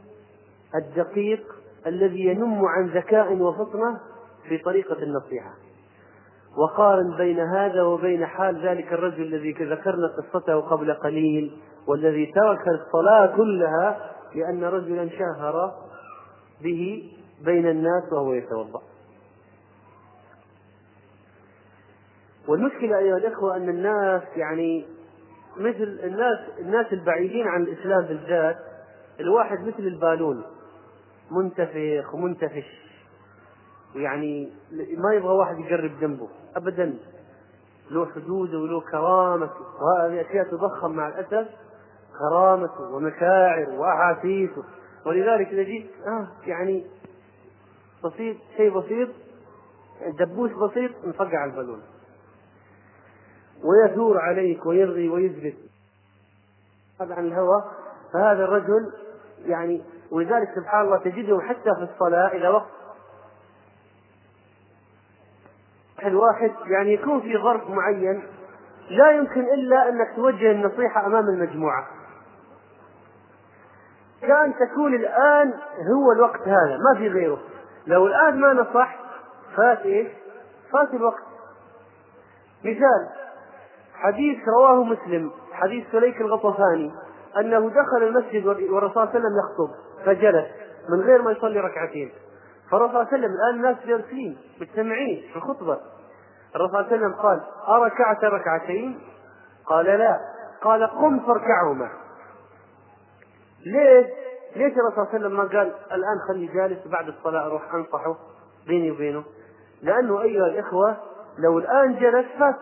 الدقيق 0.75 1.55
الذي 1.87 2.21
ينم 2.21 2.65
عن 2.65 2.87
ذكاء 2.89 3.33
وفطنة 3.33 4.01
في 4.49 4.59
طريقة 4.59 5.03
النصيحة. 5.03 5.55
وقارن 6.57 7.17
بين 7.17 7.41
هذا 7.41 7.83
وبين 7.83 8.27
حال 8.27 8.67
ذلك 8.67 8.93
الرجل 8.93 9.23
الذي 9.23 9.53
ذكرنا 9.53 10.07
قصته 10.07 10.61
قبل 10.61 10.95
قليل 10.95 11.57
والذي 11.87 12.27
ترك 12.27 12.65
الصلاة 12.69 13.37
كلها 13.37 14.11
لأن 14.35 14.65
رجلا 14.65 15.09
شهر 15.09 15.75
به 16.63 17.13
بين 17.45 17.69
الناس 17.69 18.13
وهو 18.13 18.33
يتوضأ. 18.33 18.83
والمشكلة 22.49 22.99
أيها 22.99 23.17
الإخوة 23.17 23.57
أن 23.57 23.69
الناس 23.69 24.23
يعني 24.37 24.85
مثل 25.57 25.99
الناس 26.05 26.39
الناس 26.59 26.93
البعيدين 26.93 27.49
عن 27.49 27.63
الإسلام 27.63 28.05
بالذات 28.05 28.59
الواحد 29.21 29.59
مثل 29.61 29.83
البالون 29.83 30.43
منتفخ 31.31 32.15
ومنتفش 32.15 32.82
ويعني 33.97 34.53
ما 34.97 35.15
يبغى 35.15 35.33
واحد 35.33 35.59
يقرب 35.59 36.01
جنبه. 36.01 36.29
أبدا 36.57 36.95
له 37.91 38.07
حدوده 38.07 38.59
وله 38.59 38.81
كرامته 38.81 39.61
وهذه 39.81 40.21
أشياء 40.21 40.51
تضخم 40.51 40.91
مع 40.91 41.09
الأسف 41.09 41.49
كرامته 42.19 42.95
ومشاعر 42.95 43.71
وأحاسيسه. 43.71 44.65
ولذلك 45.07 45.49
إذا 45.49 45.63
جيت 45.63 45.91
آه 46.07 46.27
يعني 46.47 46.87
بسيط 48.05 48.37
شيء 48.57 48.79
بسيط 48.79 49.09
دبوس 50.19 50.51
بسيط 50.51 50.91
نفقع 51.05 51.45
البالون. 51.45 51.83
ويثور 53.65 54.19
عليك 54.21 54.67
ويرغي 54.67 55.09
ويثبت. 55.09 55.55
هذا 57.01 57.15
عن 57.15 57.27
الهوى 57.27 57.65
فهذا 58.13 58.45
الرجل 58.45 58.93
يعني 59.47 59.83
ولذلك 60.11 60.49
سبحان 60.57 60.85
الله 60.85 60.99
تجده 60.99 61.41
حتى 61.41 61.75
في 61.75 61.89
الصلاة 61.93 62.29
إذا 62.29 62.49
وقت 62.49 62.71
الواحد 66.05 66.53
يعني 66.67 66.93
يكون 66.93 67.21
في 67.21 67.39
ظرف 67.39 67.71
معين 67.71 68.23
لا 68.91 69.11
يمكن 69.11 69.41
إلا 69.41 69.89
أنك 69.89 70.17
توجه 70.17 70.51
النصيحة 70.51 71.07
أمام 71.07 71.29
المجموعة. 71.29 71.87
كان 74.23 74.55
تكون 74.55 74.95
الآن 74.95 75.53
هو 75.95 76.13
الوقت 76.13 76.41
هذا 76.41 76.79
ما 76.79 76.99
في 76.99 77.09
غيره. 77.09 77.39
لو 77.87 78.07
الآن 78.07 78.41
ما 78.41 78.53
نصح 78.53 78.97
فات 79.57 79.79
إيش؟ 79.79 80.09
فات 80.73 80.95
الوقت. 80.95 81.23
مثال 82.65 83.09
حديث 83.95 84.39
رواه 84.49 84.85
مسلم 84.85 85.31
حديث 85.53 85.85
سليك 85.93 86.21
الغطفاني 86.21 86.93
أنه 87.39 87.71
دخل 87.71 88.03
المسجد 88.03 88.47
والرسول 88.47 88.93
صلى 88.95 89.03
الله 89.03 89.15
عليه 89.15 89.21
وسلم 89.21 89.39
يخطب 89.39 89.71
فجلس 90.07 90.47
من 90.89 91.01
غير 91.01 91.23
ما 91.23 91.33
يصلي 91.33 91.61
ركعتين. 91.61 92.13
فالرسول 92.73 92.91
صلى 92.93 93.03
الله 93.03 93.13
عليه 93.13 93.19
وسلم 93.19 93.35
الآن 93.35 93.55
الناس 93.55 93.77
جالسين 93.87 94.39
مجتمعين 94.61 95.23
في 95.33 95.37
الخطبة 95.37 95.81
الرسول 96.57 96.71
صلى 96.71 96.81
الله 96.81 96.93
عليه 96.93 96.97
وسلم 96.97 97.15
قال 97.15 97.41
أركعت 97.69 98.25
ركعتين؟ 98.25 99.01
قال 99.67 99.87
لا. 99.87 100.21
قال 100.63 100.87
قم 100.87 101.21
فاركعهما. 101.21 101.91
ليش؟ 103.67 104.07
ليش 104.57 104.73
الرسول 104.73 104.95
صلى 104.95 105.03
الله 105.03 105.09
عليه 105.15 105.19
وسلم 105.19 105.37
ما 105.37 105.43
قال 105.43 105.73
الآن 105.93 106.19
خلي 106.29 106.47
جالس 106.47 106.87
بعد 106.87 107.09
الصلاة 107.09 107.47
أروح 107.47 107.75
أنصحه 107.75 108.17
بيني 108.67 108.91
وبينه؟ 108.91 109.25
لأنه 109.83 110.23
أيها 110.23 110.47
الإخوة 110.47 110.97
لو 111.39 111.59
الآن 111.59 111.95
جلس 111.95 112.27
فات 112.39 112.57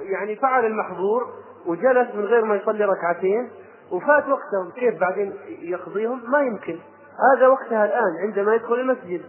يعني 0.00 0.36
فعل 0.36 0.66
المحظور 0.66 1.32
وجلس 1.66 2.14
من 2.14 2.24
غير 2.24 2.44
ما 2.44 2.54
يصلي 2.56 2.84
ركعتين 2.84 3.50
وفات 3.90 4.24
وقته 4.28 4.70
كيف 4.74 5.00
بعدين 5.00 5.32
يقضيهم 5.46 6.30
ما 6.30 6.40
يمكن. 6.40 6.78
هذا 7.36 7.48
وقتها 7.48 7.84
الآن 7.84 8.16
عندما 8.26 8.54
يدخل 8.54 8.74
المسجد. 8.74 9.22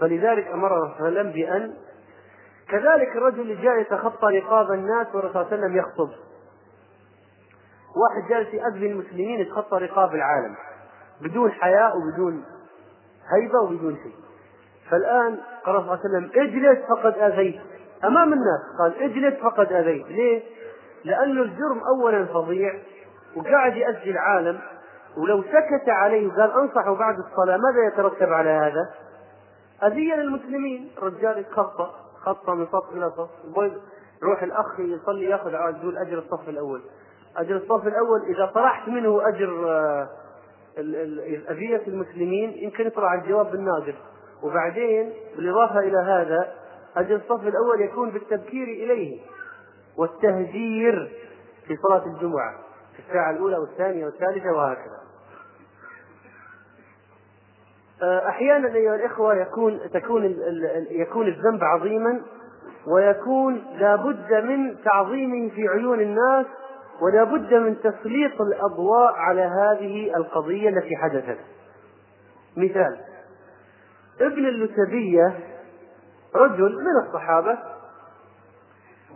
فلذلك 0.00 0.46
أمر 0.46 0.68
صلى 0.68 0.78
الله 0.78 0.94
عليه 1.00 1.20
وسلم 1.20 1.32
بأن 1.32 1.74
كذلك 2.68 3.16
الرجل 3.16 3.40
اللي 3.40 3.62
جاء 3.62 3.80
يتخطى 3.80 4.38
رقاب 4.38 4.70
الناس 4.70 5.06
والرسول 5.14 5.32
صلى 5.32 5.42
الله 5.42 5.52
عليه 5.52 5.62
وسلم 5.62 5.76
يخطب. 5.76 6.10
واحد 7.96 8.28
جالس 8.28 8.54
يأذي 8.54 8.92
المسلمين 8.92 9.40
يتخطى 9.40 9.78
رقاب 9.78 10.14
العالم. 10.14 10.54
بدون 11.20 11.52
حياء 11.52 11.92
وبدون 11.96 12.44
هيبة 13.32 13.60
وبدون 13.60 13.96
شيء. 13.96 14.14
فالآن 14.90 15.38
قال 15.64 15.74
صلى 15.76 15.78
الله 15.78 15.98
عليه 15.98 16.00
وسلم 16.00 16.30
اجلس 16.34 16.78
فقد 16.88 17.18
أذيت. 17.18 17.60
أمام 18.04 18.32
الناس 18.32 18.60
قال 18.78 19.02
اجلس 19.02 19.40
فقد 19.40 19.72
أذيت. 19.72 20.06
ليه؟ 20.06 20.42
لأنه 21.04 21.42
الجرم 21.42 21.80
أولا 21.94 22.24
فظيع 22.24 22.74
وقاعد 23.36 23.76
يأذي 23.76 24.10
العالم. 24.10 24.60
ولو 25.16 25.42
سكت 25.42 25.88
عليه 25.88 26.28
وقال 26.28 26.52
أنصحه 26.52 26.94
بعد 26.94 27.14
الصلاة 27.18 27.56
ماذا 27.56 27.86
يترتب 27.92 28.32
على 28.32 28.50
هذا؟ 28.50 28.90
أذية 29.82 30.14
للمسلمين. 30.14 30.90
الرجال 30.98 31.38
يتخطى 31.38 31.90
خطة 32.20 32.54
من 32.54 32.66
صف 32.66 32.92
إلى 32.92 33.10
صف. 33.10 33.30
يروح 34.22 34.42
الأخ 34.42 34.80
يصلي 34.80 35.24
يأخذ 35.24 35.52
يقول 35.52 35.98
أجر 35.98 36.18
الصف 36.18 36.48
الأول. 36.48 36.82
أجر 37.36 37.56
الصف 37.56 37.86
الأول 37.86 38.22
إذا 38.34 38.46
طرحت 38.46 38.88
منه 38.88 39.28
أجر 39.28 39.70
آه، 39.70 40.08
أذية 41.50 41.82
المسلمين 41.86 42.50
يمكن 42.50 42.86
يطلع 42.86 43.14
الجواب 43.14 43.50
بالناقص 43.50 43.94
وبعدين 44.42 45.12
بالإضافة 45.36 45.78
إلى 45.78 45.98
هذا 45.98 46.52
أجر 46.96 47.16
الصف 47.16 47.46
الأول 47.46 47.80
يكون 47.80 48.10
بالتبكير 48.10 48.64
إليه 48.64 49.20
والتهجير 49.96 51.12
في 51.66 51.76
صلاة 51.76 52.06
الجمعة 52.06 52.58
في 52.96 53.08
الساعة 53.08 53.30
الأولى 53.30 53.58
والثانية 53.58 54.04
والثالثة 54.04 54.52
وهكذا. 54.52 55.00
آه، 58.02 58.28
أحيانا 58.28 58.74
أيها 58.74 58.94
الإخوة 58.94 59.34
يكون 59.34 59.80
تكون 59.92 60.36
يكون 60.90 61.26
الذنب 61.28 61.64
عظيما 61.64 62.22
ويكون 62.86 63.64
لابد 63.78 64.32
من 64.32 64.76
تعظيمه 64.84 65.50
في 65.54 65.68
عيون 65.68 66.00
الناس 66.00 66.46
ولا 67.00 67.24
بد 67.24 67.54
من 67.54 67.76
تسليط 67.80 68.40
الأضواء 68.40 69.12
على 69.12 69.42
هذه 69.42 70.16
القضية 70.16 70.68
التي 70.68 70.96
حدثت. 70.96 71.38
مثال 72.56 72.96
ابن 74.20 74.48
اللتبية 74.48 75.38
رجل 76.34 76.76
من 76.76 77.06
الصحابة 77.06 77.58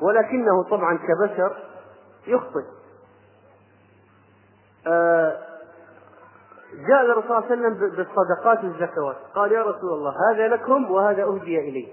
ولكنه 0.03 0.63
طبعا 0.71 0.99
كبشر 0.99 1.57
يخطئ. 2.27 2.65
آه، 4.87 5.54
جاء 6.89 7.03
الرسول 7.03 7.29
صلى 7.29 7.39
الله 7.39 7.51
عليه 7.51 7.77
وسلم 7.77 7.97
بالصدقات 7.97 8.65
والزكوات. 8.65 9.17
قال 9.35 9.53
يا 9.53 9.63
رسول 9.63 9.93
الله 9.93 10.15
هذا 10.31 10.49
لكم 10.49 10.91
وهذا 10.91 11.23
أهدي 11.23 11.59
إلي 11.69 11.89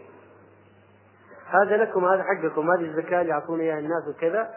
هذا 1.51 1.77
لكم 1.77 2.05
هذا 2.05 2.23
حقكم 2.23 2.71
هذه 2.71 2.81
الزكاة 2.81 3.21
اللي 3.21 3.31
يعطون 3.31 3.59
إياها 3.59 3.79
الناس 3.79 4.07
وكذا 4.07 4.49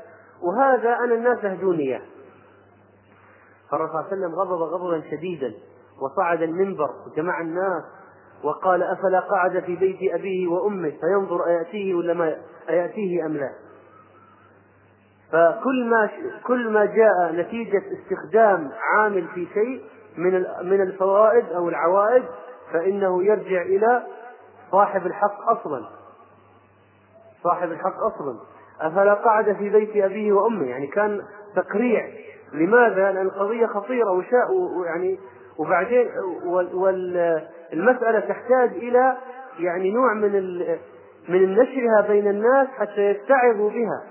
وهذا 0.43 0.95
أنا 0.95 1.15
الناس 1.15 1.45
أهدوني 1.45 1.83
إياه 1.83 2.03
فالرسول 3.71 3.93
صلى 3.93 4.01
الله 4.01 4.13
عليه 4.13 4.17
وسلم 4.17 4.35
غضب 4.35 4.63
غضبا 4.63 5.03
شديدا 5.11 5.55
وصعد 6.03 6.43
المنبر 6.43 6.91
وجمع 7.07 7.41
الناس 7.41 7.83
وقال 8.45 8.83
أفلا 8.83 9.21
قعد 9.21 9.61
في 9.61 9.77
بيت 9.77 10.13
أبيه 10.13 10.49
وأمه؟ 10.49 10.93
فينظر 11.01 11.47
أيأتيه 11.47 11.95
ولا 11.95 12.15
ما 12.15 12.37
أيأتيه 12.69 13.27
أم 13.27 13.37
لا؟ 13.37 13.53
فكل 15.33 15.85
ما 15.91 16.11
كل 16.47 16.71
ما 16.73 16.85
جاء 16.85 17.33
نتيجة 17.33 17.83
استخدام 17.93 18.71
عامل 18.93 19.27
في 19.35 19.47
شيء 19.55 19.85
من 20.17 20.33
من 20.63 20.81
الفوائد 20.81 21.45
أو 21.53 21.69
العوائد 21.69 22.25
فإنه 22.73 23.25
يرجع 23.25 23.63
إلى 23.63 24.03
صاحب 24.73 25.07
الحق 25.07 25.51
أصلا. 25.51 25.87
صاحب 27.43 27.71
الحق 27.71 27.97
أصلا. 27.97 28.39
أفلا 28.81 29.15
قعد 29.15 29.53
في 29.53 29.71
بيت 29.71 29.97
أبيه 29.97 30.33
وأمه؟ 30.33 30.67
يعني 30.67 30.87
كان 30.87 31.23
تقريع. 31.57 32.09
لماذا؟ 32.53 33.13
لأن 33.13 33.27
القضية 33.27 33.67
خطيرة 33.67 34.11
وشاء 34.11 34.53
ويعني 34.53 35.19
وبعدين 35.59 36.09
والمسألة 36.75 38.21
تحتاج 38.21 38.71
إلى 38.71 39.17
يعني 39.59 39.91
نوع 39.91 40.15
من 40.15 40.33
من 41.29 41.55
نشرها 41.55 42.01
بين 42.09 42.29
الناس 42.29 42.69
حتى 42.69 43.01
يتعظوا 43.11 43.71
بها. 43.71 44.03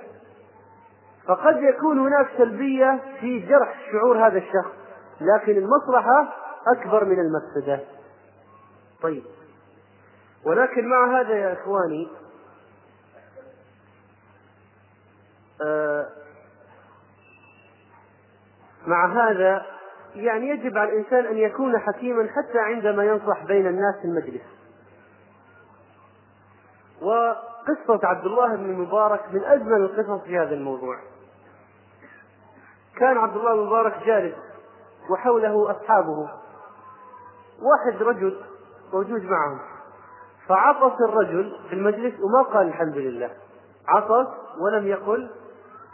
فقد 1.28 1.62
يكون 1.62 2.00
هناك 2.00 2.28
سلبية 2.38 3.00
في 3.20 3.40
جرح 3.40 3.76
شعور 3.92 4.28
هذا 4.28 4.38
الشخص. 4.38 4.83
لكن 5.24 5.58
المصلحة 5.58 6.34
أكبر 6.68 7.06
من 7.06 7.20
المفسدة. 7.20 7.80
طيب. 9.02 9.24
ولكن 10.46 10.90
مع 10.90 11.20
هذا 11.20 11.38
يا 11.38 11.54
إخواني 11.54 12.08
آه، 15.62 16.10
مع 18.88 19.14
هذا 19.14 19.66
يعني 20.16 20.50
يجب 20.50 20.78
على 20.78 20.90
الإنسان 20.90 21.26
أن 21.26 21.38
يكون 21.38 21.80
حكيما 21.80 22.28
حتى 22.28 22.60
عندما 22.60 23.04
ينصح 23.04 23.44
بين 23.46 23.68
الناس 23.68 23.96
في 24.02 24.06
المجلس. 24.06 24.42
وقصة 27.02 28.08
عبد 28.08 28.26
الله 28.26 28.56
بن 28.56 28.66
المبارك 28.66 29.22
من 29.32 29.44
أجمل 29.44 29.82
القصص 29.82 30.24
في 30.24 30.38
هذا 30.38 30.54
الموضوع. 30.54 30.98
كان 32.96 33.18
عبد 33.18 33.36
الله 33.36 33.54
المبارك 33.54 34.04
جالس 34.06 34.53
وحوله 35.10 35.72
أصحابه. 35.72 36.30
واحد 37.62 38.04
رجل 38.04 38.42
موجود 38.94 39.24
معهم. 39.24 39.60
فعطس 40.48 41.02
الرجل 41.10 41.56
في 41.70 41.76
المجلس 41.76 42.14
وما 42.20 42.42
قال 42.42 42.68
الحمد 42.68 42.98
لله. 42.98 43.30
عطس 43.88 44.28
ولم 44.60 44.88
يقل 44.88 45.30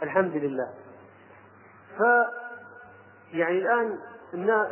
الحمد 0.02 0.36
لله. 0.36 0.68
ف 1.98 2.02
يعني 3.32 3.58
الآن 3.58 3.98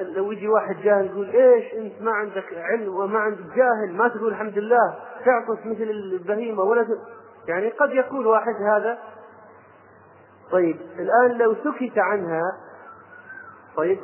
لو 0.00 0.32
يجي 0.32 0.48
واحد 0.48 0.76
جاهل 0.76 1.06
يقول 1.06 1.30
إيش 1.30 1.74
أنت 1.74 2.02
ما 2.02 2.10
عندك 2.10 2.54
علم 2.54 2.94
وما 2.94 3.18
عندك 3.18 3.54
جاهل 3.56 3.96
ما 3.96 4.08
تقول 4.08 4.28
الحمد 4.28 4.58
لله. 4.58 4.94
تعطس 5.24 5.66
مثل 5.66 5.82
البهيمة 5.82 6.62
ولا 6.62 6.82
ت... 6.82 6.88
يعني 7.48 7.68
قد 7.68 7.90
يقول 7.90 8.26
واحد 8.26 8.54
هذا. 8.62 8.98
طيب 10.50 10.80
الآن 10.98 11.38
لو 11.38 11.54
سكت 11.54 11.98
عنها 11.98 12.42
طيب 13.78 13.98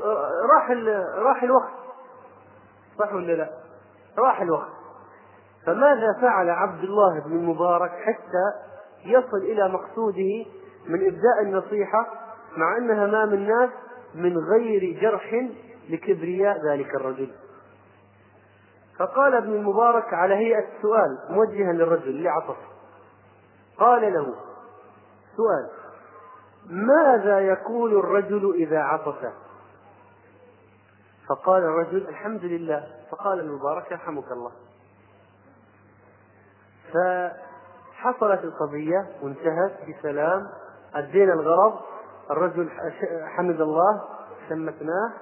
راح 0.54 0.70
ال... 0.70 1.04
راح 1.18 1.42
الوقت. 1.42 1.72
صح 2.98 3.14
ولا 3.14 3.32
لا؟ 3.32 3.50
راح 4.18 4.40
الوقت. 4.40 4.72
فماذا 5.66 6.12
فعل 6.20 6.50
عبد 6.50 6.84
الله 6.84 7.20
بن 7.20 7.32
المبارك 7.32 7.90
حتى 7.90 8.70
يصل 9.04 9.36
إلى 9.36 9.68
مقصوده 9.68 10.44
من 10.86 11.06
إبداء 11.06 11.42
النصيحة 11.42 12.06
مع 12.56 12.76
أنها 12.76 13.04
أمام 13.04 13.34
الناس 13.34 13.70
من 14.14 14.38
غير 14.38 15.00
جرح 15.00 15.48
لكبرياء 15.88 16.56
ذلك 16.66 16.94
الرجل؟ 16.94 17.30
فقال 18.98 19.34
ابن 19.34 19.52
المبارك 19.52 20.14
على 20.14 20.34
هيئة 20.34 20.64
سؤال 20.82 21.18
موجها 21.30 21.72
للرجل 21.72 22.08
اللي 22.08 22.28
عطف 22.28 22.56
قال 23.78 24.14
له 24.14 24.34
سؤال 25.36 25.70
ماذا 26.70 27.40
يقول 27.40 27.98
الرجل 27.98 28.54
إذا 28.54 28.78
عطس 28.78 29.43
فقال 31.28 31.62
الرجل 31.62 32.08
الحمد 32.08 32.44
لله. 32.44 32.86
فقال 33.10 33.40
المبارك 33.40 33.90
يرحمك 33.90 34.32
الله. 34.32 34.52
فحصلت 36.92 38.44
القضية 38.44 39.06
وانتهت 39.22 39.72
بسلام. 39.88 40.46
أدينا 40.94 41.32
الغرض. 41.32 41.74
الرجل 42.30 42.70
حمد 43.36 43.60
الله 43.60 44.02
شمتناه 44.48 45.12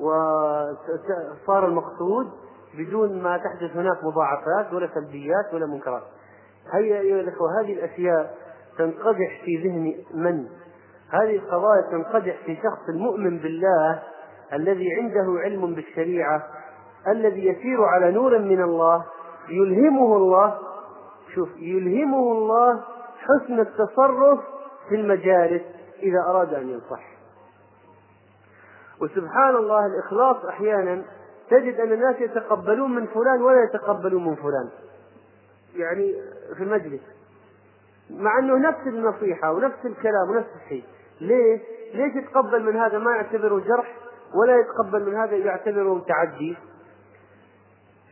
وصار 0.00 1.66
المقصود 1.66 2.30
بدون 2.74 3.22
ما 3.22 3.36
تحدث 3.36 3.76
هناك 3.76 4.04
مضاعفات 4.04 4.72
ولا 4.72 4.88
سلبيات 4.94 5.54
ولا 5.54 5.66
منكرات. 5.66 6.02
هيا 6.72 7.00
أيها 7.00 7.20
الأخوة 7.20 7.60
هذه 7.60 7.72
الأشياء 7.72 8.34
تنقدح 8.78 9.42
في 9.44 9.56
ذهن 9.56 10.04
من؟ 10.14 10.46
هذه 11.10 11.36
القضايا 11.36 11.82
تنقدح 11.90 12.44
في 12.46 12.56
شخص 12.56 12.88
المؤمن 12.88 13.38
بالله 13.38 14.02
الذي 14.52 14.88
عنده 15.00 15.40
علم 15.44 15.74
بالشريعة 15.74 16.46
الذي 17.08 17.46
يسير 17.46 17.84
على 17.84 18.12
نور 18.12 18.38
من 18.38 18.62
الله 18.62 19.04
يلهمه 19.48 20.16
الله 20.16 20.58
شوف 21.34 21.48
يلهمه 21.56 22.32
الله 22.32 22.84
حسن 23.18 23.60
التصرف 23.60 24.38
في 24.88 24.94
المجالس 24.94 25.62
إذا 26.02 26.20
أراد 26.28 26.54
أن 26.54 26.68
ينصح. 26.68 27.10
وسبحان 29.00 29.56
الله 29.56 29.86
الإخلاص 29.86 30.44
أحيانا 30.44 31.04
تجد 31.50 31.80
أن 31.80 31.92
الناس 31.92 32.16
يتقبلون 32.20 32.94
من 32.94 33.06
فلان 33.06 33.42
ولا 33.42 33.64
يتقبلون 33.64 34.24
من 34.24 34.34
فلان. 34.34 34.68
يعني 35.76 36.14
في 36.56 36.62
المجلس. 36.62 37.00
مع 38.10 38.38
أنه 38.38 38.58
نفس 38.58 38.86
النصيحة 38.86 39.52
ونفس 39.52 39.86
الكلام 39.86 40.30
ونفس 40.30 40.48
الشيء. 40.64 40.84
ليه؟ 41.20 41.60
ليش 41.94 42.16
يتقبل 42.16 42.64
من 42.64 42.76
هذا؟ 42.76 42.98
ما 42.98 43.10
يعتبره 43.10 43.58
جرح. 43.58 43.96
ولا 44.34 44.60
يتقبل 44.60 45.06
من 45.06 45.14
هذا 45.14 45.36
يعتبره 45.36 46.04
تعدي 46.08 46.56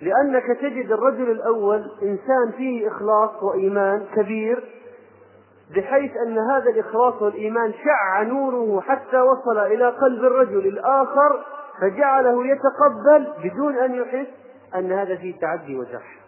لأنك 0.03 0.47
تجد 0.61 0.93
الرجل 0.93 1.31
الأول 1.31 1.91
إنسان 2.03 2.53
فيه 2.57 2.89
إخلاص 2.89 3.43
وإيمان 3.43 4.07
كبير 4.15 4.65
بحيث 5.77 6.17
أن 6.27 6.39
هذا 6.39 6.71
الإخلاص 6.71 7.23
والإيمان 7.23 7.73
شع 7.73 8.23
نوره 8.23 8.81
حتى 8.81 9.21
وصل 9.21 9.59
إلى 9.59 9.89
قلب 9.89 10.25
الرجل 10.25 10.67
الآخر 10.67 11.45
فجعله 11.81 12.47
يتقبل 12.47 13.33
بدون 13.45 13.77
أن 13.77 13.95
يحس 13.95 14.29
أن 14.75 14.93
هذا 14.93 15.17
فيه 15.17 15.39
تعدي 15.41 15.77
وجرح. 15.77 16.19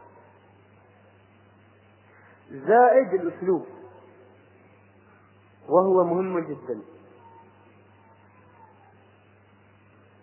زائد 2.50 3.14
الأسلوب 3.14 3.66
وهو 5.68 6.04
مهم 6.04 6.38
جدا. 6.38 6.80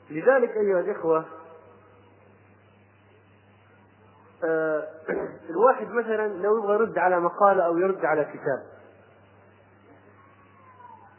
لذلك 0.09 0.49
أيها 0.49 0.79
الإخوة 0.79 1.25
آه، 4.43 4.83
الواحد 5.49 5.87
مثلا 5.87 6.27
لو 6.27 6.57
يبغى 6.57 6.75
يرد 6.75 6.97
على 6.97 7.19
مقالة 7.19 7.63
أو 7.63 7.77
يرد 7.77 8.05
على 8.05 8.23
كتاب 8.23 8.77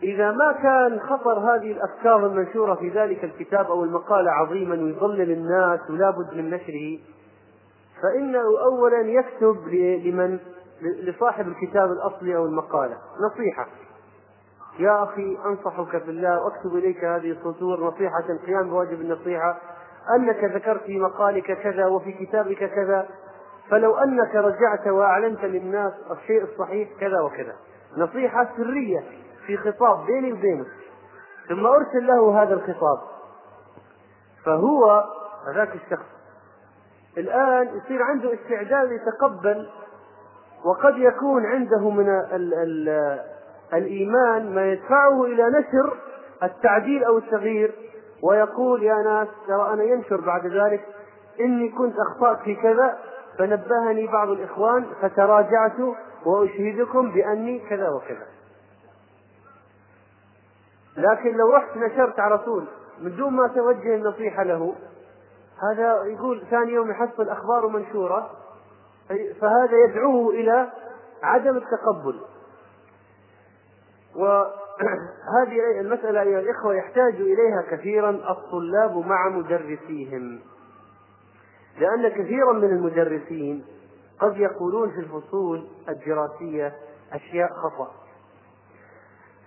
إذا 0.03 0.32
ما 0.32 0.53
كان 0.53 1.01
خطر 1.01 1.39
هذه 1.39 1.72
الأفكار 1.72 2.26
المنشورة 2.26 2.74
في 2.74 2.89
ذلك 2.89 3.24
الكتاب 3.24 3.66
أو 3.66 3.84
المقالة 3.84 4.30
عظيما 4.30 4.74
ويضلل 4.74 5.30
الناس 5.30 5.80
ولا 5.91 6.11
بد 6.11 6.34
من 6.34 6.51
نشره 6.51 6.99
فإنه 8.03 8.61
أولا 8.64 9.01
يكتب 9.01 9.68
لمن 10.05 10.39
لصاحب 10.82 11.49
الكتاب 11.49 11.93
الأصلي 11.93 12.36
أو 12.36 12.47
المقالة. 12.47 12.97
نصيحة. 13.20 13.66
يا 14.79 15.03
أخي 15.03 15.39
أنصحك 15.47 16.03
في 16.03 16.11
الله 16.11 16.43
وأكتب 16.43 16.76
إليك 16.76 17.05
هذه 17.05 17.31
السطور 17.31 17.87
نصيحة 17.87 18.37
قيام 18.47 18.70
بواجب 18.70 19.01
النصيحة. 19.01 19.59
أنك 20.16 20.45
ذكرت 20.45 20.83
في 20.83 20.99
مقالك 20.99 21.62
كذا 21.62 21.87
وفي 21.87 22.12
كتابك 22.12 22.59
كذا 22.74 23.09
فلو 23.70 23.97
أنك 23.97 24.35
رجعت 24.35 24.87
وأعلنت 24.87 25.45
للناس 25.45 25.93
الشيء 26.11 26.43
الصحيح 26.43 26.89
كذا 27.01 27.20
وكذا. 27.20 27.55
نصيحة 27.97 28.49
سرية 28.57 29.05
في 29.47 29.57
خطاب 29.57 30.07
بيني 30.07 30.33
وبينك. 30.33 30.66
ثم 31.49 31.66
أرسل 31.66 32.07
له 32.07 32.43
هذا 32.43 32.55
الخطاب. 32.55 32.99
فهو 34.45 35.05
هذاك 35.47 35.74
الشخص. 35.74 36.07
الآن 37.18 37.68
يصير 37.76 38.03
عنده 38.03 38.35
استعداد 38.35 38.93
يتقبل 38.93 39.68
وقد 40.64 40.99
يكون 40.99 41.47
عنده 41.47 41.91
من 41.91 42.09
ال 42.09 42.55
ال 42.55 42.89
الإيمان 43.74 44.54
ما 44.54 44.72
يدفعه 44.72 45.24
إلى 45.24 45.50
نشر 45.50 45.96
التعديل 46.42 47.04
أو 47.04 47.18
التغيير. 47.18 47.74
ويقول 48.22 48.82
يا 48.82 48.94
ناس 48.94 49.28
ترى 49.46 49.72
أنا 49.72 49.82
ينشر 49.82 50.20
بعد 50.20 50.46
ذلك 50.46 50.86
إني 51.40 51.68
كنت 51.68 51.94
أخطأت 51.98 52.38
في 52.38 52.54
كذا 52.54 52.98
فنبهني 53.38 54.06
بعض 54.06 54.28
الإخوان 54.28 54.86
فتراجعت 55.02 55.76
وأشهدكم 56.26 57.10
بأني 57.10 57.58
كذا 57.58 57.88
وكذا. 57.88 58.26
لكن 60.96 61.36
لو 61.36 61.52
رحت 61.52 61.76
نشرت 61.76 62.20
على 62.20 62.38
طول 62.38 62.64
من 63.00 63.16
دون 63.16 63.32
ما 63.32 63.48
توجه 63.48 63.94
النصيحة 63.94 64.42
له 64.42 64.74
هذا 65.70 66.04
يقول 66.04 66.46
ثاني 66.50 66.72
يوم 66.72 66.90
يحصل 66.90 67.28
أخبار 67.28 67.68
منشورة 67.68 68.30
فهذا 69.40 69.76
يدعوه 69.88 70.30
إلى 70.30 70.68
عدم 71.22 71.56
التقبل. 71.56 72.20
وهذه 74.16 75.80
المسألة 75.80 76.22
أيها 76.22 76.40
الإخوة 76.40 76.74
يحتاج 76.74 77.14
إليها 77.14 77.64
كثيرا 77.70 78.11
الطلاب 78.11 79.06
مع 79.06 79.28
مدرسيهم. 79.28 80.40
لأن 81.78 82.09
كثيرا 82.09 82.52
من 82.52 82.68
المدرسين 82.68 83.64
قد 84.20 84.36
يقولون 84.36 84.90
في 84.90 84.98
الفصول 85.00 85.66
الدراسية 85.88 86.72
أشياء 87.12 87.48
خطأ. 87.48 87.90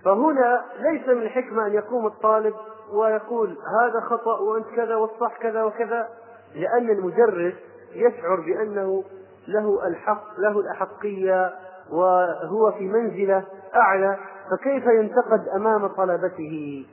فهنا 0.05 0.65
ليس 0.79 1.07
من 1.07 1.21
الحكمة 1.21 1.67
أن 1.67 1.73
يقوم 1.73 2.07
الطالب 2.07 2.53
ويقول 2.93 3.49
هذا 3.49 3.99
خطأ 3.99 4.39
وأنت 4.39 4.67
كذا 4.75 4.95
والصح 4.95 5.37
كذا 5.37 5.63
وكذا 5.63 6.09
لأن 6.55 6.89
المدرس 6.89 7.53
يشعر 7.93 8.39
بأنه 8.39 9.03
له 9.47 9.87
الحق 9.87 10.39
له 10.39 10.59
الأحقية 10.59 11.53
وهو 11.91 12.71
في 12.71 12.87
منزلة 12.87 13.43
أعلى 13.75 14.17
فكيف 14.51 14.85
ينتقد 14.85 15.47
أمام 15.55 15.87
طلبته؟ 15.87 16.85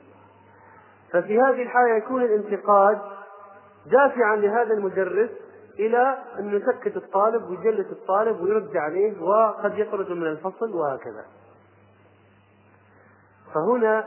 ففي 1.11 1.41
هذه 1.41 1.61
الحالة 1.61 1.95
يكون 1.97 2.21
الانتقاد 2.21 2.99
دافعا 3.85 4.35
لهذا 4.35 4.73
المدرس 4.73 5.29
إلى 5.79 6.17
أن 6.39 6.49
يسكت 6.49 6.97
الطالب 6.97 7.49
ويجلس 7.49 7.91
الطالب 7.91 8.41
ويرد 8.41 8.77
عليه 8.77 9.21
وقد 9.21 9.77
يطرد 9.79 10.11
من 10.11 10.27
الفصل 10.27 10.75
وهكذا. 10.75 11.25
فهنا 13.53 14.05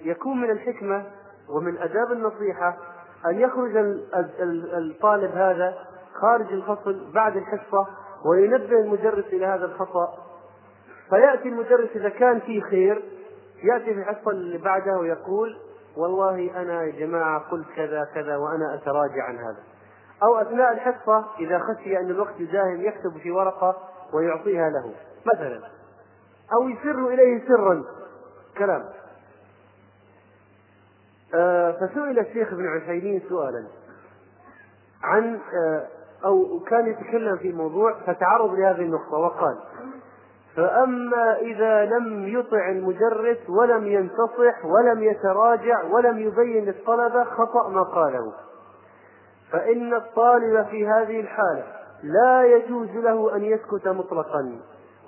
يكون 0.00 0.40
من 0.40 0.50
الحكمة 0.50 1.06
ومن 1.48 1.78
آداب 1.78 2.12
النصيحة 2.12 2.76
أن 3.26 3.40
يخرج 3.40 3.76
الطالب 4.74 5.30
هذا 5.30 5.78
خارج 6.20 6.52
الفصل 6.52 7.12
بعد 7.14 7.36
الحصة 7.36 7.86
وينبه 8.24 8.80
المدرس 8.80 9.24
إلى 9.24 9.46
هذا 9.46 9.64
الخطأ 9.64 10.27
فيأتي 11.10 11.48
المدرس 11.48 11.88
إذا 11.96 12.08
كان 12.08 12.40
فيه 12.40 12.60
خير 12.60 13.02
يأتي 13.64 13.94
في 13.94 14.00
الحصة 14.00 14.30
اللي 14.30 14.58
بعدها 14.58 14.96
ويقول 14.96 15.56
والله 15.96 16.62
أنا 16.62 16.82
يا 16.82 16.90
جماعة 16.90 17.38
قلت 17.38 17.66
كذا 17.76 18.08
كذا 18.14 18.36
وأنا 18.36 18.74
أتراجع 18.74 19.24
عن 19.24 19.38
هذا. 19.38 19.62
أو 20.22 20.36
أثناء 20.36 20.72
الحصة 20.72 21.24
إذا 21.40 21.58
خشي 21.58 21.98
أن 21.98 22.10
الوقت 22.10 22.40
يداهم 22.40 22.80
يكتب 22.80 23.18
في 23.22 23.30
ورقة 23.30 23.76
ويعطيها 24.12 24.70
له 24.70 24.92
مثلا. 25.34 25.60
أو 26.52 26.68
يسر 26.68 27.08
إليه 27.08 27.48
سرا. 27.48 27.84
كلام. 28.58 28.84
آه 31.34 31.72
فسئل 31.72 32.18
الشيخ 32.18 32.52
ابن 32.52 32.68
عثيمين 32.68 33.22
سؤالا 33.28 33.66
عن 35.02 35.40
آه 35.54 35.86
أو 36.24 36.60
كان 36.60 36.86
يتكلم 36.86 37.36
في 37.36 37.52
موضوع 37.52 37.94
فتعرض 38.06 38.54
لهذه 38.54 38.80
النقطة 38.80 39.16
وقال 39.16 39.58
فأما 40.58 41.36
إذا 41.36 41.84
لم 41.84 42.28
يطع 42.28 42.68
المدرس 42.68 43.38
ولم 43.48 43.86
ينتصح 43.86 44.64
ولم 44.64 45.02
يتراجع 45.02 45.82
ولم 45.90 46.18
يبين 46.18 46.64
للطلبة 46.64 47.24
خطأ 47.24 47.68
ما 47.68 47.82
قاله. 47.82 48.32
فإن 49.52 49.94
الطالب 49.94 50.66
في 50.66 50.88
هذه 50.88 51.20
الحالة 51.20 51.64
لا 52.02 52.44
يجوز 52.44 52.88
له 52.88 53.36
أن 53.36 53.44
يسكت 53.44 53.88
مطلقا 53.88 54.58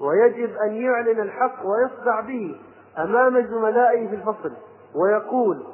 ويجب 0.01 0.57
أن 0.57 0.73
يعلن 0.73 1.21
الحق 1.21 1.67
ويصدع 1.67 2.21
به 2.21 2.61
أمام 2.99 3.47
زملائه 3.47 4.09
في 4.09 4.15
الفصل 4.15 4.53
ويقول 4.95 5.67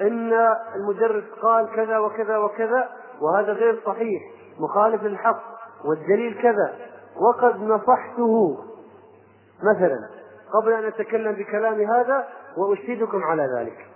إن 0.00 0.32
المدرس 0.76 1.24
قال 1.42 1.68
كذا 1.76 1.98
وكذا 1.98 2.38
وكذا 2.38 2.88
وهذا 3.20 3.52
غير 3.52 3.80
صحيح 3.86 4.22
مخالف 4.60 5.02
للحق 5.02 5.42
والدليل 5.84 6.42
كذا 6.42 6.74
وقد 7.20 7.62
نصحته 7.62 8.58
مثلا 9.62 10.08
قبل 10.52 10.72
أن 10.72 10.84
أتكلم 10.84 11.32
بكلام 11.32 11.80
هذا 11.80 12.28
وأشهدكم 12.56 13.24
على 13.24 13.48
ذلك. 13.58 13.86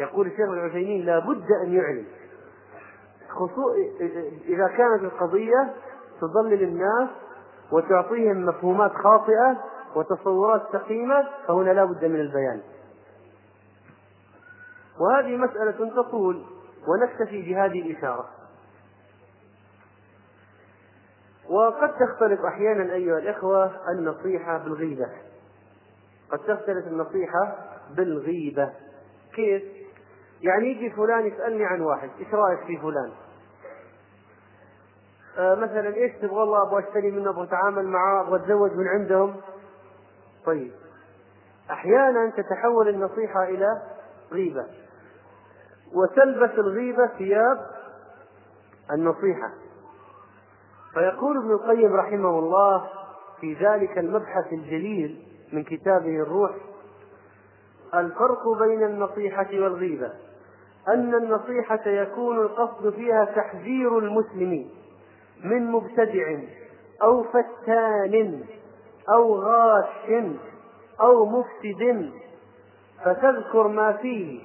يقول 0.00 0.26
الشيخ 0.26 0.48
العثيمين 0.48 1.06
لا 1.06 1.18
بد 1.18 1.46
أن 1.64 1.72
يعلن 1.72 2.04
إذا 4.48 4.66
كانت 4.68 5.02
القضية 5.02 5.74
تضلل 6.20 6.62
الناس 6.62 7.08
وتعطيهم 7.72 8.46
مفهومات 8.46 8.92
خاطئة 8.92 9.56
وتصورات 9.94 10.62
سقيمة 10.72 11.28
فهنا 11.48 11.70
لا 11.70 11.84
بد 11.84 12.04
من 12.04 12.20
البيان. 12.20 12.60
وهذه 15.00 15.36
مسألة 15.36 16.02
تطول 16.02 16.42
ونكتفي 16.88 17.42
بهذه 17.42 17.80
الإشارة. 17.80 18.28
وقد 21.52 21.90
تختلف 21.94 22.40
أحيانا 22.44 22.94
أيها 22.94 23.18
الإخوة 23.18 23.70
النصيحة 23.90 24.58
بالغيبة. 24.58 25.06
قد 26.30 26.38
تختلف 26.38 26.86
النصيحة 26.86 27.56
بالغيبة. 27.96 28.72
كيف؟ 29.34 29.62
يعني 30.40 30.66
يجي 30.68 30.90
فلان 30.90 31.26
يسألني 31.26 31.64
عن 31.64 31.80
واحد 31.80 32.10
إيش 32.18 32.34
رأيك 32.34 32.60
في 32.66 32.78
فلان؟ 32.78 33.12
آه 35.38 35.54
مثلا 35.54 35.94
إيش 35.94 36.12
تبغى 36.12 36.34
والله 36.34 36.62
أبغى 36.62 36.88
أشتري 36.88 37.10
منه 37.10 37.30
أبغى 37.30 37.44
أتعامل 37.44 37.86
معاه 37.86 38.20
أبغى 38.20 38.36
أتزوج 38.36 38.72
من 38.72 38.88
عندهم. 38.88 39.36
طيب. 40.46 40.72
أحيانا 41.70 42.30
تتحول 42.36 42.88
النصيحة 42.88 43.44
إلى 43.44 43.82
غيبة. 44.32 44.66
وتلبس 45.94 46.58
الغيبة 46.58 47.06
ثياب 47.06 47.66
النصيحة. 48.90 49.61
فيقول 50.94 51.36
ابن 51.36 51.50
القيم 51.50 51.94
رحمه 51.94 52.38
الله 52.38 52.88
في 53.40 53.54
ذلك 53.54 53.98
المبحث 53.98 54.52
الجليل 54.52 55.26
من 55.52 55.64
كتابه 55.64 56.22
الروح 56.22 56.50
الفرق 57.94 58.48
بين 58.58 58.84
النصيحة 58.84 59.48
والغيبة 59.52 60.12
أن 60.88 61.14
النصيحة 61.14 61.88
يكون 61.88 62.38
القصد 62.38 62.90
فيها 62.90 63.24
تحذير 63.24 63.98
المسلمين 63.98 64.70
من 65.44 65.70
مبتدع 65.70 66.38
أو 67.02 67.22
فتان 67.22 68.44
أو 69.12 69.34
غاش 69.34 70.32
أو 71.00 71.26
مفسد 71.26 72.10
فتذكر 73.04 73.68
ما 73.68 73.92
فيه 73.92 74.40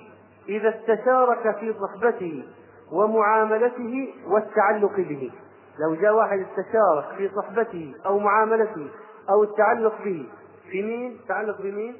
إذا 0.49 0.69
استشارك 0.69 1.57
في 1.59 1.73
صحبته 1.73 2.43
ومعاملته 2.91 4.13
والتعلق 4.27 4.95
به. 4.95 5.31
لو 5.79 5.95
جاء 5.95 6.13
واحد 6.15 6.39
استشارك 6.39 7.05
في 7.17 7.29
صحبته 7.35 7.95
أو 8.05 8.19
معاملته 8.19 8.87
أو 9.29 9.43
التعلق 9.43 9.93
به 10.03 10.29
في 10.71 10.81
مين؟ 10.81 11.19
تعلق 11.27 11.61
بمين؟ 11.61 11.95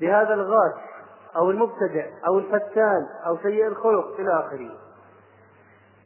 بهذا 0.00 0.34
الغاش 0.34 0.72
أو 1.36 1.50
المبتدع 1.50 2.06
أو 2.28 2.38
الفتان 2.38 3.06
أو 3.26 3.36
سيء 3.42 3.66
الخلق 3.66 4.20
إلى 4.20 4.40
آخره 4.40 4.70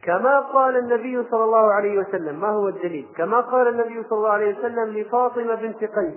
كما 0.03 0.41
قال 0.41 0.77
النبي 0.77 1.25
صلى 1.31 1.45
الله 1.45 1.73
عليه 1.73 1.99
وسلم 1.99 2.41
ما 2.41 2.49
هو 2.49 2.69
الدليل 2.69 3.07
كما 3.17 3.41
قال 3.41 3.69
النبي 3.69 4.03
صلى 4.09 4.19
الله 4.19 4.31
عليه 4.31 4.59
وسلم 4.59 4.99
لفاطمة 4.99 5.55
بنت 5.55 5.85
قيس 5.85 6.15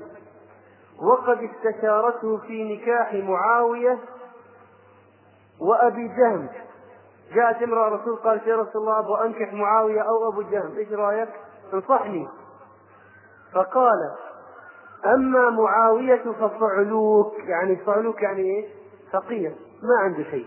وقد 1.02 1.39
استشارته 1.43 2.38
في 2.38 2.76
نكاح 2.76 3.14
معاوية 3.14 3.97
وأبي 5.60 6.08
جهم 6.08 6.50
جاءت 7.34 7.64
امرأة 7.64 7.90
رسول 7.90 8.16
قالت 8.16 8.48
يا 8.48 8.56
رسول 8.56 8.82
الله 8.82 9.00
أبغى 9.00 9.26
أنكح 9.26 9.54
معاوية 9.54 10.02
أو 10.02 10.30
أبو 10.30 10.42
جهم 10.42 10.78
إيش 10.78 10.92
رأيك؟ 10.92 11.30
انصحني. 11.74 12.28
فقال 13.54 14.16
أما 15.06 15.50
معاوية 15.50 16.24
فصعلوك 16.32 17.34
يعني 17.40 17.80
صعلوك 17.86 18.22
يعني 18.22 18.42
إيه؟ 18.42 18.70
فقير 19.12 19.56
ما 19.84 20.04
عنده 20.04 20.24
شيء. 20.24 20.46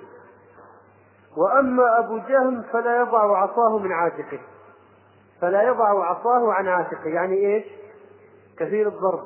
وأما 1.37 1.99
أبو 1.99 2.19
جهم 2.19 2.63
فلا 2.63 3.01
يضع 3.01 3.39
عصاه 3.39 3.79
من 3.79 3.93
عاتقه. 3.93 4.41
فلا 5.41 5.63
يضع 5.63 6.05
عصاه 6.05 6.53
عن 6.53 6.69
عاتقه 6.69 7.09
يعني 7.09 7.35
إيش؟ 7.37 7.65
كثير 8.59 8.89
الضرب. 8.89 9.25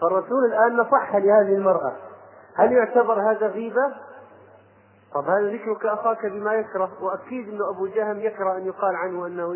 فالرسول 0.00 0.44
الآن 0.44 0.76
نصح 0.76 1.16
لهذه 1.16 1.54
المرأة. 1.54 1.92
هل 2.56 2.72
يعتبر 2.72 3.30
هذا 3.30 3.46
غيبة؟ 3.46 3.94
طب 5.16 5.24
هذا 5.24 5.52
ذكرك 5.52 5.86
أخاك 5.86 6.26
بما 6.26 6.54
يكره؟ 6.54 6.90
وأكيد 7.00 7.48
أنه 7.48 7.70
أبو 7.70 7.86
جهم 7.86 8.20
يكره 8.20 8.56
أن 8.56 8.66
يقال 8.66 8.96
عنه 8.96 9.26
أنه 9.26 9.54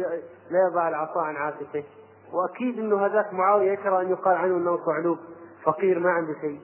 لا 0.51 0.69
يضع 0.69 0.89
العصا 0.89 1.21
عن 1.21 1.37
عاتقه 1.37 1.85
وأكيد 2.33 2.79
أنه 2.79 3.07
هذاك 3.07 3.33
معاوية 3.33 3.73
يكره 3.73 4.01
أن 4.01 4.11
يقال 4.11 4.37
عنه 4.37 4.57
أنه 4.57 4.79
صعلوك 4.87 5.19
فقير 5.65 5.99
ما 5.99 6.11
عنده 6.11 6.35
شيء. 6.41 6.61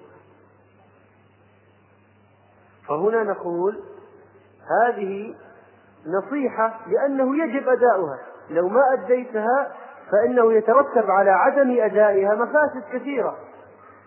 فهنا 2.88 3.22
نقول 3.22 3.82
هذه 4.82 5.34
نصيحة 6.07 6.80
لأنه 6.86 7.44
يجب 7.44 7.68
أداؤها. 7.68 8.18
لو 8.51 8.68
ما 8.68 8.82
أديتها 8.92 9.72
فإنه 10.12 10.53
يترتب 10.53 11.11
على 11.11 11.30
عدم 11.30 11.80
أدائها 11.80 12.34
مفاسد 12.34 12.82
كثيرة. 12.92 13.36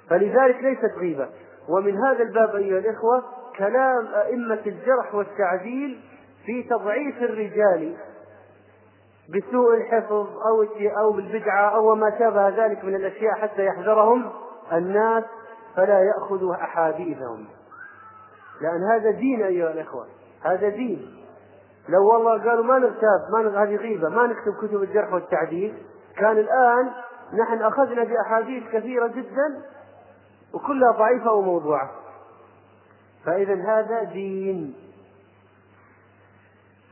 فلذلك 0.10 0.64
ليست 0.64 0.98
غيبة. 0.98 1.30
ومن 1.70 1.98
هذا 1.98 2.24
الباب 2.24 2.56
أيها 2.56 2.80
الإخوة 2.80 3.39
كلام 3.60 4.08
أئمة 4.08 4.62
الجرح 4.66 5.16
والتعديل 5.16 6.02
في 6.46 6.64
تضعيف 6.64 7.18
الرجال 7.18 7.96
بسوء 9.30 9.78
الحفظ 9.78 10.28
أو 10.48 10.66
أو 11.02 11.12
بالبدعة 11.12 11.76
أو 11.76 11.96
ما 11.96 12.20
شابه 12.20 12.50
ذلك 12.50 12.84
من 12.84 12.96
الأشياء 12.96 13.34
حتى 13.34 13.66
يحذرهم 13.66 14.30
الناس 14.74 15.24
فلا 15.76 16.04
يأخذوا 16.04 16.56
أحاديثهم 16.56 17.46
لأن 18.62 18.84
هذا 18.92 19.12
دين 19.12 19.44
أيها 19.44 19.72
الإخوة 19.72 20.08
هذا 20.42 20.70
دين 20.70 21.16
لو 21.90 22.14
والله 22.14 22.50
قالوا 22.50 22.64
ما 22.64 22.80
نغتاب 22.80 23.20
ما. 23.34 23.64
هذه 23.64 23.76
غيبة 23.76 24.10
ما 24.10 24.28
نكتب 24.28 24.54
كتب 24.62 24.84
الجرح 24.84 25.14
والتعديل 25.14 25.74
كان 26.18 26.38
الآن 26.38 26.90
نحن 27.34 27.62
أخذنا 27.62 28.04
بأحاديث 28.04 28.64
كثيرة 28.74 29.08
جدا 29.08 29.62
وكلها 30.54 30.92
ضعيفة 30.92 31.32
وموضوعة 31.32 31.99
فإذا 33.26 33.56
هذا 33.56 34.04
دين. 34.04 34.76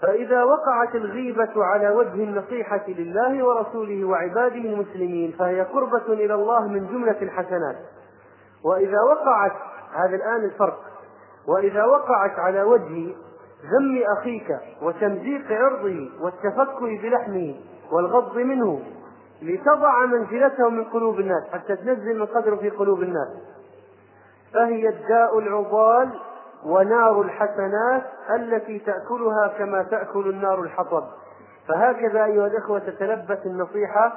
فإذا 0.01 0.43
وقعت 0.43 0.95
الغيبة 0.95 1.63
على 1.63 1.89
وجه 1.89 2.13
النصيحة 2.13 2.83
لله 2.87 3.45
ورسوله 3.45 4.05
وعباده 4.05 4.55
المسلمين 4.55 5.31
فهي 5.39 5.61
قربة 5.61 6.13
إلى 6.13 6.33
الله 6.33 6.67
من 6.67 6.87
جملة 6.87 7.21
الحسنات. 7.21 7.77
وإذا 8.63 9.01
وقعت 9.01 9.53
هذا 9.93 10.15
الآن 10.15 10.45
الفرق. 10.45 10.79
وإذا 11.47 11.83
وقعت 11.83 12.39
على 12.39 12.63
وجه 12.63 13.15
ذم 13.63 14.03
أخيك 14.17 14.59
وتمزيق 14.81 15.51
عرضه 15.51 16.09
والتفكر 16.21 16.99
بلحمه 17.03 17.55
والغض 17.91 18.37
منه 18.37 18.81
لتضع 19.41 20.05
منزلته 20.05 20.69
من 20.69 20.83
قلوب 20.83 21.19
الناس 21.19 21.43
حتى 21.53 21.75
تنزل 21.75 22.19
من 22.19 22.25
قدره 22.25 22.55
في 22.55 22.69
قلوب 22.69 23.01
الناس. 23.01 23.27
فهي 24.57 24.89
الداء 24.89 25.39
العضال 25.39 26.09
ونار 26.65 27.21
الحسنات 27.21 28.03
التي 28.35 28.79
تأكلها 28.79 29.47
كما 29.57 29.83
تأكل 29.83 30.29
النار 30.29 30.61
الحطب. 30.61 31.03
فهكذا 31.67 32.25
أيها 32.25 32.47
الإخوة 32.47 32.79
تتلبس 32.79 33.45
النصيحة 33.45 34.13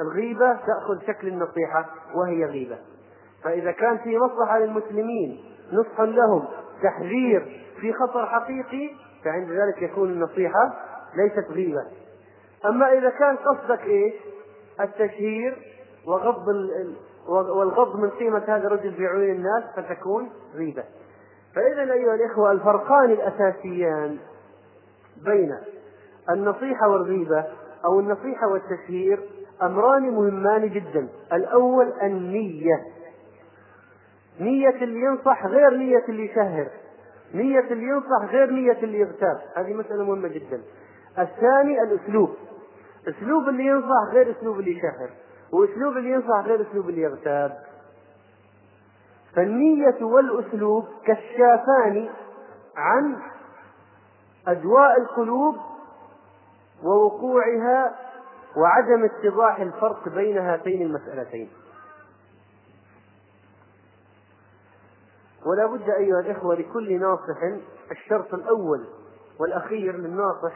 الغيبة 0.00 0.52
تأخذ 0.52 1.06
شكل 1.06 1.28
النصيحة 1.28 1.86
وهي 2.14 2.44
غيبة. 2.44 2.78
فإذا 3.44 3.72
كان 3.72 3.98
في 3.98 4.18
مصلحة 4.18 4.58
للمسلمين 4.58 5.44
نصح 5.72 6.00
لهم 6.00 6.44
تحذير 6.82 7.64
في 7.80 7.92
خطر 7.92 8.26
حقيقي 8.26 8.90
فعند 9.24 9.50
ذلك 9.50 9.82
يكون 9.82 10.08
النصيحة 10.08 10.74
ليست 11.16 11.50
غيبة. 11.50 11.82
أما 12.66 12.92
إذا 12.92 13.10
كان 13.10 13.36
قصدك 13.36 13.84
إيش؟ 13.84 14.14
التشهير 14.80 15.56
وغض 16.06 16.48
والغض 17.28 17.96
من 17.96 18.10
قيمة 18.10 18.42
هذا 18.46 18.66
الرجل 18.66 18.94
في 18.94 19.06
عيون 19.06 19.30
الناس 19.30 19.64
فتكون 19.76 20.30
غيبة. 20.54 20.84
فإذا 21.54 21.92
أيها 21.92 22.14
الإخوة 22.14 22.52
الفرقان 22.52 23.10
الأساسيان 23.10 24.18
بين 25.24 25.56
النصيحة 26.30 26.88
والغيبة 26.88 27.44
أو 27.84 28.00
النصيحة 28.00 28.48
والتشهير 28.48 29.20
أمران 29.62 30.02
مهمان 30.02 30.68
جدا. 30.68 31.08
الأول 31.32 31.92
النية. 32.02 32.82
نية 34.40 34.82
اللي 34.82 35.00
ينصح 35.00 35.46
غير 35.46 35.70
نية 35.70 36.04
اللي 36.08 36.24
يشهر 36.24 36.68
نية 37.34 37.60
اللي 37.70 37.84
ينصح 37.84 38.32
غير 38.32 38.50
نية 38.50 38.78
اللي 38.82 38.98
يغتاب 38.98 39.40
هذه 39.56 39.72
مسألة 39.72 40.04
مهمة 40.04 40.28
جدا. 40.28 40.60
الثاني 41.18 41.82
الأسلوب. 41.82 42.30
أسلوب 43.08 43.48
اللي 43.48 43.66
ينصح 43.66 44.12
غير 44.12 44.30
أسلوب 44.30 44.60
اللي 44.60 44.70
يشهر 44.70 45.10
وأسلوب 45.52 45.96
اللي 45.96 46.10
ينصح 46.10 46.40
غير 46.46 46.62
أسلوب 46.70 46.88
اللي 46.88 47.00
يغتاب 47.00 47.58
فالنية 49.36 50.04
والأسلوب 50.04 50.84
كشافان 51.04 52.08
عن 52.76 53.16
أدواء 54.48 55.00
القلوب 55.00 55.56
ووقوعها 56.82 57.96
وعدم 58.56 59.04
اتضاح 59.04 59.60
الفرق 59.60 60.08
بين 60.08 60.38
هاتين 60.38 60.82
المسألتين. 60.82 61.50
ولا 65.46 65.66
بد 65.66 65.90
أيها 65.90 66.20
الإخوة 66.20 66.54
لكل 66.54 67.00
ناصح 67.00 67.42
الشرط 67.90 68.34
الأول 68.34 68.86
والأخير 69.40 69.96
للناصح 69.96 70.52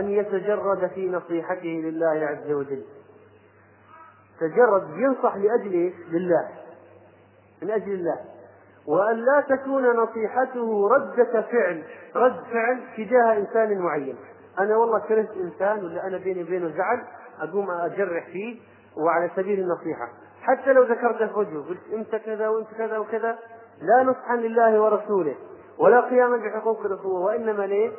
أن 0.00 0.10
يتجرد 0.10 0.90
في 0.94 1.10
نصيحته 1.10 1.68
لله 1.68 2.26
عز 2.26 2.50
وجل. 2.50 2.84
تجرد 4.48 4.98
ينصح 4.98 5.36
لأجل 5.36 5.92
لله 6.10 6.48
من 7.62 7.70
أجل 7.70 7.92
الله. 7.92 8.18
وأن 8.86 9.16
لا 9.16 9.40
تكون 9.40 9.96
نصيحته 9.96 10.88
ردة 10.88 11.42
فعل 11.42 11.82
رد 12.16 12.44
فعل 12.52 12.80
تجاه 12.96 13.38
إنسان 13.38 13.78
معين. 13.78 14.16
أنا 14.58 14.76
والله 14.76 14.98
كرهت 14.98 15.30
إنسان 15.36 15.84
ولا 15.84 16.06
أنا 16.06 16.18
بيني 16.18 16.42
وبينه 16.42 16.68
زعل 16.68 17.04
أقوم 17.40 17.70
أجرح 17.70 18.26
فيه 18.26 18.60
وعلى 18.96 19.30
سبيل 19.36 19.60
النصيحة. 19.60 20.08
حتى 20.42 20.72
لو 20.72 20.82
ذكرت 20.82 21.36
وجهه 21.36 21.64
قلت 21.68 21.80
أنت 21.92 22.16
كذا 22.16 22.48
وأنت 22.48 22.68
كذا 22.78 22.98
وكذا 22.98 23.38
لا 23.82 24.02
نصحا 24.02 24.36
لله 24.36 24.80
ورسوله 24.80 25.34
ولا 25.78 26.00
قياما 26.00 26.36
بحقوق 26.36 26.80
الأخوة 26.86 27.20
وإنما 27.20 27.66
ليه؟ 27.66 27.92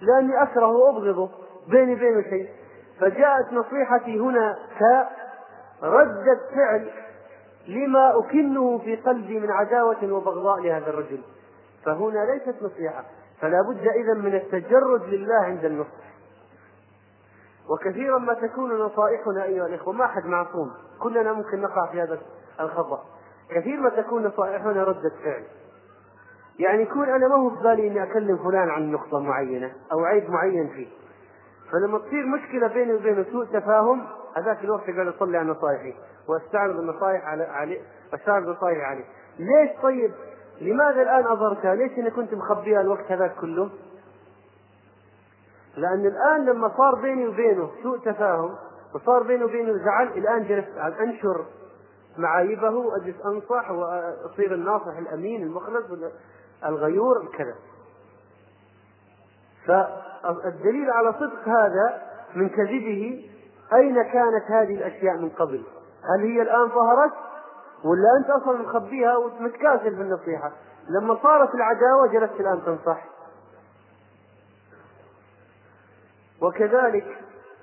لأني 0.00 0.42
أكره 0.42 0.66
وأبغضه 0.66 1.30
بيني 1.68 1.94
وبينه 1.94 2.22
شيء. 2.22 2.48
فجاءت 3.00 3.52
نصيحتي 3.52 4.20
هنا 4.20 4.58
كردة 5.80 6.40
فعل 6.54 6.90
لما 7.68 8.18
أكنه 8.18 8.78
في 8.78 8.96
قلبي 8.96 9.40
من 9.40 9.50
عداوة 9.50 10.12
وبغضاء 10.12 10.60
لهذا 10.60 10.90
الرجل. 10.90 11.20
فهنا 11.84 12.24
ليست 12.24 12.62
نصيحة 12.62 13.04
فلا 13.40 13.62
بد 13.62 13.88
إذا 13.88 14.14
من 14.14 14.34
التجرد 14.34 15.02
لله 15.02 15.34
عند 15.34 15.64
النصح 15.64 16.10
وكثيرا 17.70 18.18
ما 18.18 18.34
تكون 18.34 18.78
نصائحنا 18.78 19.44
أيها 19.44 19.66
الإخوة 19.66 19.94
ما 19.94 20.04
أحد 20.04 20.26
معصوم 20.26 20.70
كلنا 21.02 21.32
ممكن 21.32 21.60
نقع 21.60 21.86
في 21.92 22.02
هذا 22.02 22.18
الخطأ. 22.60 23.04
كثير 23.50 23.80
ما 23.80 23.88
تكون 23.88 24.26
نصائحنا 24.26 24.84
ردة 24.84 25.12
فعل 25.24 25.42
يعني 26.58 26.82
يكون 26.82 27.08
أنا 27.08 27.28
ما 27.28 27.34
هو 27.34 27.50
في 27.50 27.62
بالي 27.62 27.88
إني 27.88 28.02
أكلم 28.02 28.36
فلان 28.36 28.68
عن 28.70 28.92
نقطة 28.92 29.18
معينة 29.18 29.72
أو 29.92 30.04
عيب 30.04 30.30
معين 30.30 30.68
فيه. 30.68 30.88
فلما 31.72 31.98
تصير 31.98 32.26
مشكلة 32.26 32.66
بيني 32.66 32.94
وبينه 32.94 33.26
سوء 33.32 33.44
تفاهم 33.44 34.06
هذاك 34.36 34.64
الوقت 34.64 34.90
قاعد 34.90 35.06
أصلي 35.06 35.38
على 35.38 35.50
نصائحي 35.50 35.94
وأستعرض 36.28 36.78
النصائح 36.78 37.28
على 37.28 37.44
عليه 37.44 37.80
أستعرض 38.14 38.48
نصائحي 38.48 38.82
عليه 38.82 39.04
ليش 39.38 39.70
طيب 39.82 40.12
لماذا 40.60 41.02
الآن 41.02 41.26
اظهرتها؟ 41.26 41.74
ليش 41.74 41.98
إني 41.98 42.10
كنت 42.10 42.34
مخبيها 42.34 42.80
الوقت 42.80 43.12
هذاك 43.12 43.34
كله؟ 43.40 43.70
لأن 45.76 46.06
الآن 46.06 46.44
لما 46.46 46.72
صار 46.76 46.94
بيني 46.94 47.26
وبينه 47.26 47.70
سوء 47.82 47.98
تفاهم 47.98 48.54
وصار 48.94 49.22
بيني 49.22 49.44
وبينه 49.44 49.72
زعل 49.84 50.06
الآن 50.06 50.44
جلست 50.44 50.76
أنشر 51.00 51.44
معايبه 52.18 52.70
وأجلس 52.70 53.16
أنصح 53.26 53.70
وأصير 53.70 54.54
الناصح 54.54 54.96
الأمين 54.98 55.42
المخلص 55.42 55.84
الغيور 56.66 57.28
كذا 57.38 57.54
فالدليل 59.70 60.90
على 60.90 61.12
صدق 61.12 61.48
هذا 61.48 62.02
من 62.34 62.48
كذبه 62.48 63.30
أين 63.74 64.02
كانت 64.02 64.44
هذه 64.48 64.74
الأشياء 64.74 65.16
من 65.16 65.28
قبل؟ 65.28 65.62
هل 66.14 66.20
هي 66.20 66.42
الآن 66.42 66.68
ظهرت؟ 66.68 67.12
ولا 67.84 68.16
أنت 68.18 68.30
أصلا 68.30 68.58
مخبيها 68.58 69.16
ومتكاسل 69.16 69.96
في 69.96 70.02
النصيحة؟ 70.02 70.52
لما 70.88 71.18
صارت 71.22 71.54
العداوة 71.54 72.06
جلست 72.06 72.40
الآن 72.40 72.60
تنصح. 72.66 73.04
وكذلك 76.42 77.06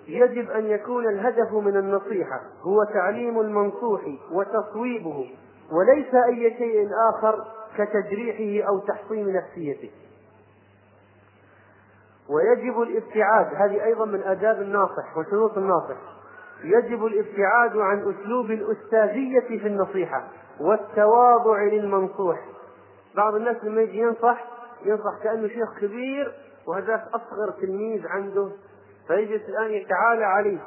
يجب 0.07 0.51
أن 0.51 0.65
يكون 0.65 1.07
الهدف 1.07 1.53
من 1.53 1.77
النصيحة 1.77 2.41
هو 2.61 2.83
تعليم 2.83 3.39
المنصوح 3.39 4.01
وتصويبه 4.31 5.29
وليس 5.71 6.15
أي 6.15 6.55
شيء 6.57 6.89
آخر 7.09 7.45
كتجريحه 7.77 8.67
أو 8.69 8.79
تحطيم 8.79 9.29
نفسيته. 9.29 9.91
ويجب 12.29 12.81
الابتعاد 12.81 13.55
هذه 13.55 13.83
أيضا 13.83 14.05
من 14.05 14.23
آداب 14.23 14.61
الناصح 14.61 15.17
وشروط 15.17 15.57
الناصح. 15.57 15.97
يجب 16.63 17.05
الابتعاد 17.05 17.77
عن 17.77 17.99
أسلوب 17.99 18.51
الأستاذية 18.51 19.39
في 19.39 19.67
النصيحة 19.67 20.27
والتواضع 20.59 21.63
للمنصوح. 21.63 22.39
بعض 23.15 23.35
الناس 23.35 23.63
لما 23.63 23.81
يجي 23.81 23.97
ينصح 23.99 24.45
ينصح 24.85 25.23
كأنه 25.23 25.47
شيخ 25.47 25.79
كبير 25.79 26.33
وهذاك 26.67 27.03
أصغر 27.07 27.51
تلميذ 27.61 28.07
عنده. 28.07 28.51
فيجلس 29.07 29.49
الآن 29.49 29.71
يتعالى 29.71 30.25
عليه 30.25 30.57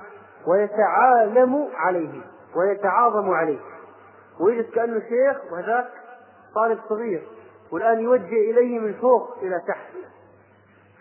ويتعالم 0.46 1.68
عليه 1.74 2.20
ويتعاظم 2.56 3.30
عليه. 3.30 3.58
ويجلس 4.40 4.70
كأنه 4.74 5.00
شيخ 5.00 5.52
وهذاك 5.52 5.88
طالب 6.54 6.78
صغير. 6.88 7.22
والآن 7.72 8.00
يوجه 8.00 8.50
إليه 8.50 8.78
من 8.78 8.92
فوق 8.92 9.38
إلى 9.42 9.60
تحت. 9.68 9.99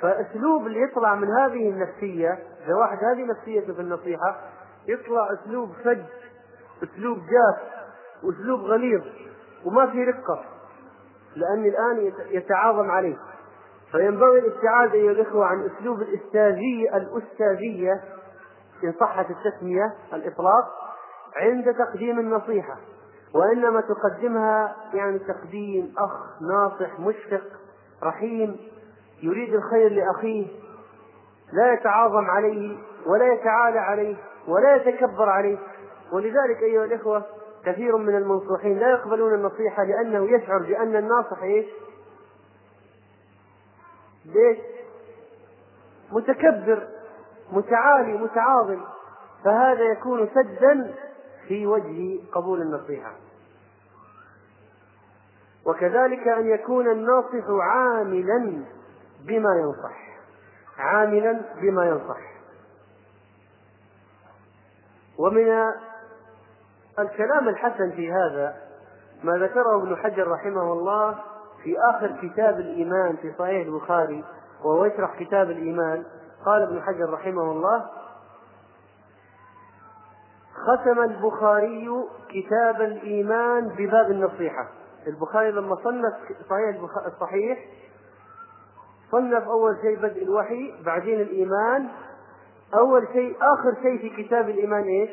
فاسلوب 0.01 0.67
اللي 0.67 0.81
يطلع 0.81 1.15
من 1.15 1.27
هذه 1.27 1.69
النفسية 1.69 2.39
إذا 2.65 2.75
واحد 2.75 2.97
هذه 3.03 3.25
نفسيته 3.25 3.73
في 3.73 3.81
النصيحة 3.81 4.35
يطلع 4.87 5.33
اسلوب 5.33 5.71
فج 5.83 6.01
اسلوب 6.83 7.17
جاف 7.17 7.69
واسلوب 8.23 8.59
غليظ 8.59 9.01
وما 9.65 9.91
في 9.91 10.03
رقة 10.03 10.43
لأني 11.35 11.69
الآن 11.69 12.13
يتعاظم 12.29 12.91
عليه. 12.91 13.17
فينبغي 13.91 14.39
الابتعاد 14.39 14.93
أيها 14.93 15.11
الإخوة 15.11 15.45
عن 15.45 15.65
أسلوب 15.65 16.01
الأستاذية 16.01 16.97
الأستاذية 16.97 18.01
إن 18.83 18.93
صحت 18.99 19.25
التسمية 19.29 19.93
الإطلاق 20.13 20.65
عند 21.35 21.73
تقديم 21.73 22.19
النصيحة. 22.19 22.77
وإنما 23.33 23.81
تقدمها 23.81 24.75
يعني 24.93 25.19
تقديم 25.19 25.93
أخ 25.97 26.41
ناصح 26.41 26.99
مشفق 26.99 27.43
رحيم 28.03 28.57
يريد 29.23 29.53
الخير 29.53 29.91
لأخيه 29.91 30.47
لا 31.53 31.73
يتعاظم 31.73 32.25
عليه 32.25 32.77
ولا 33.05 33.33
يتعالى 33.33 33.79
عليه 33.79 34.15
ولا 34.47 34.75
يتكبر 34.75 35.29
عليه 35.29 35.57
ولذلك 36.11 36.63
أيها 36.63 36.85
الإخوة 36.85 37.23
كثير 37.65 37.97
من 37.97 38.15
المنصوحين 38.15 38.79
لا 38.79 38.89
يقبلون 38.89 39.33
النصيحة 39.33 39.83
لأنه 39.83 40.31
يشعر 40.31 40.59
بأن 40.59 40.95
الناصح 40.95 41.43
إيش؟ 41.43 41.65
ليش؟ 44.25 44.57
متكبر 46.11 46.87
متعالي 47.51 48.13
متعاظم 48.13 48.81
فهذا 49.43 49.83
يكون 49.83 50.29
سدا 50.35 50.93
في 51.47 51.67
وجه 51.67 52.19
قبول 52.31 52.61
النصيحة 52.61 53.11
وكذلك 55.65 56.27
أن 56.27 56.49
يكون 56.49 56.91
الناصح 56.91 57.49
عاملا 57.49 58.63
بما 59.19 59.49
ينصح. 59.55 60.09
عاملا 60.77 61.41
بما 61.61 61.85
ينصح. 61.85 62.19
ومن 65.19 65.71
الكلام 66.99 67.49
الحسن 67.49 67.91
في 67.91 68.11
هذا 68.11 68.57
ما 69.23 69.37
ذكره 69.37 69.77
ابن 69.83 69.95
حجر 69.95 70.27
رحمه 70.27 70.73
الله 70.73 71.15
في 71.63 71.75
آخر 71.89 72.19
كتاب 72.21 72.59
الإيمان 72.59 73.15
في 73.15 73.33
صحيح 73.39 73.65
البخاري 73.67 74.23
وهو 74.63 74.85
يشرح 74.85 75.19
كتاب 75.19 75.49
الإيمان. 75.49 76.03
قال 76.45 76.61
ابن 76.61 76.81
حجر 76.81 77.09
رحمه 77.09 77.51
الله 77.51 77.85
ختم 80.53 80.99
البخاري 80.99 81.89
كتاب 82.29 82.81
الإيمان 82.81 83.67
بباب 83.67 84.11
النصيحة. 84.11 84.67
البخاري 85.07 85.51
لما 85.51 85.75
صنف 85.75 86.13
صحيح 86.49 86.81
الصحيح 87.05 87.59
صنف 89.11 89.43
أول 89.43 89.77
شيء 89.81 89.99
بدء 89.99 90.23
الوحي 90.23 90.73
بعدين 90.85 91.21
الإيمان. 91.21 91.87
أول 92.73 93.07
شيء 93.13 93.37
آخر 93.41 93.81
شيء 93.81 93.99
في 93.99 94.23
كتاب 94.23 94.49
الإيمان 94.49 94.83
إيش؟ 94.83 95.09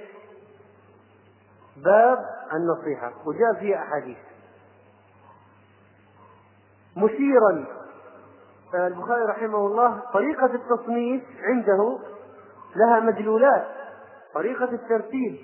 باب 1.84 2.18
النصيحة. 2.52 3.12
وجاء 3.26 3.54
فيها 3.60 3.78
أحاديث. 3.78 4.18
مشيرا. 6.96 7.64
البخاري 8.74 9.24
رحمه 9.24 9.66
الله 9.66 10.02
طريقة 10.12 10.46
التصنيف 10.54 11.22
عنده 11.42 11.98
لها 12.76 13.00
مدلولات. 13.00 13.66
طريقة 14.34 14.64
الترتيب. 14.64 15.38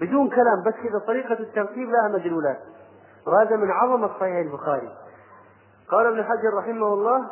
بدون 0.00 0.28
كلام 0.28 0.62
بس 0.66 0.74
كذا 0.74 0.98
طريقة 1.06 1.32
الترتيب 1.32 1.90
لها 1.90 2.08
مدلولات. 2.08 2.60
وهذا 3.26 3.56
من 3.56 3.70
عظمة 3.70 4.08
صحيح 4.08 4.36
البخاري. 4.36 5.05
قال 5.90 6.06
ابن 6.06 6.24
حجر 6.24 6.54
رحمه 6.54 6.94
الله 6.94 7.26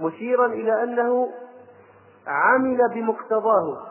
مشيرا 0.00 0.46
إلى 0.46 0.82
أنه 0.82 1.30
عمل 2.26 2.88
بمقتضاه 2.94 3.86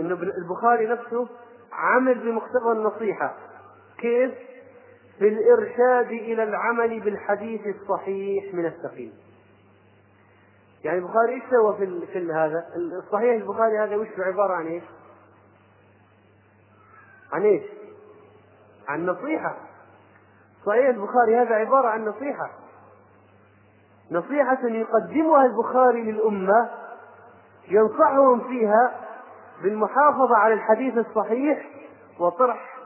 أن 0.00 0.12
البخاري 0.12 0.86
نفسه 0.86 1.28
عمل 1.72 2.18
بمقتضى 2.18 2.72
النصيحة 2.72 3.34
كيف؟ 3.98 4.32
في 5.18 5.28
الإرشاد 5.28 6.06
إلى 6.06 6.42
العمل 6.42 7.00
بالحديث 7.00 7.60
الصحيح 7.66 8.54
من 8.54 8.66
السقيم 8.66 9.12
يعني 10.84 10.98
البخاري 10.98 11.34
إيش 11.34 11.42
سوى 11.50 11.76
في 11.76 12.06
في 12.06 12.32
هذا؟ 12.32 12.66
الصحيح 12.76 13.34
البخاري 13.34 13.78
هذا 13.78 13.96
وش 13.96 14.08
عبارة 14.18 14.52
عن 14.52 14.66
إيش؟ 14.66 14.84
عن 17.32 17.42
إيش؟ 17.42 17.62
عن 18.88 19.06
نصيحة 19.06 19.56
صحيح 20.66 20.88
البخاري 20.88 21.36
هذا 21.36 21.54
عبارة 21.54 21.88
عن 21.88 22.04
نصيحة 22.04 22.61
نصيحة 24.12 24.68
يقدمها 24.68 25.46
البخاري 25.46 26.12
للأمة 26.12 26.70
ينصحهم 27.68 28.40
فيها 28.40 29.00
بالمحافظة 29.62 30.36
على 30.36 30.54
الحديث 30.54 30.98
الصحيح 30.98 31.66
وطرح 32.18 32.78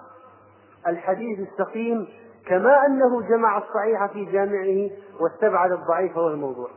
الحديث 0.87 1.39
السقيم 1.39 2.09
كما 2.47 2.87
أنه 2.87 3.23
جمع 3.23 3.59
الصحيح 3.59 4.07
في 4.07 4.25
جامعه 4.25 4.91
واستبعد 5.21 5.73
الضعيف 5.73 6.17
والموضوع 6.17 6.69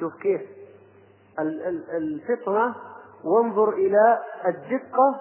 شوف 0.00 0.14
كيف. 0.22 0.40
الفطنة 1.94 2.74
وانظر 3.24 3.68
إلى 3.68 4.18
الدقة 4.46 5.20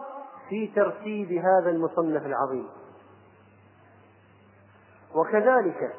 في 0.49 0.68
ترتيب 0.76 1.32
هذا 1.32 1.70
المصنف 1.70 2.26
العظيم. 2.26 2.68
وكذلك 5.16 5.94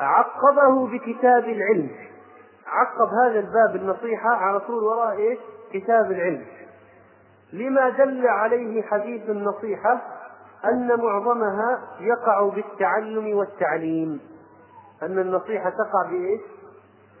عقبه 0.00 0.86
بكتاب 0.86 1.44
العلم. 1.44 1.90
عقب 2.66 3.08
هذا 3.24 3.38
الباب 3.38 3.76
النصيحة 3.76 4.30
على 4.30 4.60
طول 4.60 4.84
وراء 4.84 5.16
إيش؟ 5.16 5.38
كتاب 5.72 6.10
العلم. 6.10 6.44
لما 7.52 7.88
دل 7.88 8.26
عليه 8.26 8.82
حديث 8.82 9.30
النصيحة 9.30 10.02
أن 10.64 10.88
معظمها 11.00 11.80
يقع 12.00 12.48
بالتعلم 12.48 13.36
والتعليم. 13.36 14.20
أن 15.02 15.18
النصيحة 15.18 15.70
تقع 15.70 16.10
بإيش؟ 16.10 16.40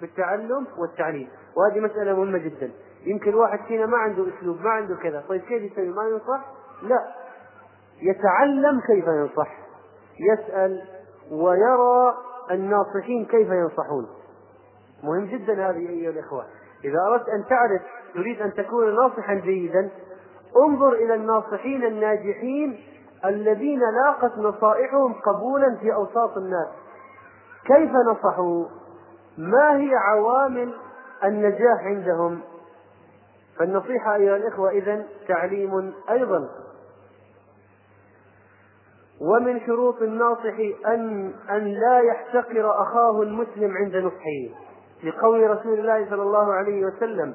بالتعلم 0.00 0.66
والتعليم. 0.78 1.28
وهذه 1.56 1.80
مسألة 1.80 2.16
مهمة 2.16 2.38
جدا. 2.38 2.70
يمكن 3.04 3.34
واحد 3.34 3.58
فينا 3.68 3.86
ما 3.86 3.96
عنده 3.96 4.26
أسلوب 4.38 4.60
ما 4.60 4.70
عنده 4.70 4.96
كذا. 4.96 5.24
طيب 5.28 5.40
كيف 5.40 5.72
يسوي 5.72 5.88
ما 5.88 6.02
ينصح؟ 6.08 6.44
لا. 6.82 7.12
يتعلم 8.02 8.80
كيف 8.80 9.06
ينصح. 9.06 9.48
يسأل 10.20 10.82
ويرى 11.30 12.14
الناصحين 12.50 13.24
كيف 13.24 13.48
ينصحون؟ 13.48 14.06
مهم 15.02 15.24
جدا 15.24 15.70
هذه 15.70 15.88
أيها 15.88 16.10
الإخوة. 16.10 16.44
إذا 16.84 16.98
أردت 17.08 17.28
أن 17.28 17.44
تعرف 17.48 17.82
تريد 18.14 18.42
أن 18.42 18.52
تكون 18.54 18.94
ناصحا 18.94 19.34
جيدا 19.34 19.90
انظر 20.68 20.92
إلى 20.92 21.14
الناصحين 21.14 21.84
الناجحين 21.84 22.80
الذين 23.24 23.80
لاقت 23.80 24.38
نصائحهم 24.38 25.14
قبولا 25.14 25.76
في 25.80 25.94
أوساط 25.94 26.36
الناس. 26.36 26.68
كيف 27.64 27.90
نصحوا؟ 27.90 28.64
ما 29.38 29.76
هي 29.76 29.94
عوامل 29.94 30.74
النجاح 31.24 31.84
عندهم؟ 31.84 32.40
فالنصيحة 33.58 34.14
أيها 34.14 34.36
الإخوة 34.36 34.70
إذا 34.70 35.06
تعليم 35.28 35.94
أيضا. 36.10 36.48
ومن 39.20 39.66
شروط 39.66 40.02
الناصح 40.02 40.54
أن 40.86 41.32
أن 41.50 41.64
لا 41.64 42.00
يحتقر 42.00 42.82
أخاه 42.82 43.22
المسلم 43.22 43.76
عند 43.76 43.96
نصحه 43.96 44.66
لقول 45.04 45.50
رسول 45.50 45.78
الله 45.78 46.10
صلى 46.10 46.22
الله 46.22 46.52
عليه 46.52 46.86
وسلم 46.86 47.34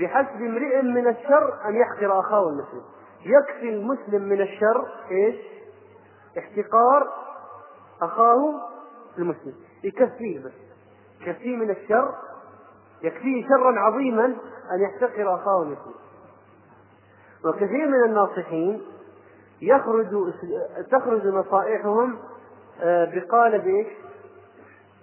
بحسب 0.00 0.36
امرئ 0.36 0.82
من 0.82 1.08
الشر 1.08 1.54
أن 1.68 1.76
يحقر 1.76 2.20
أخاه 2.20 2.48
المسلم. 2.48 2.82
يكفي 3.26 3.68
المسلم 3.68 4.22
من 4.22 4.40
الشر 4.40 4.86
إيش؟ 5.10 5.36
احتقار 6.38 7.08
أخاه 8.02 8.60
المسلم. 9.18 9.54
يكفيه 9.84 10.44
بس. 10.44 10.52
يكفيه 11.20 11.56
من 11.56 11.70
الشر. 11.70 12.14
يكفيه 13.02 13.48
شرا 13.48 13.80
عظيما 13.80 14.24
أن 14.72 14.80
يحتقر 14.80 15.34
أخاه 15.34 15.62
المسلم. 15.62 15.94
وكثير 17.44 17.88
من 17.88 18.04
الناصحين 18.04 18.82
يخرج 19.62 20.32
تخرج 20.90 21.26
نصائحهم 21.26 22.18
آه، 22.82 23.04
بقالب 23.04 23.66
إيش؟ 23.66 23.86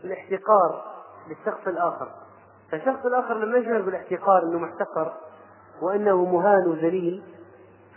الاحتقار 0.03 0.83
للشخص 1.27 1.67
الآخر. 1.67 2.11
فالشخص 2.71 3.05
الآخر 3.05 3.33
لما 3.33 3.57
يشعر 3.57 3.81
بالاحتقار 3.81 4.43
أنه 4.43 4.59
محتقر 4.59 5.13
وأنه 5.81 6.25
مهان 6.25 6.67
وذليل 6.67 7.23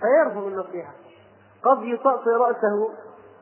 فيرفض 0.01 0.47
النصيحة. 0.47 0.93
قد 1.63 1.83
يطأطئ 1.83 2.31
رأسه 2.31 2.91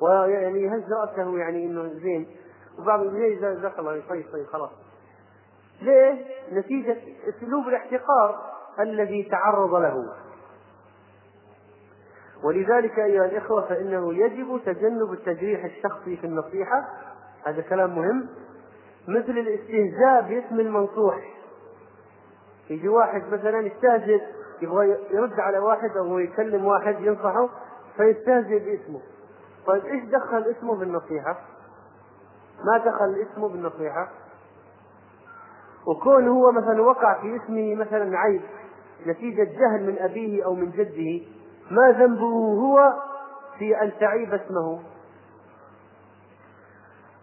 ويعني 0.01 0.63
يهز 0.63 0.93
رأسه 0.93 1.39
يعني 1.39 1.67
أنه 1.67 1.89
زين. 1.89 2.37
وبعض 2.79 3.07
زين 3.07 3.41
جزاك 3.41 3.79
الله 3.79 4.03
طيب 4.09 4.25
طيب 4.33 4.47
خلاص. 4.47 4.71
ليه؟ 5.83 6.25
نتيجة 6.53 6.97
أسلوب 7.29 7.69
الاحتقار 7.69 8.53
الذي 8.81 9.29
تعرض 9.31 9.75
له. 9.75 10.13
ولذلك 12.45 12.99
أيها 12.99 13.25
الإخوة 13.25 13.69
فإنه 13.69 14.15
يجب 14.15 14.61
تجنب 14.67 15.13
التجريح 15.13 15.65
الشخصي 15.65 16.17
في 16.17 16.27
النصيحة. 16.27 16.89
هذا 17.47 17.63
كلام 17.63 17.99
مهم. 17.99 18.29
مثل 19.09 19.39
الاستهزاء 19.39 20.23
باسم 20.29 20.61
المنصوح. 20.61 21.17
يجي 22.71 22.89
واحد 22.89 23.23
مثلا 23.33 23.61
يستهزئ 23.61 24.21
يبغى 24.63 24.97
يرد 25.11 25.41
على 25.41 25.59
واحد 25.59 25.97
أو 25.97 26.19
يكلم 26.19 26.65
واحد 26.65 27.01
ينصحه 27.01 27.49
فيستهزئ 27.97 28.59
باسمه. 28.59 29.01
طيب 29.67 29.85
إيش 29.85 30.05
دخل 30.05 30.55
اسمه 30.59 30.77
بالنصيحة؟ 30.77 31.41
ما 32.65 32.79
دخل 32.79 33.27
اسمه 33.31 33.49
بالنصيحة؟ 33.49 34.09
وكون 35.87 36.29
هو 36.29 36.53
مثلا 36.53 36.83
وقع 36.83 37.21
في 37.21 37.37
اسمه 37.37 37.75
مثلا 37.75 38.19
عيب 38.19 38.43
نتيجة 39.07 39.45
جهل 39.45 39.87
من 39.87 39.99
أبيه 39.99 40.45
أو 40.45 40.55
من 40.55 40.71
جده. 40.71 41.27
ما 41.71 41.91
ذنبه 41.91 42.35
هو 42.61 42.93
في 43.59 43.83
أن 43.83 43.93
تعيب 44.01 44.35
اسمه 44.35 44.81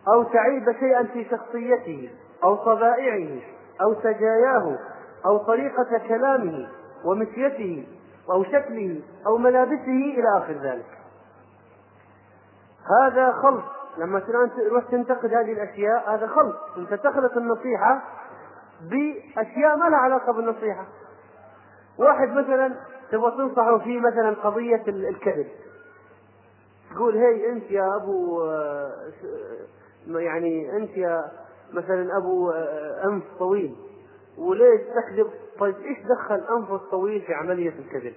أو 0.08 0.24
تعيب 0.24 0.72
شيئا 0.80 1.04
في 1.04 1.26
شخصيته 1.30 2.10
أو 2.44 2.56
طبائعه 2.56 3.42
أو 3.82 3.96
سجاياه 4.04 4.78
أو 5.26 5.38
طريقة 5.38 5.98
كلامه 6.08 6.68
ومشيته 7.06 7.88
أو 8.32 8.44
شكله 8.44 9.02
أو 9.28 9.38
ملابسه 9.38 10.14
إلى 10.18 10.38
آخر 10.38 10.54
ذلك. 10.54 10.98
هذا 13.02 13.32
خلط 13.32 13.64
لما 13.98 14.20
تروح 14.20 14.84
تنتقد 14.92 15.34
هذه 15.34 15.52
الأشياء 15.52 16.16
هذا 16.16 16.28
خلط 16.28 16.56
أنت 16.78 16.94
تخلط 16.94 17.38
النصيحة 17.38 18.02
بأشياء 18.82 19.78
ما 19.78 19.90
لها 19.90 19.98
علاقة 19.98 20.34
بالنصيحة. 20.34 20.86
واحد 22.00 22.30
مثلا 22.30 22.76
تبغى 23.12 23.32
تنصحه 23.32 23.78
في 23.78 24.00
مثلا 24.00 24.36
قضية 24.44 24.84
الكذب 24.88 25.48
تقول 26.96 27.18
هي 27.18 27.52
أنت 27.52 27.72
يا 27.72 27.96
أبو 27.96 28.44
يعني 30.08 30.78
أنت 30.78 30.98
يا 30.98 31.32
مثلا 31.74 32.18
أبو 32.18 32.50
آه، 32.50 33.06
أنف 33.06 33.24
طويل 33.40 33.76
وليش 34.38 34.82
تكذب؟ 34.82 35.30
طيب 35.60 35.76
إيش 35.76 35.98
دخل 36.00 36.44
أنف 36.58 36.72
الطويل 36.72 37.22
في 37.22 37.34
عملية 37.34 37.74
الكذب؟ 37.80 38.14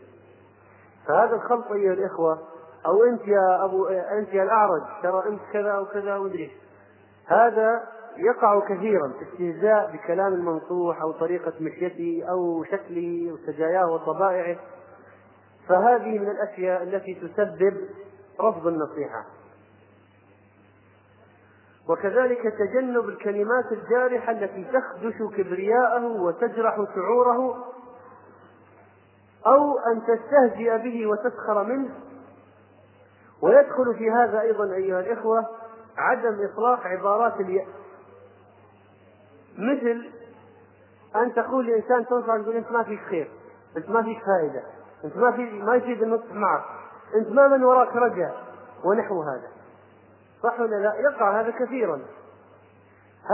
فهذا 1.09 1.35
الخلط 1.35 1.73
ايها 1.73 1.93
الإخوة 1.93 2.39
أو 2.87 3.05
أنت 3.05 3.29
يا 3.29 3.65
أبو 3.65 3.87
آه، 3.87 4.19
أنت 4.19 4.29
يا 4.29 4.43
الأعرج 4.43 4.83
ترى 5.03 5.29
أنت 5.29 5.41
كذا 5.53 5.79
وكذا 5.79 6.17
ومدري 6.17 6.51
هذا 7.27 7.83
يقع 8.17 8.61
كثيرا 8.61 9.13
استهزاء 9.23 9.91
بكلام 9.93 10.35
المنصوح 10.35 11.03
أو 11.03 11.13
طريقة 11.13 11.53
مشيته 11.61 12.25
أو 12.31 12.65
شكله 12.65 13.33
وسجاياه 13.33 13.93
وطبائعه. 13.93 14.59
فهذه 15.69 16.19
من 16.19 16.31
الأشياء 16.31 16.83
التي 16.83 17.15
تسبب 17.15 17.77
رفض 18.41 18.67
النصيحة. 18.67 19.25
وكذلك 21.89 22.43
تجنب 22.43 23.09
الكلمات 23.09 23.73
الجارحة 23.73 24.33
التي 24.33 24.65
تخدش 24.65 25.37
كبرياءه 25.37 26.07
وتجرح 26.07 26.77
شعوره 26.95 27.65
أو 29.47 29.79
أن 29.79 30.03
تستهزئ 30.03 30.79
به 30.79 31.07
وتسخر 31.07 31.65
منه. 31.65 31.91
ويدخل 33.43 33.95
في 33.99 34.11
هذا 34.11 34.41
أيضا 34.41 34.75
أيها 34.75 35.01
الإخوة 35.01 35.49
عدم 35.97 36.49
إطلاق 36.53 36.87
عبارات 36.87 37.41
اليأس 37.41 37.69
مثل 39.59 40.11
أن 41.17 41.35
تقول 41.35 41.67
لإنسان 41.67 42.07
تنصح 42.07 42.27
تقول 42.27 42.57
أنت 42.57 42.73
ما 42.73 42.83
فيك 42.83 43.01
خير 43.01 43.31
أنت 43.77 43.91
ما 43.91 44.03
فيك 44.03 44.19
فائدة 44.19 44.63
أنت 45.05 45.17
ما 45.17 45.33
في 45.33 45.43
ما 45.43 45.75
يفيد 45.75 46.03
النصح 46.03 46.33
معك 46.33 46.65
أنت 47.15 47.29
ما 47.29 47.49
من 47.49 47.65
وراك 47.65 47.97
رجاء 47.97 48.53
ونحو 48.85 49.23
هذا. 49.23 49.49
صح 50.43 50.61
ولا 50.61 50.77
لا؟ 50.77 50.95
يقع 50.95 51.41
هذا 51.41 51.51
كثيرا. 51.51 52.01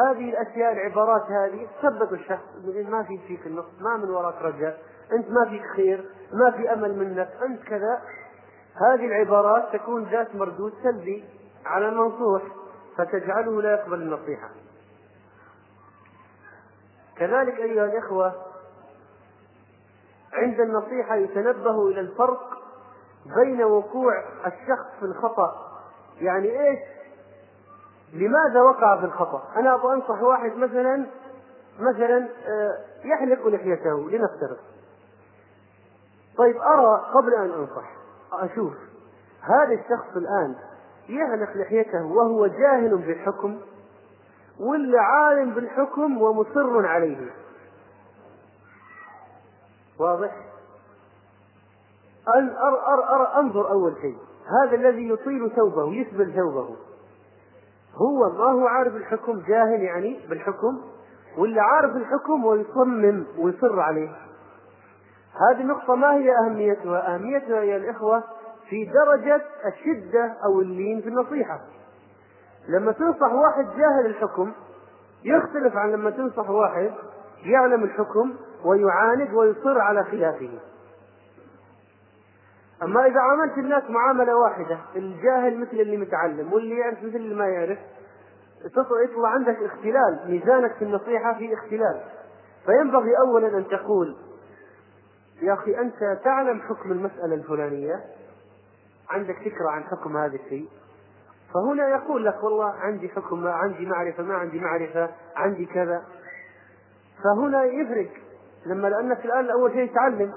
هذه 0.06 0.30
الأشياء 0.30 0.72
العبارات 0.72 1.22
هذه 1.22 1.68
تثبت 1.82 2.12
الشخص 2.12 2.44
ما 2.88 3.02
في 3.02 3.18
فيك 3.18 3.46
النص 3.46 3.64
ما 3.80 3.96
من 3.96 4.10
وراك 4.10 4.42
رجاء 4.42 4.78
أنت 5.12 5.30
ما 5.30 5.44
فيك 5.44 5.62
خير 5.76 6.10
ما 6.32 6.50
في 6.50 6.72
أمل 6.72 6.98
منك 6.98 7.28
أنت 7.42 7.62
كذا. 7.62 8.00
هذه 8.74 9.06
العبارات 9.06 9.72
تكون 9.72 10.04
ذات 10.04 10.34
مردود 10.34 10.72
سلبي. 10.82 11.24
على 11.66 11.88
المنصوح 11.88 12.42
فتجعله 12.96 13.62
لا 13.62 13.72
يقبل 13.72 14.02
النصيحة 14.02 14.50
كذلك 17.16 17.54
أيها 17.54 17.84
الإخوة 17.84 18.32
عند 20.32 20.60
النصيحة 20.60 21.14
يتنبه 21.16 21.88
إلى 21.88 22.00
الفرق 22.00 22.58
بين 23.36 23.62
وقوع 23.64 24.24
الشخص 24.46 24.86
في 25.00 25.04
الخطأ 25.06 25.68
يعني 26.20 26.68
إيش 26.68 26.78
لماذا 28.12 28.62
وقع 28.62 28.96
في 29.00 29.04
الخطأ؟ 29.04 29.42
أنا 29.56 29.74
أبغى 29.74 29.94
أنصح 29.94 30.22
واحد 30.22 30.56
مثلا 30.56 31.06
مثلا 31.80 32.28
آه، 32.46 32.78
يحلق 33.04 33.46
لحيته 33.46 34.10
لنفترض. 34.10 34.58
طيب 36.38 36.56
أرى 36.56 37.10
قبل 37.14 37.34
أن 37.34 37.50
أنصح 37.50 37.90
أشوف 38.32 38.72
هذا 39.40 39.74
الشخص 39.74 40.16
الآن 40.16 40.54
يحلق 41.08 41.56
لحيته 41.56 42.06
وهو 42.06 42.46
جاهل 42.46 42.96
بالحكم 42.96 43.60
ولا 44.60 45.00
عالم 45.00 45.50
بالحكم 45.50 46.22
ومصر 46.22 46.86
عليه. 46.86 47.30
واضح؟ 50.00 50.30
أن 52.36 52.48
أر 52.48 52.94
أر 52.94 53.14
أر 53.14 53.40
أنظر 53.40 53.70
أول 53.70 53.94
شيء. 54.00 54.16
هذا 54.62 54.76
الذي 54.76 55.08
يطيل 55.08 55.50
ثوبه 55.56 55.94
يسبل 55.94 56.32
ثوبه. 56.34 56.76
هو 57.94 58.32
ما 58.32 58.44
هو 58.44 58.66
عارف 58.66 58.96
الحكم 58.96 59.42
جاهل 59.48 59.82
يعني 59.82 60.20
بالحكم. 60.28 60.80
ولا 61.38 61.62
عارف 61.62 61.96
الحكم 61.96 62.44
ويصمم 62.44 63.26
ويصر 63.38 63.80
عليه. 63.80 64.08
هذه 65.50 65.60
النقطة 65.60 65.94
ما 65.94 66.14
هي 66.14 66.36
أهميتها؟ 66.38 67.14
أهميتها 67.14 67.60
يا 67.60 67.76
الإخوة 67.76 68.22
في 68.70 68.84
درجة 68.84 69.42
الشدة 69.66 70.36
أو 70.44 70.60
اللين 70.60 71.00
في 71.00 71.08
النصيحة. 71.08 71.60
لما 72.68 72.92
تنصح 72.92 73.32
واحد 73.32 73.64
جاهل 73.64 74.06
الحكم 74.06 74.52
يختلف 75.24 75.76
عن 75.76 75.92
لما 75.92 76.10
تنصح 76.10 76.50
واحد 76.50 76.92
يعلم 77.44 77.84
الحكم 77.84 78.34
ويعاند 78.64 79.34
ويصر 79.34 79.80
على 79.80 80.04
خلافه. 80.04 80.50
أما 82.82 83.06
إذا 83.06 83.20
عاملت 83.20 83.58
الناس 83.58 83.82
معاملة 83.90 84.36
واحدة 84.36 84.78
الجاهل 84.96 85.60
مثل 85.60 85.72
اللي 85.72 85.96
متعلم 85.96 86.52
واللي 86.52 86.78
يعرف 86.78 86.98
مثل 86.98 87.16
اللي 87.16 87.34
ما 87.34 87.48
يعرف 87.48 87.78
يطلع 89.04 89.28
عندك 89.28 89.56
اختلال 89.62 90.20
ميزانك 90.26 90.74
في 90.74 90.84
النصيحة 90.84 91.34
في 91.34 91.54
اختلال. 91.54 92.00
فينبغي 92.66 93.18
أولا 93.18 93.58
أن 93.58 93.68
تقول 93.68 94.16
يا 95.42 95.52
أخي 95.52 95.78
أنت 95.78 96.18
تعلم 96.24 96.60
حكم 96.60 96.92
المسألة 96.92 97.34
الفلانية 97.34 98.04
عندك 99.10 99.36
فكرة 99.36 99.70
عن 99.70 99.84
حكم 99.84 100.16
هذا 100.16 100.34
الشيء؟ 100.34 100.68
فهنا 101.54 101.88
يقول 101.88 102.24
لك 102.24 102.44
والله 102.44 102.70
عندي 102.70 103.08
حكم 103.08 103.42
ما 103.42 103.52
عندي 103.52 103.86
معرفة 103.86 104.22
ما 104.22 104.34
عندي 104.34 104.60
معرفة 104.60 105.08
عندي 105.36 105.66
كذا. 105.66 106.02
فهنا 107.24 107.64
يفرق 107.64 108.10
لما 108.66 108.88
لأنك 108.88 109.24
الآن 109.24 109.50
أول 109.50 109.72
شيء 109.72 109.94
تعلم. 109.94 110.32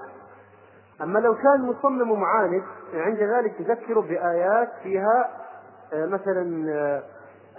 أما 1.02 1.20
لو 1.20 1.36
كان 1.36 1.62
مصمم 1.62 2.12
ومعاند 2.12 2.64
عند 2.94 3.18
ذلك 3.18 3.56
تذكر 3.58 4.00
بآيات 4.00 4.70
فيها 4.84 5.30
آه، 5.94 6.06
مثلا 6.06 6.72
آه، 6.72 7.04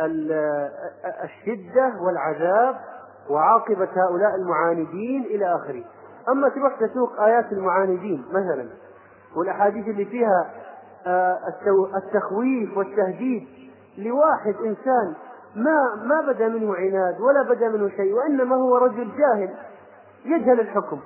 آه، 0.00 1.24
الشدة 1.24 1.92
والعذاب 2.00 2.76
وعاقبة 3.30 3.88
هؤلاء 3.96 4.34
المعاندين 4.34 5.22
إلى 5.22 5.54
آخره. 5.54 5.84
أما 6.28 6.48
تروح 6.48 6.76
تسوق 6.80 7.20
آيات 7.20 7.52
المعاندين 7.52 8.24
مثلا 8.30 8.68
والأحاديث 9.36 9.88
اللي 9.88 10.04
فيها 10.04 10.50
التخويف 11.96 12.76
والتهديد 12.76 13.48
لواحد 13.98 14.54
إنسان 14.54 15.14
ما 15.56 15.94
ما 15.94 16.32
بدا 16.32 16.48
منه 16.48 16.74
عناد 16.74 17.20
ولا 17.20 17.42
بدا 17.42 17.68
منه 17.68 17.88
شيء 17.88 18.12
وإنما 18.14 18.56
هو 18.56 18.76
رجل 18.76 19.08
جاهل 19.16 19.54
يجهل 20.24 20.60
الحكم. 20.60 21.00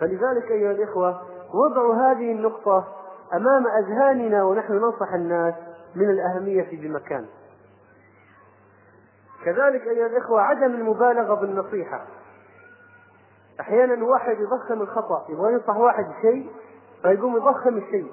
فلذلك 0.00 0.50
أيها 0.50 0.70
الإخوة 0.70 1.22
وضع 1.54 1.94
هذه 1.94 2.32
النقطة 2.32 2.84
أمام 3.34 3.66
أذهاننا 3.66 4.44
ونحن 4.44 4.72
ننصح 4.72 5.12
الناس 5.14 5.54
من 5.96 6.10
الأهمية 6.10 6.80
بمكان 6.80 7.26
كذلك 9.44 9.82
أيها 9.86 10.06
الإخوة 10.06 10.40
عدم 10.40 10.74
المبالغة 10.74 11.34
بالنصيحة. 11.34 12.04
أحيانا 13.60 14.04
واحد 14.04 14.36
يضخم 14.40 14.82
الخطأ 14.82 15.26
يبغى 15.28 15.52
ينصح 15.52 15.76
واحد 15.76 16.04
بشيء 16.04 16.50
فيقوم 17.02 17.36
يضخم 17.36 17.76
الشيء. 17.76 18.12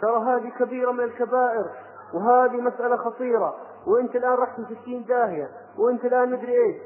ترى 0.00 0.16
هذه 0.16 0.52
كبيرة 0.58 0.92
من 0.92 1.04
الكبائر 1.04 1.70
وهذه 2.14 2.56
مسألة 2.56 2.96
خطيرة 2.96 3.54
وأنت 3.86 4.16
الآن 4.16 4.32
رحت 4.32 4.60
في 4.60 4.76
ستين 4.82 5.04
داهية 5.04 5.48
وأنت 5.78 6.04
الآن 6.04 6.30
مدري 6.32 6.64
إيش. 6.64 6.76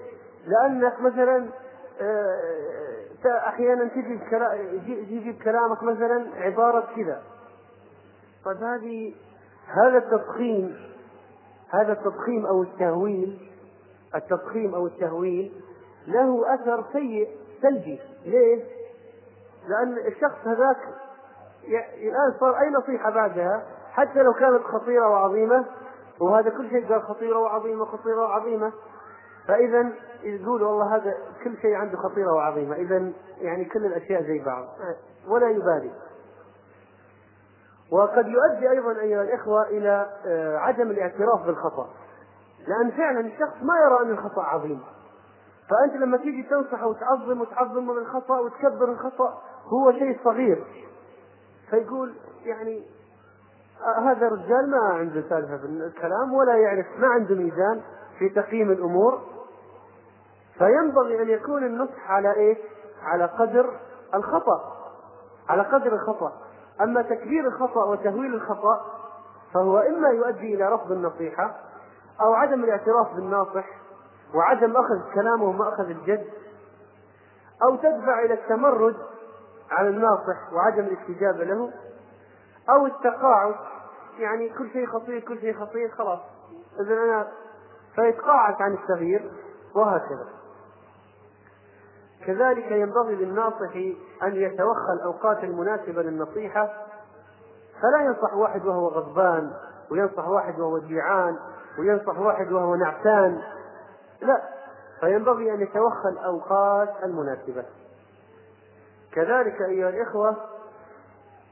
لأنك 0.47 1.01
مثلا 1.01 1.49
آه، 2.01 2.39
أحيانا 3.27 3.89
تجي 3.89 4.21
يجي 4.87 5.33
بكلامك 5.33 5.83
مثلا 5.83 6.27
عبارة 6.37 6.89
كذا. 6.97 7.23
طيب 8.45 8.57
هذه 8.57 9.15
هذا 9.67 9.99
التضخيم 9.99 10.77
هذا 11.71 11.93
التضخيم 11.93 12.47
أو 12.47 12.63
التهويل 12.63 13.51
التضخيم 14.15 14.75
أو 14.75 14.87
التهويل 14.87 15.53
له 16.07 16.55
أثر 16.55 16.85
سيء 16.93 17.29
سلبي. 17.63 18.01
ليه؟ 18.25 18.65
لأن 19.69 19.99
الشخص 20.07 20.47
هذاك 20.47 20.79
الآن 21.77 22.41
صار 22.41 22.61
أي 22.61 22.71
نصيحة 22.71 23.11
بعدها؟ 23.11 23.63
حتى 23.93 24.23
لو 24.23 24.33
كانت 24.33 24.63
خطيرة 24.63 25.09
وعظيمة 25.09 25.65
وهذا 26.21 26.51
كل 26.51 26.71
شيء 26.71 26.89
قال 26.89 27.03
خطيرة 27.03 27.39
وعظيمة 27.39 27.85
خطيرة 27.85 28.21
وعظيمة. 28.21 28.73
فإذا 29.49 29.93
يقول 30.23 30.63
والله 30.63 30.97
هذا 30.97 31.15
كل 31.45 31.57
شيء 31.63 31.75
عنده 31.75 31.97
خطيرة 31.97 32.33
وعظيمة. 32.33 32.77
إذا 32.77 33.13
يعني 33.41 33.65
كل 33.65 33.87
الأشياء 33.87 34.23
زي 34.23 34.39
بعض. 34.39 34.65
ولا 35.29 35.51
يبالي. 35.51 35.91
وقد 37.93 38.27
يؤدي 38.27 38.71
أيضا 38.71 39.01
أيها 39.01 39.23
الإخوة 39.23 39.69
إلى 39.69 40.07
آه، 40.27 40.57
عدم 40.59 40.91
الاعتراف 40.91 41.47
بالخطأ. 41.47 41.89
لأن 42.69 42.91
فعلا 42.91 43.21
الشخص 43.21 43.63
ما 43.63 43.75
يرى 43.87 44.03
أن 44.03 44.11
الخطأ 44.11 44.43
عظيم. 44.43 44.81
فأنت 45.71 46.03
لما 46.03 46.17
تيجي 46.17 46.43
تنصحه 46.43 46.87
وتعظم 46.87 47.41
وتعظم 47.41 47.87
من 47.87 47.99
الخطا 47.99 48.39
وتكبر 48.39 48.89
الخطأ 48.89 49.43
هو 49.67 49.93
شيء 49.93 50.19
صغير. 50.25 50.65
فيقول 51.71 52.15
يعني 52.45 52.83
آه، 53.83 54.01
هذا 54.01 54.27
الرجال 54.27 54.71
ما 54.71 54.79
عنده 54.79 55.25
سالفة 55.29 55.57
بالكلام 55.57 56.35
ولا 56.35 56.57
يعرف 56.57 56.87
ما 56.99 57.07
عنده 57.09 57.35
ميزان 57.35 57.81
في 58.19 58.29
تقييم 58.29 58.71
الأمور 58.71 59.21
فينبغي 60.59 61.23
أن 61.23 61.29
يكون 61.29 61.67
النصح 61.67 62.11
على 62.11 62.37
إيش؟ 62.37 62.59
على 63.03 63.25
قدر 63.25 63.81
الخطأ 64.15 64.79
على 65.49 65.63
قدر 65.63 65.93
الخطأ 65.93 66.33
أما 66.81 67.03
تكبير 67.03 67.47
الخطأ 67.47 67.85
وتهويل 67.85 68.35
الخطأ 68.35 68.85
فهو 69.55 69.79
إما 69.79 70.09
يؤدي 70.09 70.55
إلى 70.55 70.73
رفض 70.73 70.93
النصيحة 70.93 71.55
أو 72.21 72.33
عدم 72.35 72.65
الاعتراف 72.65 73.15
بالناصح 73.15 73.67
وعدم 74.35 74.77
أخذ 74.77 75.15
كلامه 75.15 75.45
ومأخذ 75.45 75.91
الجد 75.91 76.27
أو 77.63 77.77
تدفع 77.77 78.25
إلى 78.25 78.35
التمرد 78.35 78.97
على 79.71 79.89
الناصح 79.89 80.53
وعدم 80.53 80.85
الاستجابة 80.85 81.45
له 81.45 81.73
أو 82.71 82.87
التقاعس 82.87 83.55
يعني 84.19 84.49
كل 84.49 84.71
شيء 84.71 84.87
خطير 84.87 85.21
كل 85.21 85.41
شيء 85.41 85.61
خطير 85.61 85.91
خلاص. 85.91 86.21
اذا 86.81 86.95
أنا 86.95 87.29
فيتقاعس 87.95 88.61
عن 88.61 88.73
التغيير 88.73 89.33
وهكذا. 89.75 90.29
كذلك 92.27 92.71
ينبغي 92.71 93.15
للناصح 93.15 93.77
أن 94.23 94.37
يتوخى 94.37 94.93
الأوقات 94.93 95.45
المناسبة 95.45 96.03
للنصيحة 96.03 96.69
فلا 97.83 98.05
ينصح 98.05 98.35
واحد 98.35 98.67
وهو 98.67 98.89
غضبان 98.89 99.53
وينصح 99.91 100.29
واحد 100.29 100.61
وهو 100.61 100.79
جيعان 100.79 101.37
وينصح 101.79 102.19
واحد 102.19 102.53
وهو 102.53 102.75
نعسان. 102.75 103.43
لا 104.23 104.43
فينبغي 105.01 105.55
أن 105.55 105.61
يتوخى 105.61 106.09
الأوقات 106.09 106.89
المناسبة. 107.05 107.65
كذلك 109.13 109.63
أيها 109.63 109.89
الإخوة 109.89 110.37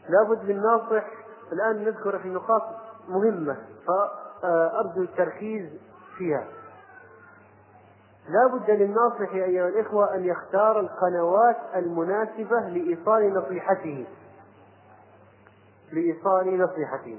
لابد 0.09 0.45
للناصح 0.45 1.05
الآن 1.53 1.85
نذكر 1.85 2.19
في 2.19 2.29
نقاط 2.29 2.63
مهمة 3.09 3.57
فأرجو 3.87 5.03
التركيز 5.03 5.71
فيها. 6.19 6.47
لا 8.29 8.47
بد 8.47 8.71
للناصح 8.71 9.33
أيها 9.33 9.69
الإخوة 9.69 10.15
أن 10.15 10.25
يختار 10.25 10.81
القنوات 10.81 11.57
المناسبة 11.77 12.61
لإيصال 12.61 13.35
نصيحته. 13.35 14.07
لإيصال 15.93 16.59
نصيحته. 16.59 17.19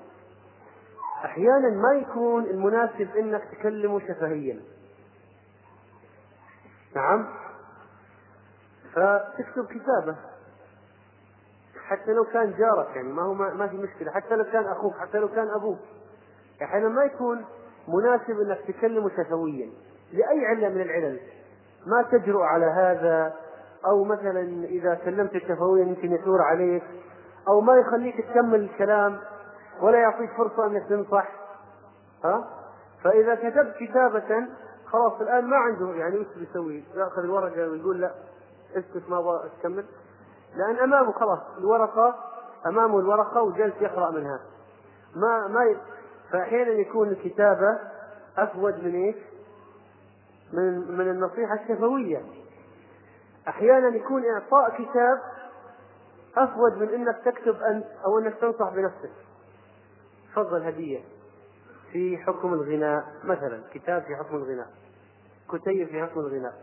أحيانا 1.26 1.70
ما 1.70 1.94
يكون 1.94 2.44
المناسب 2.44 3.16
أنك 3.16 3.44
تكلمه 3.52 4.00
شفهيا. 4.00 4.60
نعم؟ 6.96 7.28
فتكتب 8.98 9.66
كتابة. 9.66 10.16
حتى 11.88 12.14
لو 12.14 12.24
كان 12.24 12.54
جارك 12.58 12.96
يعني 12.96 13.14
ما 13.14 13.22
هو 13.22 13.34
ما 13.34 13.68
في 13.68 13.78
مشكلة. 13.78 14.12
حتى 14.12 14.36
لو 14.36 14.44
كان 14.44 14.66
أخوك 14.66 14.94
حتى 14.98 15.20
لو 15.20 15.28
كان 15.28 15.50
أبوك. 15.50 15.80
أحيانا 16.62 16.90
ما 16.90 17.04
يكون 17.04 17.46
مناسب 17.88 18.40
أنك 18.40 18.60
تكلمه 18.68 19.10
شفويا 19.10 19.70
لأي 20.14 20.46
علة 20.46 20.70
من 20.70 20.82
العلل 20.82 21.20
ما 21.86 22.02
تجرؤ 22.02 22.42
على 22.42 22.66
هذا 22.66 23.34
أو 23.86 24.04
مثلا 24.04 24.66
إذا 24.66 24.96
كلمت 24.96 25.36
الشفوية 25.36 25.82
يمكن 25.82 26.12
يثور 26.12 26.42
عليك 26.42 26.84
أو 27.48 27.62
ما 27.62 27.76
يخليك 27.78 28.28
تكمل 28.30 28.60
الكلام 28.60 29.20
ولا 29.82 30.00
يعطيك 30.00 30.30
فرصة 30.38 30.66
أنك 30.66 30.90
تنصح. 30.90 31.28
ها؟ 32.24 32.48
فإذا 33.04 33.36
كتبت 33.36 33.76
كتابة 33.80 34.48
خلاص 34.86 35.22
الآن 35.22 35.46
ما 35.46 35.58
عنده 35.58 35.94
يعني 35.94 36.18
وش 36.18 36.28
بيسوي؟ 36.38 36.84
يأخذ 36.96 37.24
الورقة 37.24 37.70
ويقول 37.70 38.02
لا. 38.02 38.12
اسكت 38.78 39.10
ما 39.10 39.20
أبغى 39.20 39.50
تكمل 39.60 39.86
لأن 40.56 40.80
أمامه 40.80 41.12
خلاص 41.12 41.40
الورقة 41.58 42.16
أمامه 42.66 43.00
الورقة 43.00 43.42
وجلس 43.42 43.74
يقرأ 43.82 44.12
منها. 44.12 44.40
ما 45.16 45.48
ما 45.48 45.64
ي... 45.64 45.78
فأحيانا 46.32 46.72
يكون 46.72 47.08
الكتابة 47.08 47.80
أفود 48.38 48.84
من 48.84 48.96
إيش؟ 48.96 49.16
من 50.54 50.98
من 50.98 51.10
النصيحة 51.10 51.54
الشفوية. 51.54 52.22
أحيانا 53.48 53.96
يكون 53.96 54.26
إعطاء 54.26 54.70
كتاب 54.70 55.22
أفود 56.38 56.78
من 56.78 56.90
إنك 56.90 57.18
تكتب 57.26 57.62
أنت 57.62 57.86
أو 58.06 58.20
إنك 58.20 58.36
تنصح 58.36 58.70
بنفسك. 58.70 59.12
تفضل 60.32 60.64
هدية. 60.64 61.00
في 61.92 62.18
حكم 62.18 62.54
الغناء 62.54 63.06
مثلا 63.24 63.62
كتاب 63.74 64.02
في 64.02 64.16
حكم 64.16 64.36
الغناء. 64.36 64.68
كتيب 65.54 65.88
في 65.88 66.02
حكم 66.04 66.20
الغناء. 66.20 66.54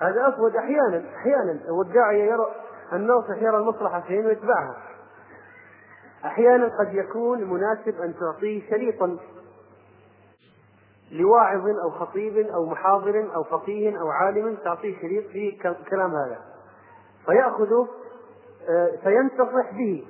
هذا 0.00 0.28
أفود 0.28 0.56
أحيانا 0.56 1.04
أحيانا. 1.16 1.72
والداعية 1.72 2.24
يرى 2.24 2.46
الناصح 2.92 3.42
يرى 3.42 3.56
المصلحة 3.56 4.00
فين 4.00 4.26
ويتبعها. 4.26 4.76
أحيانا 6.24 6.78
قد 6.78 6.94
يكون 6.94 7.44
مناسب 7.44 8.00
أن 8.00 8.14
تعطيه 8.20 8.70
شريطا 8.70 9.18
لواعظ 11.12 11.66
أو 11.84 11.90
خطيب 11.90 12.38
أو 12.38 12.66
محاضر 12.66 13.34
أو 13.34 13.42
فقيه 13.42 14.00
أو 14.00 14.08
عالم 14.08 14.56
تعطيه 14.64 15.00
شريط 15.00 15.26
فيه 15.26 15.58
كلام 15.90 16.10
هذا. 16.10 16.38
فيأخذه 17.26 17.88
آه، 18.68 18.96
فينتصح 19.02 19.72
به 19.72 20.04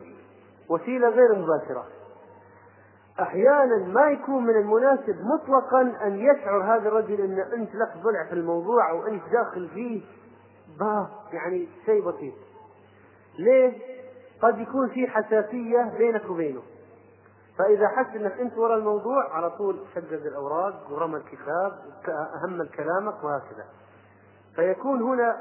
وسيلة 0.68 1.08
غير 1.08 1.34
مباشرة. 1.34 1.84
أحيانا 3.20 3.76
ما 3.76 4.10
يكون 4.10 4.44
من 4.44 4.56
المناسب 4.56 5.16
مطلقا 5.20 5.80
أن 5.80 6.18
يشعر 6.18 6.62
هذا 6.62 6.88
الرجل 6.88 7.20
أن 7.20 7.38
أنت 7.40 7.74
لك 7.74 7.92
ضلع 8.02 8.24
في 8.24 8.32
الموضوع 8.32 8.90
أو 8.90 9.06
أنت 9.06 9.22
داخل 9.32 9.68
فيه. 9.68 10.02
با 10.80 11.08
يعني 11.32 11.68
شيء 11.86 12.08
بسيط. 12.08 12.34
ليه؟ 13.38 13.72
قد 14.42 14.58
يكون 14.58 14.88
في 14.88 15.06
حساسية 15.06 15.92
بينك 15.98 16.30
وبينه. 16.30 16.62
فإذا 17.58 17.88
حس 17.88 18.16
أنك 18.16 18.40
أنت 18.40 18.58
وراء 18.58 18.78
الموضوع 18.78 19.36
على 19.36 19.50
طول 19.50 19.76
شقق 19.94 20.12
الأوراق 20.12 20.86
ورمى 20.90 21.16
الكتاب 21.16 21.72
أهم 22.08 22.64
كلامك 22.76 23.24
وهكذا. 23.24 23.64
فيكون 24.56 25.02
هنا 25.02 25.36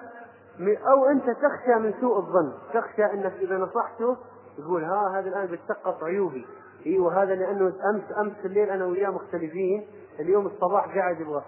أو 0.87 1.05
أنت 1.05 1.25
تخشى 1.25 1.75
من 1.79 1.93
سوء 2.01 2.17
الظن. 2.17 2.53
تخشى 2.73 3.05
أنك 3.05 3.33
إذا 3.33 3.57
نصحته 3.57 4.17
يقول 4.59 4.83
ها 4.83 5.19
هذا 5.19 5.29
الآن 5.29 5.45
بيتسقط 5.45 6.03
عيوبي. 6.03 6.47
أيوه 6.85 7.23
هذا 7.23 7.35
لأنه 7.35 7.73
أمس 7.93 8.03
أمس 8.17 8.45
الليل 8.45 8.69
أنا 8.69 8.85
وياه 8.85 9.09
مختلفين 9.09 9.87
اليوم 10.19 10.45
الصباح 10.45 10.95
قاعد 10.95 11.21
يبغى. 11.21 11.43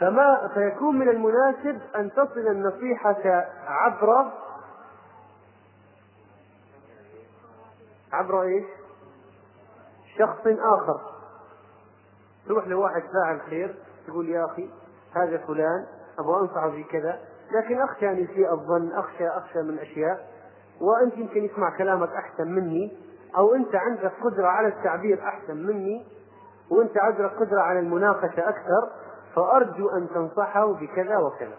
فما 0.00 0.50
فيكون 0.54 0.98
من 0.98 1.08
المناسب 1.08 1.80
أن 1.96 2.10
تصل 2.10 2.48
النصيحة 2.48 3.46
عبر 3.66 4.32
عبر 8.12 8.42
إيش؟ 8.42 8.64
شخص 10.18 10.46
آخر. 10.46 11.00
تروح 12.46 12.68
لواحد 12.68 13.02
فاعل 13.02 13.40
خير 13.40 13.76
تقول 14.06 14.28
يا 14.28 14.44
أخي 14.44 14.70
هذا 15.16 15.38
فلان 15.38 15.86
أبغى 16.18 16.40
أنصحه 16.40 16.70
في 16.70 16.84
كذا. 16.84 17.20
لكن 17.52 17.82
أخشى 17.82 18.10
أن 18.10 18.18
يسيء 18.18 18.52
الظن 18.52 18.92
أخشى 18.92 19.28
أخشى 19.28 19.58
من 19.58 19.78
أشياء. 19.78 20.30
وأنت 20.80 21.18
يمكن 21.18 21.44
يسمع 21.44 21.76
كلامك 21.78 22.08
أحسن 22.08 22.48
مني. 22.48 23.05
أو 23.36 23.54
أنت 23.54 23.74
عندك 23.74 24.12
قدرة 24.24 24.46
على 24.46 24.68
التعبير 24.68 25.22
أحسن 25.22 25.56
مني 25.56 26.06
وأنت 26.70 26.98
عندك 26.98 27.32
قدرة 27.40 27.60
على 27.60 27.78
المناقشة 27.78 28.48
أكثر 28.48 28.90
فأرجو 29.34 29.88
أن 29.88 30.08
تنصحه 30.14 30.72
بكذا 30.72 31.18
وكذا. 31.18 31.58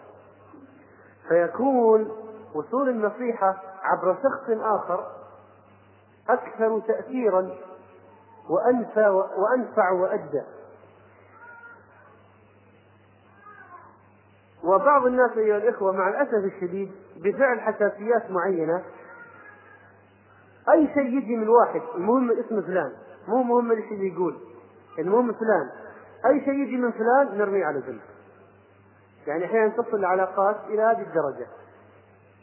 فيكون 1.28 2.10
وصول 2.54 2.88
النصيحة 2.88 3.62
عبر 3.82 4.16
شخص 4.22 4.50
آخر 4.50 5.06
أكثر 6.28 6.80
تاثيرا 6.80 7.50
وانفى 8.50 9.08
وأنفع 9.36 9.90
وأدى. 9.90 10.42
وبعض 14.64 15.06
الناس 15.06 15.30
أيها 15.36 15.56
الإخوة 15.56 15.92
مع 15.92 16.08
الأسف 16.08 16.54
الشديد 16.54 16.92
بفعل 17.16 17.60
حساسيات 17.60 18.30
معينة 18.30 18.82
أي 20.72 20.88
شيء 20.94 21.18
يجي 21.18 21.36
من 21.36 21.48
واحد 21.48 21.82
المهم 21.94 22.30
اسم 22.30 22.62
فلان 22.62 22.92
مو 23.28 23.42
مهم 23.42 23.70
إيش 23.70 23.92
اللي 23.92 24.14
يقول 24.14 24.36
المهم 24.98 25.32
فلان 25.32 25.70
أي 26.26 26.40
شيء 26.40 26.54
يجي 26.54 26.76
من 26.76 26.92
فلان 26.92 27.38
نرميه 27.38 27.64
على 27.64 27.80
جنب. 27.80 28.00
يعني 29.26 29.44
أحيانا 29.44 29.68
تصل 29.68 29.96
العلاقات 29.96 30.56
إلى 30.68 30.82
هذه 30.82 31.02
الدرجة. 31.02 31.46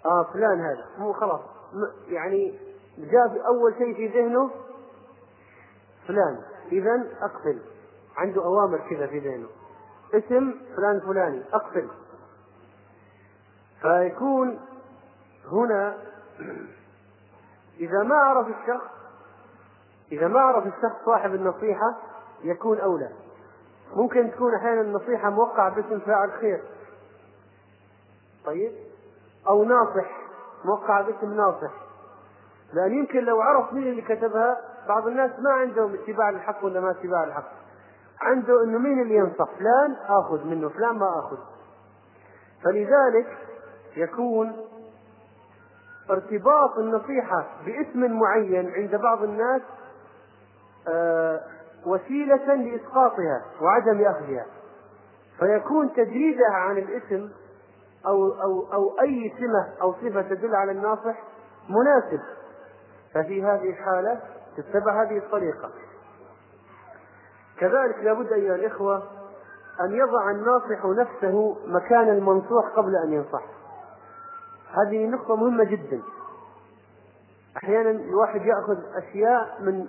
آه 0.06 0.24
فلان 0.34 0.60
هذا 0.60 0.86
مو 0.98 1.14
خلاص. 1.14 1.42
يعني 2.08 2.60
جاء 2.98 3.48
أول 3.48 3.74
شيء 3.78 3.96
في 3.96 4.08
ذهنه 4.08 4.52
فلان. 6.08 6.40
اذا 6.72 7.04
اقتل 7.22 7.60
عنده 8.18 8.46
أوامر 8.46 8.78
كذا 8.90 9.08
في 9.08 9.20
ذهنه. 9.20 9.48
اسم 10.14 10.54
فلان 10.76 11.00
فلاني 11.00 11.44
اقتل 11.54 11.88
فيكون 13.82 14.60
هنا 15.52 15.98
إذا 17.80 18.04
ما 18.04 18.16
عرف 18.16 18.48
الشخص 18.48 18.96
إذا 20.12 20.28
ما 20.28 20.40
عرف 20.40 20.66
الشخص 20.66 21.06
صاحب 21.06 21.36
النصيحة 21.36 21.96
يكون 22.44 22.80
أولى. 22.80 23.10
ممكن 23.96 24.32
تكون 24.32 24.56
أحيانا 24.56 24.82
النصيحة 24.82 25.30
موقعة 25.30 25.76
باسم 25.76 26.00
فاعل 26.00 26.32
خير. 26.32 26.64
طيب؟ 28.46 28.72
أو 29.48 29.64
ناصح 29.64 30.10
موقعة 30.66 31.02
باسم 31.04 31.34
ناصح. 31.34 31.72
لأن 32.74 32.94
يمكن 32.94 33.20
لو 33.20 33.42
عرف 33.42 33.74
مين 33.74 33.88
اللي 33.88 34.02
كتبها 34.02 34.58
بعض 34.88 35.08
الناس 35.08 35.32
ما 35.40 35.52
عندهم 35.52 35.94
اتباع 35.94 36.30
للحق 36.30 36.66
ولا 36.66 36.80
ما 36.80 36.92
اتباع 36.92 37.26
للحق. 37.26 37.52
عنده 38.22 38.64
إنه 38.64 38.78
مين 38.78 39.02
اللي 39.02 39.16
ينصح؟ 39.16 39.50
فلان 39.60 39.96
آخذ 40.08 40.48
منه 40.48 40.70
فلان 40.70 40.96
ما 40.96 41.20
آخذ. 41.20 41.38
فلذلك 42.64 43.38
يكون 43.98 44.58
ارتباط 46.10 46.78
النصيحة 46.78 47.46
باسم 47.66 48.20
معين 48.20 48.72
عند 48.72 48.96
بعض 48.96 49.24
الناس 49.24 49.62
آه، 50.88 51.42
وسيلة 51.86 52.56
لإسقاطها 52.56 53.42
وعدم 53.62 54.06
أخذها. 54.06 54.46
فيكون 55.40 55.94
تجريدها 55.94 56.54
عن 56.54 56.78
الاسم 56.78 57.30
أو 58.08 58.28
أو 58.28 58.74
أو 58.74 59.00
أي 59.02 59.34
سمة 59.40 59.82
أو 59.82 59.94
صفة 59.94 60.22
تدل 60.22 60.56
على 60.56 60.72
الناصح 60.72 61.24
مناسب. 61.70 62.22
ففي 63.14 63.44
هذه 63.44 63.70
الحالة 63.70 64.20
تتبع 64.58 65.04
هذه 65.04 65.18
الطريقة. 65.18 65.70
كذلك 67.60 67.98
لابد 68.04 68.32
أيها 68.32 68.56
الإخوة 68.56 69.04
أن 69.82 69.92
يضع 69.92 70.32
الناصح 70.32 70.86
نفسه 70.86 71.58
مكان 71.66 72.10
المنصوح 72.10 72.66
قبل 72.76 72.96
أن 72.96 73.14
ينصح. 73.14 73.55
هذه 74.74 75.06
نقطة 75.06 75.36
مهمة 75.36 75.64
جدا. 75.64 76.02
أحيانا 77.58 77.90
الواحد 77.90 78.42
يأخذ 78.46 78.78
أشياء 78.96 79.62
من 79.62 79.88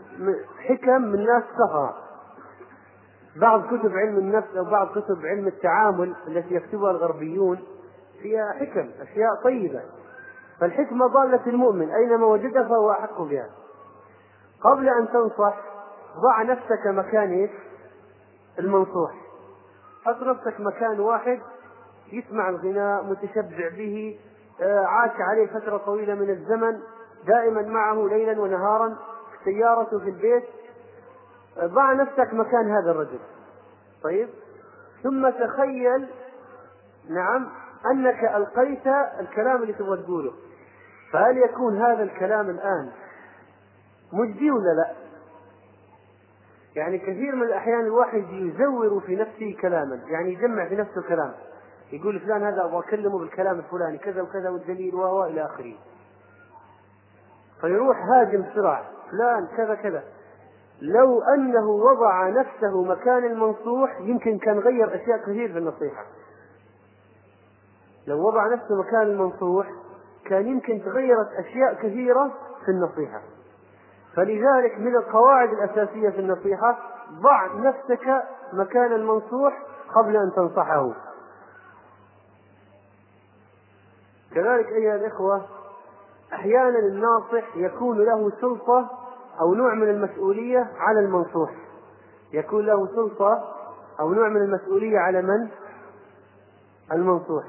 حكم 0.69 1.03
من 1.03 1.27
ناس 1.27 1.43
سفرة 1.55 1.97
بعض 3.36 3.66
كتب 3.66 3.93
علم 3.93 4.19
النفس 4.19 4.57
أو 4.57 4.65
بعض 4.65 4.98
كتب 4.98 5.27
علم 5.27 5.47
التعامل 5.47 6.15
التي 6.28 6.55
يكتبها 6.55 6.90
الغربيون 6.90 7.59
فيها 8.23 8.53
حكم 8.53 8.90
أشياء 9.01 9.35
طيبة. 9.44 9.82
فالحكمة 10.61 11.07
ضالة 11.07 11.47
المؤمن 11.47 11.90
أينما 11.90 12.27
وجدها 12.27 12.62
فهو 12.62 12.90
أحق 12.90 13.23
بها. 13.23 13.51
قبل 14.61 14.89
أن 14.89 15.09
تنصح 15.09 15.57
ضع 16.20 16.43
نفسك 16.43 16.86
مكان؟ 16.86 17.48
المنصوح. 18.59 19.15
حط 20.05 20.23
نفسك 20.23 20.61
مكان 20.61 21.01
واحد 21.01 21.40
يسمع 22.12 22.48
الغناء 22.48 23.05
متشبع 23.05 23.69
به 23.69 24.19
عاش 24.65 25.11
عليه 25.20 25.47
فترة 25.47 25.77
طويلة 25.77 26.15
من 26.15 26.31
الزمن 26.31 26.81
دائما 27.27 27.62
معه 27.62 28.09
ليلا 28.09 28.41
ونهارا 28.41 28.97
سيارته 29.45 29.99
في 29.99 30.11
البيت. 30.11 30.45
آه، 31.59 31.66
ضع 31.66 31.93
نفسك 31.93 32.35
مكان 32.35 32.70
هذا 32.70 32.91
الرجل. 32.91 33.19
طيب؟ 34.03 34.28
ثم 35.03 35.31
تخيل 35.31 36.09
نعم 37.11 37.49
أنك 37.91 38.24
ألقيت 38.24 38.87
الكلام 39.20 39.62
اللي 39.62 39.73
تبغى 39.73 40.03
تقوله. 40.03 40.33
فهل 41.12 41.39
يكون 41.39 41.83
هذا 41.83 42.03
الكلام 42.03 42.51
الآن 42.51 42.91
مجدي 44.12 44.51
ولا 44.51 44.74
لا؟ 44.77 44.95
يعني 46.77 46.99
كثير 46.99 47.37
من 47.37 47.43
الأحيان 47.43 47.81
الواحد 47.81 48.24
يزور 48.31 49.01
في 49.01 49.16
نفسه 49.16 49.57
كلاما 49.62 50.01
يعني 50.07 50.33
يجمع 50.33 50.69
في 50.69 50.77
نفسه 50.77 51.03
كلام. 51.09 51.33
يقول 51.93 52.21
فلان 52.21 52.43
هذا 52.43 52.65
أبغى 52.65 52.79
أكلمه 52.79 53.19
بالكلام 53.19 53.59
الفلاني 53.59 53.99
كذا 53.99 54.23
وكذا 54.23 54.51
والدليل 54.51 54.95
و 54.95 55.25
إلى 55.25 55.45
آخره. 55.45 55.75
فيروح 57.61 57.97
هاجم 57.99 58.43
بسرعة 58.43 58.85
فلان 59.11 59.47
كذا 59.57 59.75
كذا. 59.75 60.05
لو 60.81 61.23
أنه 61.23 61.71
وضع 61.71 62.29
نفسه 62.29 62.85
مكان 62.85 63.25
المنصوح 63.25 64.01
يمكن 64.01 64.39
كان 64.39 64.59
غير 64.59 64.95
أشياء 64.95 65.19
كثير 65.19 65.53
في 65.53 65.59
النصيحة. 65.59 66.05
لو 68.07 68.27
وضع 68.27 68.47
نفسه 68.47 68.81
مكان 68.81 69.03
المنصوح 69.03 69.67
كان 70.25 70.47
يمكن 70.47 70.83
تغيرت 70.85 71.29
أشياء 71.39 71.75
كثيرة 71.75 72.31
في 72.65 72.71
النصيحة. 72.71 73.21
فلذلك 74.17 74.79
من 74.79 74.97
القواعد 74.97 75.49
الأساسية 75.49 76.11
في 76.11 76.21
النصيحة 76.21 76.79
ضع 77.23 77.47
نفسك 77.55 78.23
مكان 78.53 78.93
المنصوح 78.93 79.63
قبل 79.95 80.17
أن 80.17 80.33
تنصحه. 80.37 81.06
كذلك 84.35 84.66
أيها 84.66 84.94
الإخوة 84.94 85.47
أحيانا 86.32 86.78
الناصح 86.78 87.57
يكون 87.57 87.98
له 87.98 88.31
سلطة 88.40 88.90
أو 89.40 89.55
نوع 89.55 89.74
من 89.74 89.89
المسؤولية 89.90 90.70
على 90.78 91.01
المنصوح 91.01 91.51
يكون 92.32 92.66
له 92.66 92.86
سلطة 92.86 93.55
أو 94.01 94.12
نوع 94.15 94.28
من 94.28 94.36
المسؤولية 94.43 94.98
على 94.98 95.23
من؟ 95.23 95.48
المنصوح 96.93 97.44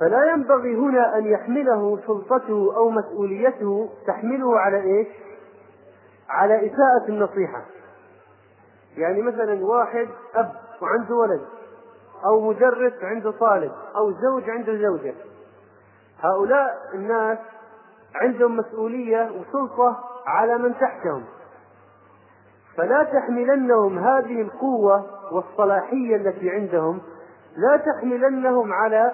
فلا 0.00 0.32
ينبغي 0.32 0.76
هنا 0.76 1.18
أن 1.18 1.26
يحمله 1.26 1.98
سلطته 2.06 2.76
أو 2.76 2.90
مسؤوليته 2.90 3.88
تحمله 4.06 4.58
على 4.58 4.80
إيش؟ 4.82 5.08
على 6.28 6.56
إساءة 6.66 7.08
النصيحة 7.08 7.64
يعني 8.96 9.22
مثلا 9.22 9.64
واحد 9.64 10.08
أب 10.34 10.52
وعنده 10.82 11.14
ولد 11.14 11.40
أو 12.24 12.48
مدرس 12.48 12.92
عنده 13.02 13.30
طالب 13.30 13.72
أو 13.96 14.12
زوج 14.12 14.50
عنده 14.50 14.76
زوجة. 14.76 15.14
هؤلاء 16.20 16.90
الناس 16.94 17.38
عندهم 18.14 18.56
مسؤولية 18.56 19.30
وسلطة 19.30 20.04
على 20.26 20.58
من 20.58 20.74
تحتهم. 20.78 21.24
فلا 22.76 23.02
تحملنهم 23.02 23.98
هذه 23.98 24.40
القوة 24.40 25.06
والصلاحية 25.32 26.16
التي 26.16 26.50
عندهم 26.50 27.00
لا 27.56 27.76
تحملنهم 27.76 28.72
على 28.72 29.12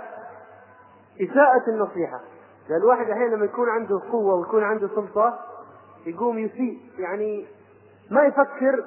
إساءة 1.20 1.62
النصيحة. 1.68 2.20
لأن 2.68 2.80
الواحد 2.80 3.10
أحيانا 3.10 3.34
لما 3.34 3.44
يكون 3.44 3.68
عنده 3.68 4.00
قوة 4.12 4.34
ويكون 4.34 4.64
عنده 4.64 4.88
سلطة 4.88 5.38
يقوم 6.06 6.38
يسيء 6.38 6.78
يعني 6.98 7.46
ما 8.10 8.24
يفكر 8.24 8.84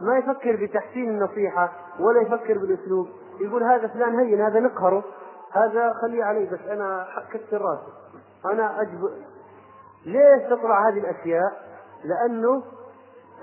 ما 0.00 0.18
يفكر 0.18 0.56
بتحسين 0.56 1.08
النصيحة 1.08 1.72
ولا 2.00 2.20
يفكر 2.20 2.58
بالأسلوب. 2.58 3.08
يقول 3.40 3.62
هذا 3.62 3.88
فلان 3.88 4.18
هين 4.18 4.40
هذا 4.40 4.60
نقهره. 4.60 5.04
هذا 5.52 5.92
خليه 5.92 6.24
علي 6.24 6.46
بس 6.46 6.60
أنا 6.68 7.06
كسر 7.32 7.62
راسي. 7.62 7.92
أنا 8.52 8.80
أجب. 8.80 9.10
ليش 10.06 10.42
تطلع 10.50 10.88
هذه 10.88 10.98
الأشياء؟ 10.98 11.52
لأنه 12.04 12.62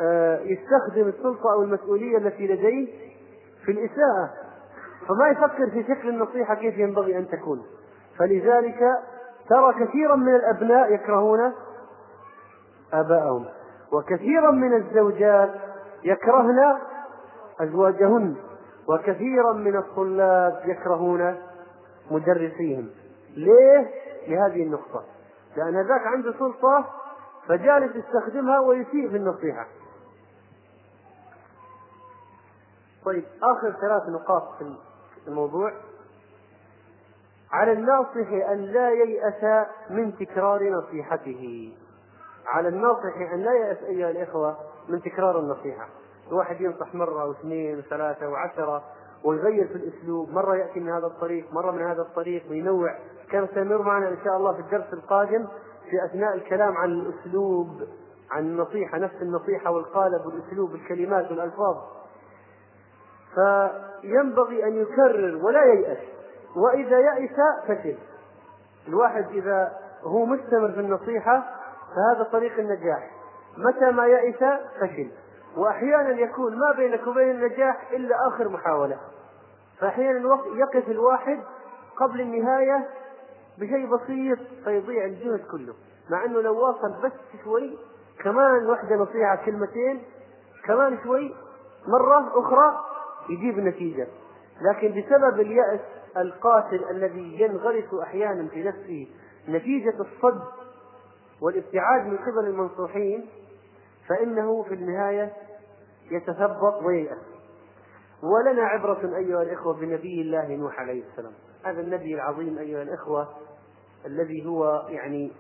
آه، 0.01 0.39
يستخدم 0.39 1.07
السلطة 1.07 1.53
أو 1.53 1.63
المسؤولية 1.63 2.17
التي 2.17 2.47
لديه 2.47 2.87
في 3.65 3.71
الإساءة. 3.71 4.29
فما 5.07 5.27
يفكر 5.27 5.69
في 5.69 5.83
شكل 5.83 6.09
النصيحة 6.09 6.55
كيف 6.55 6.77
ينبغي 6.77 7.17
أن 7.17 7.27
تكون. 7.27 7.65
فلذلك 8.19 8.79
ترى 9.49 9.85
كثيرا 9.85 10.15
من 10.15 10.35
الأبناء 10.35 10.93
يكرهون 10.93 11.53
آباءهم. 12.93 13.45
وكثيرا 13.91 14.51
من 14.51 14.73
الزوجات 14.73 15.70
يكرهن 16.03 16.77
أزواجهن 17.59 18.35
وكثيرا 18.87 19.53
من 19.53 19.77
الطلاب 19.77 20.61
يكرهون 20.65 21.37
مدرسيهم. 22.11 22.89
ليه؟ 23.35 23.91
لهذه 24.27 24.63
النقطة. 24.63 25.03
لأن 25.57 25.75
هذاك 25.75 26.01
عنده 26.07 26.33
سلطة 26.39 26.85
فجالس 27.47 27.95
يستخدمها 27.95 28.59
ويسيء 28.59 29.09
في 29.09 29.17
النصيحة. 29.17 29.67
طيب 33.05 33.23
آخر 33.43 33.71
ثلاث 33.71 34.09
نقاط 34.09 34.43
في 34.57 35.27
الموضوع. 35.27 35.73
على 37.51 37.71
الناصح 37.71 38.49
أن 38.51 38.57
لا 38.57 38.91
ييأس 38.91 39.67
من 39.89 40.15
تكرار 40.17 40.69
نصيحته. 40.69 41.73
على 42.47 42.67
الناصح 42.67 43.15
أن 43.33 43.39
لا 43.39 43.53
يأس 43.53 43.77
أيها 43.83 44.09
الإخوة 44.09 44.70
من 44.89 45.01
تكرار 45.01 45.39
النصيحة. 45.39 45.87
الواحد 46.27 46.61
ينصح 46.61 46.95
مرة 46.95 47.25
واثنين 47.25 47.79
وثلاثة 47.79 48.29
وعشرة 48.29 48.83
ويغير 49.23 49.67
في 49.67 49.75
الأسلوب. 49.75 50.29
مرة 50.29 50.55
يأتي 50.55 50.79
من 50.79 50.89
هذا 50.89 51.07
الطريق 51.07 51.53
مرة 51.53 51.71
من 51.71 51.81
هذا 51.81 52.01
الطريق 52.01 52.43
وينوع. 52.49 52.95
كان 53.31 53.47
سيمر 53.53 53.81
معنا 53.81 54.09
إن 54.09 54.17
شاء 54.23 54.37
الله 54.37 54.53
في 54.53 54.59
الدرس 54.59 54.93
القادم 54.93 55.47
في 55.89 56.05
أثناء 56.05 56.35
الكلام 56.35 56.77
عن 56.77 56.89
الأسلوب 56.89 57.81
عن 58.31 58.43
النصيحة 58.43 58.97
نفس 58.97 59.21
النصيحة 59.21 59.71
والقالب 59.71 60.25
والأسلوب 60.25 60.75
الكلمات 60.75 61.31
والألفاظ. 61.31 61.77
فينبغي 63.35 64.63
أن 64.63 64.81
يكرر 64.81 65.45
ولا 65.45 65.63
ييأس. 65.63 65.97
وإذا 66.55 66.99
يأس 66.99 67.39
فشل. 67.67 67.97
الواحد 68.87 69.25
إذا 69.31 69.71
هو 70.03 70.25
مستمر 70.25 70.71
في 70.71 70.79
النصيحة 70.79 71.43
فهذا 71.95 72.23
طريق 72.31 72.59
النجاح. 72.59 73.20
متى 73.57 73.91
ما 73.91 74.05
يئس 74.05 74.43
فشل. 74.81 75.07
وأحيانا 75.57 76.09
يكون 76.09 76.55
ما 76.57 76.73
بينك 76.77 77.07
وبين 77.07 77.31
النجاح 77.31 77.91
إلا 77.91 78.27
آخر 78.27 78.49
محاولة. 78.49 78.97
فأحيانا 79.79 80.37
يقف 80.55 80.89
الواحد 80.89 81.39
قبل 81.97 82.21
النهاية 82.21 82.87
بشيء 83.57 83.95
بسيط 83.95 84.39
فيضيع 84.63 85.05
الجهد 85.05 85.41
كله. 85.51 85.73
مع 86.09 86.25
أنه 86.25 86.41
لو 86.41 86.59
واصل 86.65 87.01
بس 87.03 87.11
شوي 87.43 87.77
كمان 88.23 88.65
واحدة 88.65 88.95
نصيحة 88.95 89.35
كلمتين 89.35 90.03
كمان 90.65 90.97
شوي 91.03 91.35
مرة 91.87 92.39
أخرى 92.39 92.79
يجيب 93.29 93.59
النتيجة 93.59 94.07
لكن 94.61 94.87
بسبب 94.87 95.39
اليأس 95.39 95.79
القاتل 96.17 96.83
الذي 96.89 97.41
ينغرس 97.41 97.93
أحيانا 98.03 98.47
في 98.47 98.63
نفسه 98.63 99.07
نتيجة 99.49 99.93
الصد 99.99 100.41
والابتعاد 101.41 102.05
من 102.05 102.17
قبل 102.17 102.47
المنصوحين 102.47 103.29
فإنه 104.11 104.63
في 104.63 104.73
النهاية 104.73 105.33
يتثبط 106.11 106.83
وييأس 106.83 107.17
ولنا 108.23 108.63
عبرة 108.63 109.17
أيها 109.17 109.41
الإخوة 109.41 109.73
بنبي 109.73 110.21
الله 110.21 110.55
نوح 110.55 110.79
عليه 110.79 111.03
السلام. 111.11 111.33
هذا 111.65 111.81
النبي 111.81 112.15
العظيم 112.15 112.57
أيها 112.57 112.81
الإخوة 112.81 113.29
الذي 114.05 114.45
هو 114.45 114.85
يعني 114.89 115.31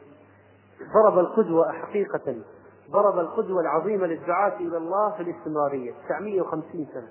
ضرب 0.93 1.19
القدوة 1.19 1.71
حقيقة 1.71 2.35
ضرب 2.91 3.19
القدوة 3.19 3.61
العظيمة 3.61 4.07
للدعاة 4.07 4.55
إلى 4.55 4.77
الله 4.77 5.11
في 5.11 5.23
الاستمرارية 5.23 5.93
950 6.09 6.87
سنة. 6.93 7.09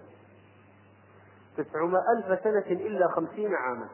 900 1.56 2.02
ألف 2.18 2.44
سنة 2.44 2.66
إلا 2.86 3.08
خمسين 3.08 3.54
عاما. 3.54 3.88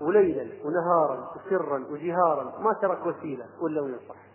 وليلا 0.00 0.48
ونهارا 0.64 1.30
وسرا 1.36 1.84
وجهارا 1.90 2.58
ما 2.58 2.72
ترك 2.72 3.06
وسيلة 3.06 3.46
ولا 3.60 3.80
وينصح 3.80 4.33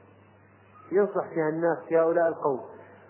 ينصح 0.92 1.30
فيها 1.34 1.50
الناس 1.50 1.78
في 1.88 2.00
هؤلاء 2.00 2.28
القوم. 2.28 2.62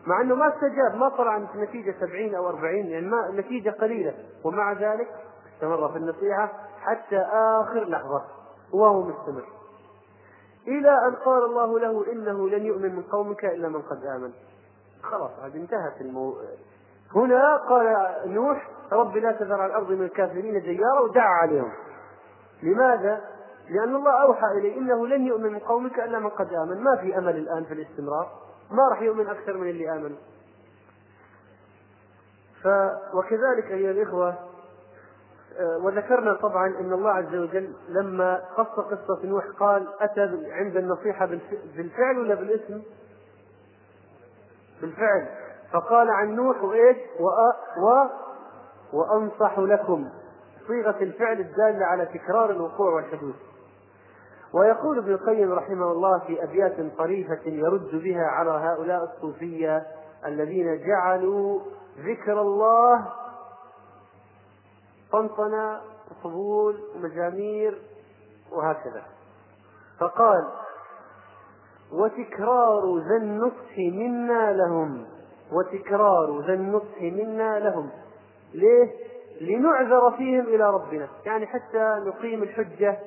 مع 0.08 0.22
أنه 0.22 0.36
ما 0.36 0.48
استجاب 0.48 0.96
ما 0.96 1.10
طلع 1.10 1.38
نتيجة 1.38 1.96
سبعين 2.00 2.36
أو 2.36 2.50
أربعين 2.50 2.86
يعني 2.86 3.06
ما 3.06 3.32
نتيجة 3.32 3.70
قليلة. 3.70 4.14
ومع 4.44 4.74
ذلك 4.74 5.08
استمر 5.56 5.92
في 5.92 5.98
النصيحة 5.98 6.54
حتى 6.82 7.18
آخر 7.34 7.90
لحظة 7.90 8.24
وهو 8.74 9.04
مستمر. 9.04 9.44
إلى 10.68 11.08
أن 11.08 11.16
قال 11.16 11.44
الله 11.44 11.80
له 11.80 12.12
إنه 12.12 12.50
لن 12.50 12.66
يؤمن 12.66 12.96
من 12.96 13.04
قومك 13.04 13.46
إلا 13.46 13.70
من 13.70 13.82
قد 13.82 14.06
آمن. 14.06 14.32
خلاص 15.04 15.32
هذه 15.44 15.56
انتهت 15.56 16.02
المو... 16.02 16.36
هنا 17.16 17.56
قال 17.56 17.96
نوح 18.26 18.70
رب 18.92 19.18
لا 19.18 19.32
تذر 19.32 19.62
على 19.62 19.72
الأرض 19.72 19.92
من 19.92 20.06
الكافرين 20.06 20.62
ديارا 20.62 21.00
ودعا 21.00 21.28
عليهم. 21.28 21.72
لماذا؟ 22.64 23.22
لأن 23.70 23.96
الله 23.96 24.22
أوحى 24.22 24.48
إليه 24.58 24.78
إنه 24.78 25.08
لن 25.08 25.28
يؤمن 25.28 25.54
من 25.54 25.60
قومك 25.60 26.00
إلا 26.00 26.20
من 26.20 26.30
قد 26.30 26.54
آمن 26.54 26.84
ما 26.84 26.96
في 26.96 27.18
أمل 27.18 27.36
الآن 27.36 27.64
في 27.64 27.74
الاستمرار 27.74 28.32
ما 28.72 28.88
راح 28.90 29.02
يؤمن 29.02 29.28
أكثر 29.28 29.58
من 29.58 29.70
اللي 29.70 29.92
آمنوا 29.92 30.18
ف 32.64 32.68
وكذلك 33.14 33.72
أيها 33.72 33.92
الإخوة 33.92 34.36
آه، 35.60 35.78
وذكرنا 35.78 36.34
طبعا 36.34 36.68
إن 36.68 36.94
الله 36.94 37.10
عز 37.10 37.36
وجل 37.36 37.74
لما 37.90 38.42
قص 38.58 38.80
قصة 38.80 39.26
نوح 39.26 39.46
قال 39.60 39.88
أتى 40.00 40.22
عند 40.52 40.78
النصيحة 40.78 41.26
بالفعل 41.76 42.20
ولا 42.20 42.36
بالاسم؟ 42.36 42.82
بالفعل 44.82 45.28
فقال 45.74 46.10
عن 46.10 46.36
نوح 46.36 46.64
وإيش؟ 46.64 46.98
و... 47.20 47.26
و... 47.82 48.08
وأنصح 48.94 49.60
لكم 49.60 50.10
صيغة 50.68 50.96
الفعل 51.02 51.40
الدالة 51.40 51.86
على 51.86 52.06
تكرار 52.06 52.52
الوقوع 52.52 52.94
والحدوث. 52.94 53.36
ويقول 54.54 54.98
ابن 54.98 55.12
القيم 55.12 55.52
رحمه 55.52 55.92
الله 55.92 56.20
في 56.20 56.44
أبيات 56.44 56.98
طريفة 56.98 57.40
يرد 57.46 57.90
بها 57.92 58.24
على 58.24 58.50
هؤلاء 58.50 59.04
الصوفية 59.04 59.88
الذين 60.26 60.88
جعلوا 60.88 61.60
ذكر 61.98 62.42
الله 62.42 63.06
طنطنة 65.12 65.82
وطبول 66.12 66.80
ومزامير 66.96 67.82
وهكذا. 68.52 69.04
فقال 70.00 70.48
وتكرار 71.92 72.98
ذا 72.98 73.16
النصح 73.16 73.78
منا 73.78 74.54
لهم 74.54 75.06
وتكرار 75.52 76.42
ذا 76.48 76.54
النصح 76.54 77.02
منا 77.02 77.60
لهم. 77.60 77.90
ليه؟ 78.54 78.94
لنعذر 79.42 80.12
فيهم 80.12 80.46
إلى 80.46 80.70
ربنا. 80.70 81.08
يعني 81.26 81.48
حتى 81.48 81.96
نقيم 82.06 82.44
الحجة 82.44 83.00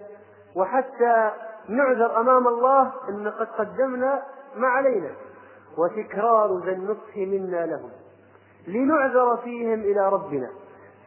وحتى 0.57 1.31
نعذر 1.69 2.21
أمام 2.21 2.49
الله 2.49 2.93
أن 3.09 3.29
قد 3.29 3.47
قدمنا 3.47 4.23
ما 4.57 4.69
علينا. 4.69 5.11
وتكرار 5.79 6.59
ذا 6.65 6.73
النصح 6.73 7.17
منا 7.17 7.67
لهم. 7.67 7.91
لنعذر 8.67 9.37
فيهم 9.37 9.81
إلى 9.81 10.09
ربنا. 10.09 10.51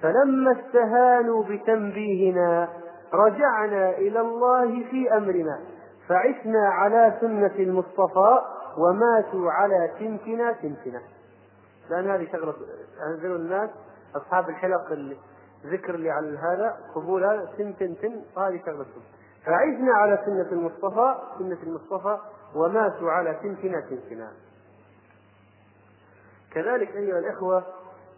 فلما 0.01 0.51
استهانوا 0.51 1.43
بتنبيهنا 1.43 2.69
رجعنا 3.13 3.89
إلى 3.89 4.21
الله 4.21 4.83
في 4.91 5.17
أمرنا. 5.17 5.59
فعشنا 6.07 6.69
على 6.69 7.17
سنة 7.21 7.55
المصطفى 7.59 8.39
وماتوا 8.77 9.51
على 9.51 9.91
تنتنا 9.99 10.51
تنتنا. 10.51 11.01
لأن 11.89 12.09
هذه 12.09 12.27
شغلة 12.31 12.53
أنزلوا 13.07 13.37
الناس 13.37 13.69
أصحاب 14.15 14.49
الحلق 14.49 14.91
الذكر 15.65 15.95
اللي 15.95 16.09
على 16.11 16.37
هذا 16.37 16.77
قبول 16.95 17.23
هذا 17.23 17.49
تن 17.57 17.75
تن 17.77 17.95
تن 18.01 18.21
هذه 18.37 18.61
شغلتهم 18.65 19.03
فعشنا 19.45 19.93
على 19.93 20.23
سنة 20.25 20.51
المصطفى 20.51 21.15
سنة 21.39 21.57
المصطفى 21.63 22.17
وماتوا 22.55 23.11
على 23.11 23.33
تنتنا 23.33 23.79
تنتنا 23.79 24.31
كذلك 26.51 26.95
أيها 26.95 27.19
الإخوة 27.19 27.63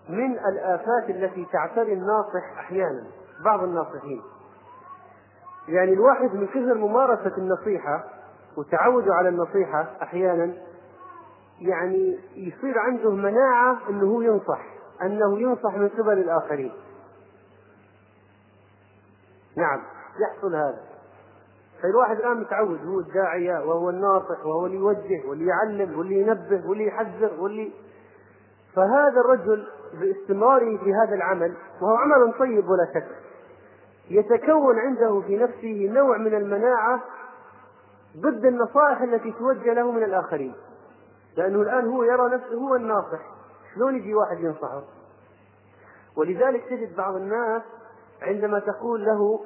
من 0.10 0.40
الآفات 0.40 1.10
التي 1.10 1.48
تعتري 1.54 1.94
الناصح 1.94 2.58
أحيانا 2.60 3.04
بعض 3.46 3.64
الناصحين. 3.64 4.22
يعني 5.68 5.94
الواحد 5.94 6.36
من 6.36 6.48
كثر 6.48 6.74
ممارسة 6.74 7.38
النصيحة 7.38 8.04
وتعوده 8.58 9.14
على 9.14 9.30
النصيحة 9.30 9.88
أحيانا 10.02 10.54
يعني 11.62 12.20
يصير 12.36 12.80
عنده 12.80 13.12
مناعة 13.12 13.78
أنه 13.90 14.06
هو 14.06 14.22
ينصح 14.22 14.62
أنه 15.02 15.40
ينصح 15.40 15.74
من 15.74 15.90
قبل 15.90 16.20
الآخرين. 16.20 16.74
نعم 19.58 19.82
يحصل 20.20 20.56
هذا. 20.56 20.97
فالواحد 21.82 22.18
الآن 22.18 22.38
متعود 22.38 22.86
هو 22.86 23.00
الداعية 23.00 23.66
وهو 23.66 23.90
الناصح 23.90 24.46
وهو 24.46 24.66
اللي 24.66 24.78
يوجه 24.78 25.28
واللي 25.28 25.46
يعلم 25.46 26.00
واللي 26.00 26.22
ينبه 26.22 26.70
واللي 26.70 26.88
يحذر 26.88 27.32
واللي 27.40 27.72
فهذا 28.76 29.22
الرجل 29.26 29.68
باستمراره 29.94 30.78
في 30.78 30.94
هذا 30.94 31.16
العمل 31.16 31.54
وهو 31.82 31.96
عمل 31.96 32.34
طيب 32.40 32.70
ولا 32.70 32.88
شك. 32.94 33.08
يتكون 34.10 34.80
عنده 34.80 35.22
في 35.22 35.38
نفسه 35.38 35.90
نوع 35.94 36.18
من 36.18 36.34
المناعة 36.34 37.04
ضد 38.18 38.46
النصائح 38.46 39.02
التي 39.02 39.32
توجه 39.32 39.74
له 39.74 39.92
من 39.92 40.04
الآخرين. 40.04 40.56
لأنه 41.38 41.62
الآن 41.62 41.88
هو 41.88 42.04
يرى 42.04 42.30
نفسه 42.30 42.56
هو 42.56 42.76
الناصح. 42.76 43.20
شلون 43.76 43.96
يجي 43.96 44.14
واحد 44.16 44.40
ينصحه؟ 44.40 44.84
ولذلك 46.18 46.64
تجد 46.70 46.96
بعض 46.96 47.16
الناس 47.16 47.62
عندما 48.22 48.60
تقول 48.60 49.06
له 49.06 49.40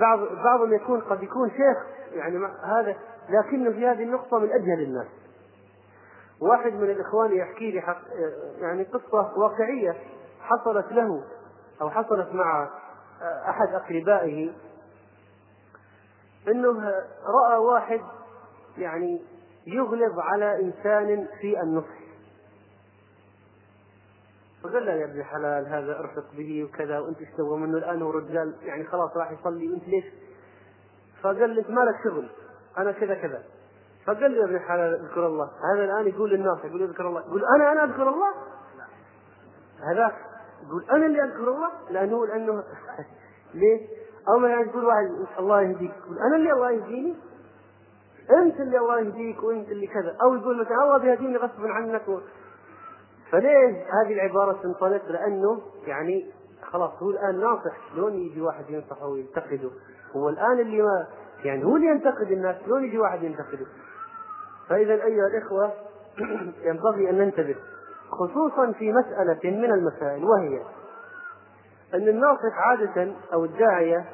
بعض 0.00 0.18
بعضهم 0.44 0.74
يكون 0.74 1.00
قد 1.00 1.22
يكون 1.22 1.50
شيخ 1.50 1.86
يعني 2.12 2.46
هذا 2.62 2.96
لكنه 3.28 3.70
في 3.70 3.86
هذه 3.86 4.02
النقطة 4.02 4.38
من 4.38 4.50
أجهل 4.50 4.82
الناس. 4.82 5.06
واحد 6.40 6.72
من 6.72 6.90
الإخوان 6.90 7.32
يحكي 7.32 7.70
لي 7.70 7.80
حق 7.80 8.00
يعني 8.60 8.84
قصة 8.84 9.38
واقعية 9.38 9.96
حصلت 10.40 10.92
له 10.92 11.22
أو 11.80 11.90
حصلت 11.90 12.28
مع 12.32 12.68
أحد 13.22 13.68
أقربائه 13.74 14.52
أنه 16.48 16.94
رأى 17.26 17.56
واحد 17.56 18.00
يعني 18.78 19.22
يغلظ 19.66 20.18
على 20.18 20.60
إنسان 20.60 21.26
في 21.40 21.60
النصح 21.60 21.97
فقال 24.62 24.86
له 24.86 24.92
يا 24.92 25.04
ابن 25.04 25.20
الحلال 25.20 25.66
هذا 25.66 25.98
أرفق 25.98 26.24
به 26.36 26.64
وكذا 26.64 26.98
وأنت 26.98 27.18
إيش 27.18 27.28
تبغى 27.38 27.56
منه؟ 27.56 27.78
الآن 27.78 28.02
هو 28.02 28.10
رجال 28.10 28.54
يعني 28.62 28.84
خلاص 28.84 29.16
راح 29.16 29.32
يصلي 29.32 29.68
وأنت 29.68 29.88
ليش؟ 29.88 30.04
فقال 31.22 31.56
لك 31.56 31.66
شغل 32.04 32.28
أنا 32.78 32.92
كذا 32.92 33.14
كذا. 33.14 33.42
فقال 34.06 34.30
لي 34.30 34.38
يا 34.38 34.44
ابن 34.44 34.56
الحلال 34.56 35.00
اذكر 35.00 35.26
الله. 35.26 35.50
هذا 35.74 35.84
الآن 35.84 36.08
يقول 36.08 36.30
للناس 36.30 36.58
يقول 36.64 36.82
اذكر 36.82 37.08
الله. 37.08 37.20
يقول 37.20 37.44
أنا 37.56 37.72
أنا 37.72 37.84
أذكر 37.84 38.08
الله؟ 38.08 38.34
هذا 39.92 40.12
يقول 40.66 40.84
أنا 40.90 41.06
اللي 41.06 41.24
أذكر 41.24 41.48
الله؟ 41.48 41.70
لأنه 41.90 42.26
لأنه 42.26 42.52
ليه؟ 43.54 43.86
أو 44.28 44.38
مثلا 44.38 44.64
تقول 44.64 44.84
واحد 44.84 45.26
الله 45.38 45.62
يهديك. 45.62 45.92
يقول 46.04 46.18
أنا 46.18 46.36
اللي 46.36 46.52
الله 46.52 46.70
يهديني؟ 46.70 47.14
أنت 48.42 48.60
اللي 48.60 48.78
الله 48.78 49.00
يهديك 49.00 49.42
وأنت 49.42 49.68
اللي 49.68 49.86
كذا. 49.86 50.16
أو 50.22 50.34
يقول 50.34 50.60
مثلا 50.60 50.84
الله 50.84 50.98
بيهديني 50.98 51.36
غصبا 51.36 51.68
عنك. 51.68 52.02
فليه 53.32 53.68
هذه 53.68 54.12
العبارة 54.12 54.52
تنطلق؟ 54.62 55.02
لأنه 55.08 55.60
يعني 55.86 56.30
خلاص 56.62 57.02
هو 57.02 57.10
الآن 57.10 57.40
ناصح. 57.40 57.76
شلون 57.94 58.14
يجي 58.14 58.40
واحد 58.40 58.70
ينصحه 58.70 59.06
وينتقده 59.06 59.70
هو 60.16 60.28
الآن 60.28 60.60
اللي 60.60 60.82
ما 60.82 61.06
يعني 61.44 61.64
هو 61.64 61.76
اللي 61.76 61.86
ينتقد 61.86 62.32
الناس. 62.32 62.56
شلون 62.64 62.84
يجي 62.84 62.98
واحد 62.98 63.22
ينتقده؟ 63.22 63.66
فإذا 64.68 64.94
أيها 64.94 65.26
الإخوة 65.26 65.72
ينبغي 66.68 67.10
أن 67.10 67.18
ننتبه 67.18 67.56
خصوصا 68.10 68.72
في 68.72 68.92
مسألة 68.92 69.50
من 69.50 69.72
المسائل 69.72 70.24
وهي 70.24 70.60
أن 71.94 72.08
الناصح 72.08 72.58
عادة 72.58 73.12
أو 73.32 73.44
الداعية 73.44 74.04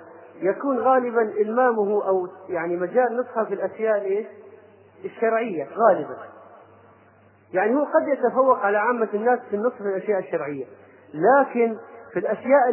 يكون 0.40 0.78
غالبا 0.78 1.22
إلمامه 1.22 2.08
أو 2.08 2.28
يعني 2.48 2.76
مجال 2.76 3.16
نصحه 3.16 3.44
في 3.44 3.54
الأشياء 3.54 4.04
إيش؟ 4.04 4.26
الشرعية 5.04 5.68
غالبا. 5.76 6.16
يعني 7.54 7.74
هو 7.74 7.84
قد 7.84 8.08
يتفوق 8.08 8.58
على 8.58 8.78
عامة 8.78 9.08
الناس 9.14 9.38
في 9.50 9.56
النصح 9.56 9.76
في 9.76 9.88
الأشياء 9.88 10.18
الشرعية. 10.18 10.64
لكن 11.14 11.76
في 12.12 12.18
الأشياء 12.18 12.68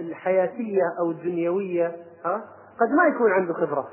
الحياتية 0.00 0.82
أو 1.00 1.10
الدنيوية 1.10 1.96
ها 2.24 2.44
قد 2.80 2.90
ما 2.90 3.04
يكون 3.14 3.32
عنده 3.32 3.54
خبرة. 3.54 3.88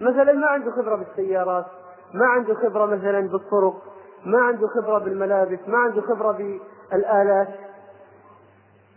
مثلا 0.00 0.32
ما 0.32 0.46
عنده 0.46 0.70
خبرة 0.70 0.96
بالسيارات 0.96 1.66
ما 2.14 2.26
عنده 2.26 2.54
خبرة 2.54 2.86
مثلا 2.86 3.20
بالطرق 3.20 3.82
ما 4.24 4.38
عنده 4.40 4.66
خبرة 4.66 4.98
بالملابس 4.98 5.58
ما 5.66 5.78
عنده 5.78 6.00
خبرة 6.00 6.32
بالآلات. 6.92 7.48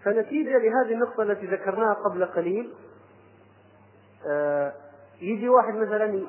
فنتيجة 0.04 0.58
لهذه 0.58 0.94
النقطة 0.94 1.24
التي 1.24 1.46
ذكرناها 1.46 1.94
قبل 1.94 2.26
قليل 2.26 2.74
آه 4.28 4.74
يجي 5.22 5.50
واحد 5.50 5.76
مثلا 5.76 6.22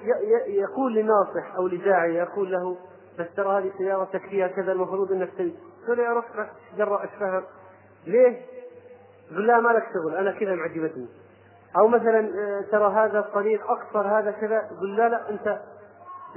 يقول 0.46 0.94
لناصح 0.94 1.54
أو 1.56 1.66
لداعي 1.68 2.14
يقول 2.14 2.52
له 2.52 2.76
بس 3.18 3.26
ترى 3.36 3.59
هذه 3.59 3.72
سيارتك 3.78 4.20
فيها 4.20 4.48
كذا 4.48 4.72
المفروض 4.72 5.12
إنك 5.12 5.30
تسوي 5.32 5.55
تقول 5.84 5.98
يا 5.98 6.10
رب 6.10 6.24
جرى 6.78 7.05
اشفها 7.05 7.43
ليه؟ 8.06 8.40
يقول 9.30 9.47
لا 9.47 9.60
ما 9.60 9.68
لك 9.68 9.84
شغل 9.94 10.14
أنا 10.14 10.32
كذا 10.32 10.55
معجبتني. 10.55 11.09
أو 11.78 11.88
مثلا 11.88 12.18
آه، 12.18 12.64
ترى 12.72 12.93
هذا 12.93 13.18
الطريق 13.18 13.70
أقصر 13.70 14.18
هذا 14.18 14.30
كذا. 14.30 14.68
يقول 14.72 14.97
لا 14.97 15.09
لا 15.09 15.30
أنت 15.30 15.60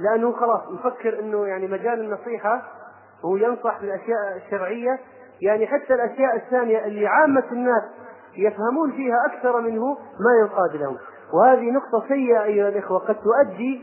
لأنه 0.00 0.32
خلاص 0.32 0.60
يفكر 0.70 1.20
إنه 1.20 1.46
يعني 1.46 1.66
مجال 1.66 2.00
النصيحة 2.00 2.62
هو 3.24 3.36
ينصح 3.36 3.80
بالأشياء 3.80 4.36
الشرعية. 4.36 4.98
يعني 5.40 5.66
حتى 5.66 5.94
الأشياء 5.94 6.36
الثانية 6.36 6.84
اللي 6.84 7.06
عامة 7.06 7.44
الناس 7.52 7.82
يفهمون 8.36 8.92
فيها 8.92 9.16
أكثر 9.26 9.60
منه 9.60 9.86
ما 9.94 10.40
ينقاد 10.40 10.76
لهم. 10.76 10.96
وهذه 11.32 11.70
نقطة 11.70 12.08
سيئة 12.08 12.42
أيها 12.42 12.68
الإخوة 12.68 12.98
قد 12.98 13.16
تؤدي 13.16 13.82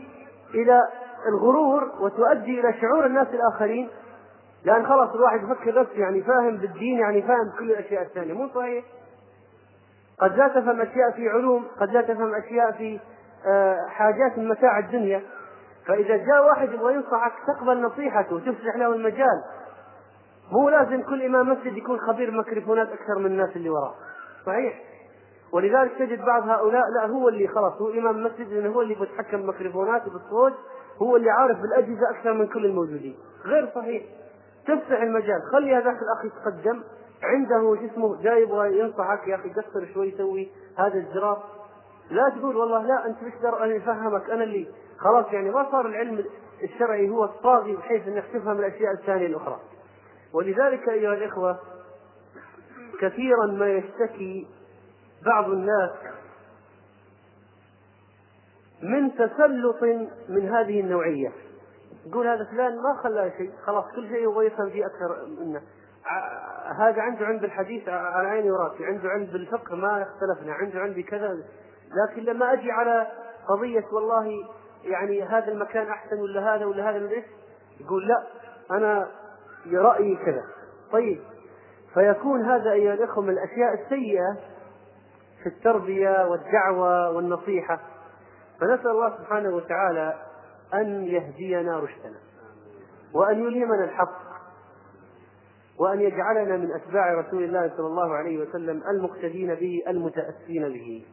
إلى 0.54 0.82
الغرور 1.26 1.90
وتؤدي 2.00 2.60
إلى 2.60 2.74
شعور 2.80 3.06
الناس 3.06 3.28
الآخرين 3.28 3.88
لأن 4.64 4.86
خلاص 4.86 5.14
الواحد 5.14 5.42
يفكر 5.42 5.80
نفسه 5.80 6.00
يعني 6.00 6.22
فاهم 6.22 6.56
بالدين 6.56 6.98
يعني 6.98 7.22
فاهم 7.22 7.52
كل 7.58 7.70
الأشياء 7.70 8.02
الثانية. 8.02 8.34
مو 8.34 8.48
صحيح؟ 8.54 8.84
قد 10.20 10.36
لا 10.36 10.48
تفهم 10.48 10.80
أشياء 10.80 11.10
في 11.10 11.28
علوم 11.28 11.64
قد 11.80 11.90
لا 11.90 12.02
تفهم 12.02 12.34
أشياء 12.34 12.72
في 12.72 13.00
آه، 13.46 13.86
حاجات 13.88 14.38
من 14.38 14.48
متاع 14.48 14.78
الدنيا. 14.78 15.22
فإذا 15.86 16.16
جاء 16.16 16.46
واحد 16.46 16.72
يبغى 16.72 16.94
ينصحك 16.94 17.32
تقبل 17.46 17.82
نصيحته 17.82 18.34
وتفتح 18.34 18.76
له 18.76 18.94
المجال. 18.94 19.42
مو 20.52 20.68
لازم 20.68 21.02
كل 21.02 21.22
إمام 21.22 21.52
مسجد 21.52 21.76
يكون 21.76 21.98
خبير 21.98 22.30
ميكروفونات 22.30 22.88
أكثر 22.88 23.18
من 23.18 23.26
الناس 23.26 23.56
اللي 23.56 23.70
وراه 23.70 23.94
صحيح؟ 24.46 24.74
ولذلك 25.52 25.92
تجد 25.98 26.24
بعض 26.24 26.48
هؤلاء 26.48 26.82
لا 26.96 27.06
هو 27.06 27.28
اللي 27.28 27.48
خلاص 27.48 27.72
هو 27.72 27.90
إمام 27.90 28.16
المسجد 28.16 28.52
لأنه 28.52 28.70
هو 28.70 28.80
اللي 28.80 28.94
بيتحكم 28.94 29.36
بالميكروفونات 29.36 30.02
وبالصوت. 30.06 30.52
هو 31.02 31.16
اللي 31.16 31.30
عارف 31.30 31.60
بالأجهزة 31.60 32.10
أكثر 32.10 32.32
من 32.32 32.46
كل 32.46 32.66
الموجودين. 32.66 33.16
غير 33.44 33.70
صحيح. 33.74 34.02
تفتح 34.66 35.02
المجال. 35.02 35.42
خلي 35.52 35.74
هذاك 35.74 35.96
الأخ 36.02 36.24
يتقدم. 36.24 36.82
عنده 37.22 37.76
جسمه 37.82 38.22
جاي 38.22 38.42
يبغى 38.42 38.78
ينصحك. 38.78 39.28
يا 39.28 39.34
أخي 39.34 39.48
قصر 39.48 39.86
شوي 39.94 40.14
سوي 40.18 40.50
هذا 40.78 40.94
الزرار 40.94 41.42
لا 42.10 42.28
تقول 42.38 42.56
والله 42.56 42.82
لا 42.82 43.06
أنت 43.06 43.18
تقدر 43.34 43.64
أنا 43.64 43.76
أفهمك. 43.76 44.30
أنا 44.30 44.44
اللي 44.44 44.68
خلاص 44.98 45.26
يعني 45.32 45.50
ما 45.50 45.70
صار 45.70 45.86
العلم 45.86 46.24
الشرعي 46.62 47.10
هو 47.10 47.24
الطاغي 47.24 47.76
بحيث 47.76 48.08
إنك 48.08 48.24
تفهم 48.34 48.58
الأشياء 48.58 48.92
الثانية 48.92 49.26
الأخرى. 49.26 49.60
ولذلك 50.32 50.88
أيها 50.88 51.14
الإخوة 51.14 51.58
كثيرا 53.00 53.46
ما 53.46 53.68
يشتكي 53.68 54.46
بعض 55.26 55.50
الناس 55.50 55.90
من 58.82 59.14
تسلط 59.14 59.82
من 60.28 60.48
هذه 60.48 60.80
النوعية. 60.80 61.32
يقول 62.06 62.26
هذا 62.26 62.44
فلان 62.44 62.76
ما 62.76 63.02
خلى 63.02 63.32
شيء. 63.36 63.52
خلاص 63.66 63.84
كل 63.96 64.08
شيء 64.08 64.22
يبغى 64.22 64.46
يفهم 64.46 64.70
فيه 64.70 64.86
أكثر 64.86 65.26
منه. 65.40 65.60
هذا 66.78 67.02
عنده 67.02 67.26
علم 67.26 67.38
بالحديث 67.38 67.88
على 67.88 68.28
عيني 68.28 68.50
وراسي. 68.50 68.86
عنده 68.86 69.08
علم 69.08 69.24
بالفقه 69.24 69.76
ما 69.76 70.02
اختلفنا. 70.02 70.52
عنده 70.52 70.80
علم 70.80 70.94
بكذا. 70.94 71.38
لكن 71.94 72.22
لما 72.22 72.52
أجي 72.52 72.70
على 72.70 73.06
قضية 73.48 73.84
والله 73.92 74.46
يعني 74.84 75.22
هذا 75.22 75.52
المكان 75.52 75.86
أحسن 75.86 76.20
ولا 76.20 76.54
هذا 76.54 76.64
ولا 76.64 76.90
هذا 76.90 76.98
من 76.98 77.08
إيش؟ 77.08 77.24
يقول 77.80 78.08
لا 78.08 78.26
أنا 78.70 79.08
رأيي 79.72 80.16
كذا. 80.16 80.42
طيب. 80.92 81.20
فيكون 81.94 82.42
هذا 82.42 82.72
أيها 82.72 82.94
الإخوة 82.94 83.24
من 83.24 83.30
الأشياء 83.30 83.74
السيئة 83.74 84.36
في 85.42 85.48
التربية 85.48 86.26
والدعوة 86.26 87.10
والنصيحة. 87.10 87.80
فنسأل 88.60 88.90
الله 88.90 89.16
سبحانه 89.18 89.48
وتعالى 89.48 90.14
أن 90.74 91.04
يهدينا 91.04 91.78
رشدنا 91.78 92.18
وأن 93.14 93.38
يلهمنا 93.38 93.84
الحق 93.84 94.28
وأن 95.78 96.00
يجعلنا 96.00 96.56
من 96.56 96.72
أتباع 96.74 97.14
رسول 97.14 97.44
الله 97.44 97.72
صلى 97.76 97.86
الله 97.86 98.14
عليه 98.14 98.38
وسلم 98.38 98.82
المقتدين 98.90 99.54
به 99.54 99.82
المتأسين 99.88 100.68
به. 100.68 101.06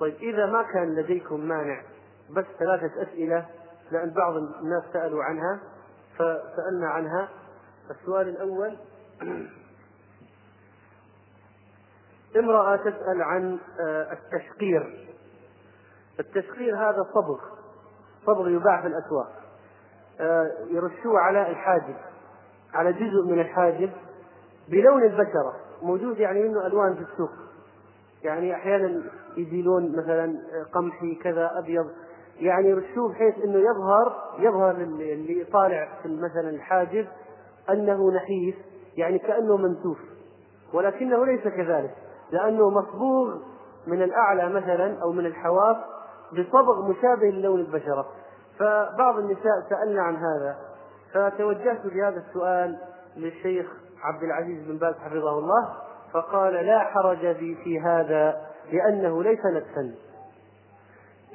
طيب 0.00 0.14
إذا 0.14 0.46
ما 0.46 0.62
كان 0.62 0.94
لديكم 0.94 1.40
مانع 1.40 1.82
بس 2.30 2.44
ثلاثة 2.58 3.02
أسئلة 3.02 3.46
لأن 3.90 4.10
بعض 4.10 4.34
الناس 4.36 4.82
سألوا 4.92 5.24
عنها 5.24 5.60
فسألنا 6.14 6.88
عنها. 6.88 7.28
السؤال 7.90 8.28
الأول 8.28 8.76
امرأة 12.36 12.76
تسأل 12.76 13.22
عن 13.22 13.58
آه، 13.86 14.12
التشقير. 14.12 15.07
التشقير 16.20 16.76
هذا 16.76 17.06
صبغ 17.14 17.40
صبغ 18.26 18.48
يباع 18.48 18.80
في 18.80 18.86
الأسواق. 18.86 19.32
آه، 20.20 20.50
يرشوه 20.70 21.18
على 21.18 21.50
الحاجب 21.50 21.96
على 22.74 22.92
جزء 22.92 23.22
من 23.26 23.40
الحاجب 23.40 23.90
بلون 24.68 25.02
البشرة. 25.02 25.54
موجود 25.82 26.18
يعني 26.18 26.42
منه 26.42 26.66
ألوان 26.66 26.94
في 26.94 27.00
السوق. 27.00 27.30
يعني 28.22 28.54
أحيانا 28.54 29.02
يزيلون 29.36 29.96
مثلا 29.96 30.38
قمحي 30.72 31.14
كذا 31.14 31.50
أبيض. 31.58 31.90
يعني 32.40 32.68
يرشوه 32.68 33.08
بحيث 33.08 33.34
إنه 33.44 33.58
يظهر 33.58 34.34
يظهر 34.38 34.70
اللي 34.70 35.44
طالع 35.44 35.88
في 36.02 36.08
مثلا 36.08 36.50
الحاجب 36.50 37.06
أنه 37.70 38.10
نحيف 38.12 38.56
يعني 38.96 39.18
كأنه 39.18 39.56
منسوف 39.56 39.98
ولكنه 40.72 41.26
ليس 41.26 41.42
كذلك 41.42 41.94
لأنه 42.32 42.70
مصبوغ 42.70 43.38
من 43.86 44.02
الأعلى 44.02 44.48
مثلا 44.48 45.02
أو 45.02 45.12
من 45.12 45.26
الحواف 45.26 45.76
بصبغ 46.32 46.88
مشابه 46.90 47.26
للون 47.26 47.60
البشرة. 47.60 48.06
فبعض 48.58 49.18
النساء 49.18 49.66
سألنا 49.70 50.02
عن 50.02 50.16
هذا 50.16 50.56
فتوجهت 51.12 51.86
بهذا 51.86 52.22
السؤال 52.28 52.78
للشيخ 53.16 53.66
عبد 54.02 54.22
العزيز 54.22 54.66
بن 54.66 54.78
باز 54.78 54.94
حفظه 54.94 55.38
الله 55.38 55.68
فقال 56.12 56.52
لا 56.52 56.78
حرج 56.78 57.36
في, 57.36 57.54
في 57.64 57.80
هذا 57.80 58.46
لأنه 58.72 59.22
ليس 59.22 59.46
نفسا 59.46 59.94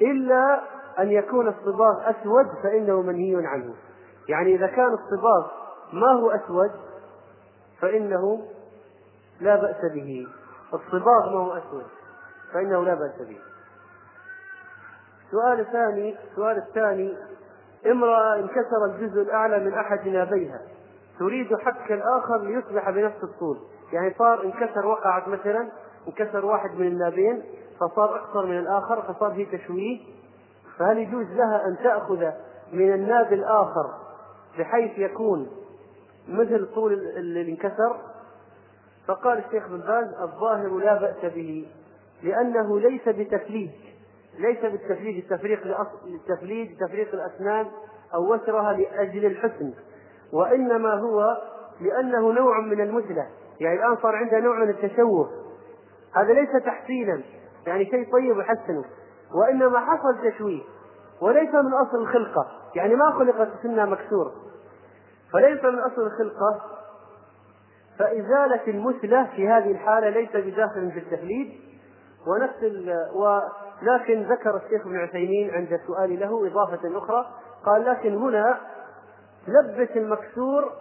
إلا 0.02 0.60
أن 0.98 1.10
يكون 1.10 1.48
الصباغ 1.48 2.10
أسود 2.10 2.46
فإنه 2.62 3.02
منهي 3.02 3.46
عنه. 3.46 3.74
يعني 4.28 4.54
إذا 4.54 4.66
كان 4.66 4.92
الصباغ 4.92 5.50
ما 5.92 6.12
هو 6.12 6.30
أسود 6.30 6.70
فإنه 7.80 8.46
لا 9.40 9.56
بأس 9.56 9.92
به. 9.92 10.26
الصباغ 10.74 11.30
ما 11.32 11.38
هو 11.38 11.52
أسود 11.52 11.86
فإنه 12.52 12.84
لا 12.84 12.94
بأس 12.94 13.28
به. 13.28 13.38
السؤال 15.26 15.60
الثاني 15.60 16.16
السؤال 16.30 16.56
الثاني. 16.56 17.14
امرأة 17.86 18.34
انكسر 18.34 18.84
الجزء 18.84 19.22
الأعلى 19.22 19.58
من 19.58 19.74
أحد 19.74 20.08
نابيها 20.08 20.60
تريد 21.18 21.56
حك 21.56 21.92
الآخر 21.92 22.38
ليصبح 22.38 22.90
بنفس 22.90 23.24
الطول. 23.24 23.58
يعني 23.92 24.14
صار 24.18 24.44
انكسر 24.44 24.86
وقعت 24.86 25.28
مثلا 25.28 25.68
انكسر 26.08 26.44
واحد 26.44 26.70
من 26.70 26.86
النابين 26.86 27.42
فصار 27.80 28.16
أقصر 28.16 28.46
من 28.46 28.58
الآخر 28.58 29.02
فصار 29.02 29.34
في 29.34 29.58
تشويه. 29.58 30.00
فهل 30.78 30.98
يجوز 30.98 31.26
لها 31.26 31.66
أن 31.66 31.76
تأخذ 31.84 32.30
من 32.72 32.94
الناب 32.94 33.32
الآخر 33.32 33.90
بحيث 34.58 34.98
يكون 34.98 35.48
مثل 36.28 36.66
طول 36.74 36.92
اللي 36.92 37.50
انكسر؟ 37.50 37.96
فقال 39.06 39.38
الشيخ 39.38 39.68
بن 39.68 39.78
باز 39.78 40.14
الظاهر 40.22 40.78
لا 40.78 40.94
بأس 40.94 41.32
به 41.34 41.68
لأنه 42.22 42.80
ليس 42.80 43.08
بتفليج 43.08 43.70
ليس 44.38 44.60
بالتفليج 44.60 45.24
التفريق 45.24 45.80
التفليج 46.06 46.78
تفريق 46.80 47.14
الأسنان 47.14 47.66
أو 48.14 48.34
وسرها 48.34 48.72
لأجل 48.72 49.26
الحسن 49.26 49.72
وإنما 50.32 50.94
هو 50.94 51.36
لأنه 51.80 52.32
نوع 52.32 52.60
من 52.60 52.80
المثلة 52.80 53.26
يعني 53.60 53.78
الآن 53.78 53.96
صار 54.02 54.16
عندها 54.16 54.40
نوع 54.40 54.58
من 54.58 54.70
التشوه. 54.70 55.30
هذا 56.14 56.32
ليس 56.32 56.64
تحسينا 56.64 57.22
يعني 57.66 57.84
شيء 57.84 58.12
طيب 58.12 58.36
وحسنه 58.36 58.84
وإنما 59.34 59.80
حصل 59.80 60.30
تشويه 60.30 60.62
وليس 61.20 61.54
من 61.54 61.72
أصل 61.72 61.96
الخلقة. 61.96 62.46
يعني 62.74 62.94
ما 62.94 63.10
خلقت 63.10 63.48
سنة 63.62 63.84
مكسورة 63.84 64.32
فليس 65.32 65.64
من 65.64 65.78
أصل 65.78 66.06
الخلقة 66.06 66.60
فإزالة 67.98 68.60
المثلة 68.68 69.28
في 69.36 69.48
هذه 69.48 69.70
الحالة 69.70 70.08
ليس 70.08 70.30
بداخل 70.36 70.90
في 70.90 70.98
التفليد 70.98 71.52
ونفس 72.26 72.62
ولكن 73.82 74.22
ذكر 74.22 74.56
الشيخ 74.56 74.86
ابن 74.86 74.96
عثيمين 74.96 75.50
عند 75.50 75.80
سؤالي 75.86 76.16
له 76.16 76.46
إضافة 76.46 76.98
أخرى 76.98 77.26
قال 77.66 77.84
لكن 77.84 78.14
هنا 78.16 78.60
لبس 79.48 79.90
المكسور 79.96 80.72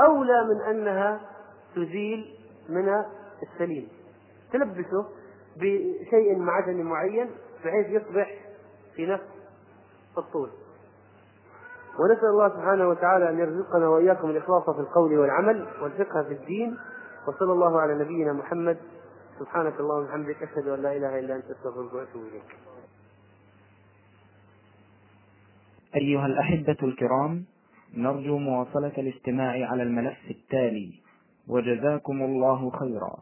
أولى 0.00 0.44
من 0.44 0.60
أنها 0.60 1.20
تزيل 1.74 2.24
من 2.68 3.04
السليم. 3.42 3.88
تلبسه 4.52 5.06
بشيء 5.56 6.38
معدني 6.38 6.82
معين 6.82 7.30
بحيث 7.64 7.86
يصبح 7.86 8.34
في 8.96 9.06
نفس 9.06 9.24
الطول. 10.18 10.50
ونسأل 11.98 12.28
الله 12.28 12.48
سبحانه 12.48 12.88
وتعالى 12.88 13.28
أن 13.28 13.38
يرزقنا 13.38 13.88
وإياكم 13.88 14.30
الإخلاص 14.30 14.70
في 14.70 14.80
القول 14.80 15.18
والعمل 15.18 15.66
والفقه 15.82 16.22
في 16.22 16.32
الدين 16.32 16.78
وصلى 17.28 17.52
الله 17.52 17.80
على 17.80 17.94
نبينا 17.94 18.32
محمد 18.32 18.78
سبحانك 19.40 19.80
اللهم 19.80 20.04
وبحمدك 20.04 20.42
أشهد 20.42 20.68
أن 20.68 20.82
لا 20.82 20.92
إله 20.96 21.18
إلا 21.18 21.36
أنت 21.36 21.44
أستغفرك 21.44 21.92
وأتوب 21.94 22.22
إليك. 22.22 22.50
أيها 25.96 26.26
الأحبة 26.26 26.76
الكرام 26.82 27.44
نرجو 27.96 28.38
مواصلة 28.38 28.92
الاستماع 28.98 29.52
على 29.70 29.82
الملف 29.82 30.18
التالي 30.30 31.00
وجزاكم 31.48 32.22
الله 32.22 32.70
خيرا 32.70 33.14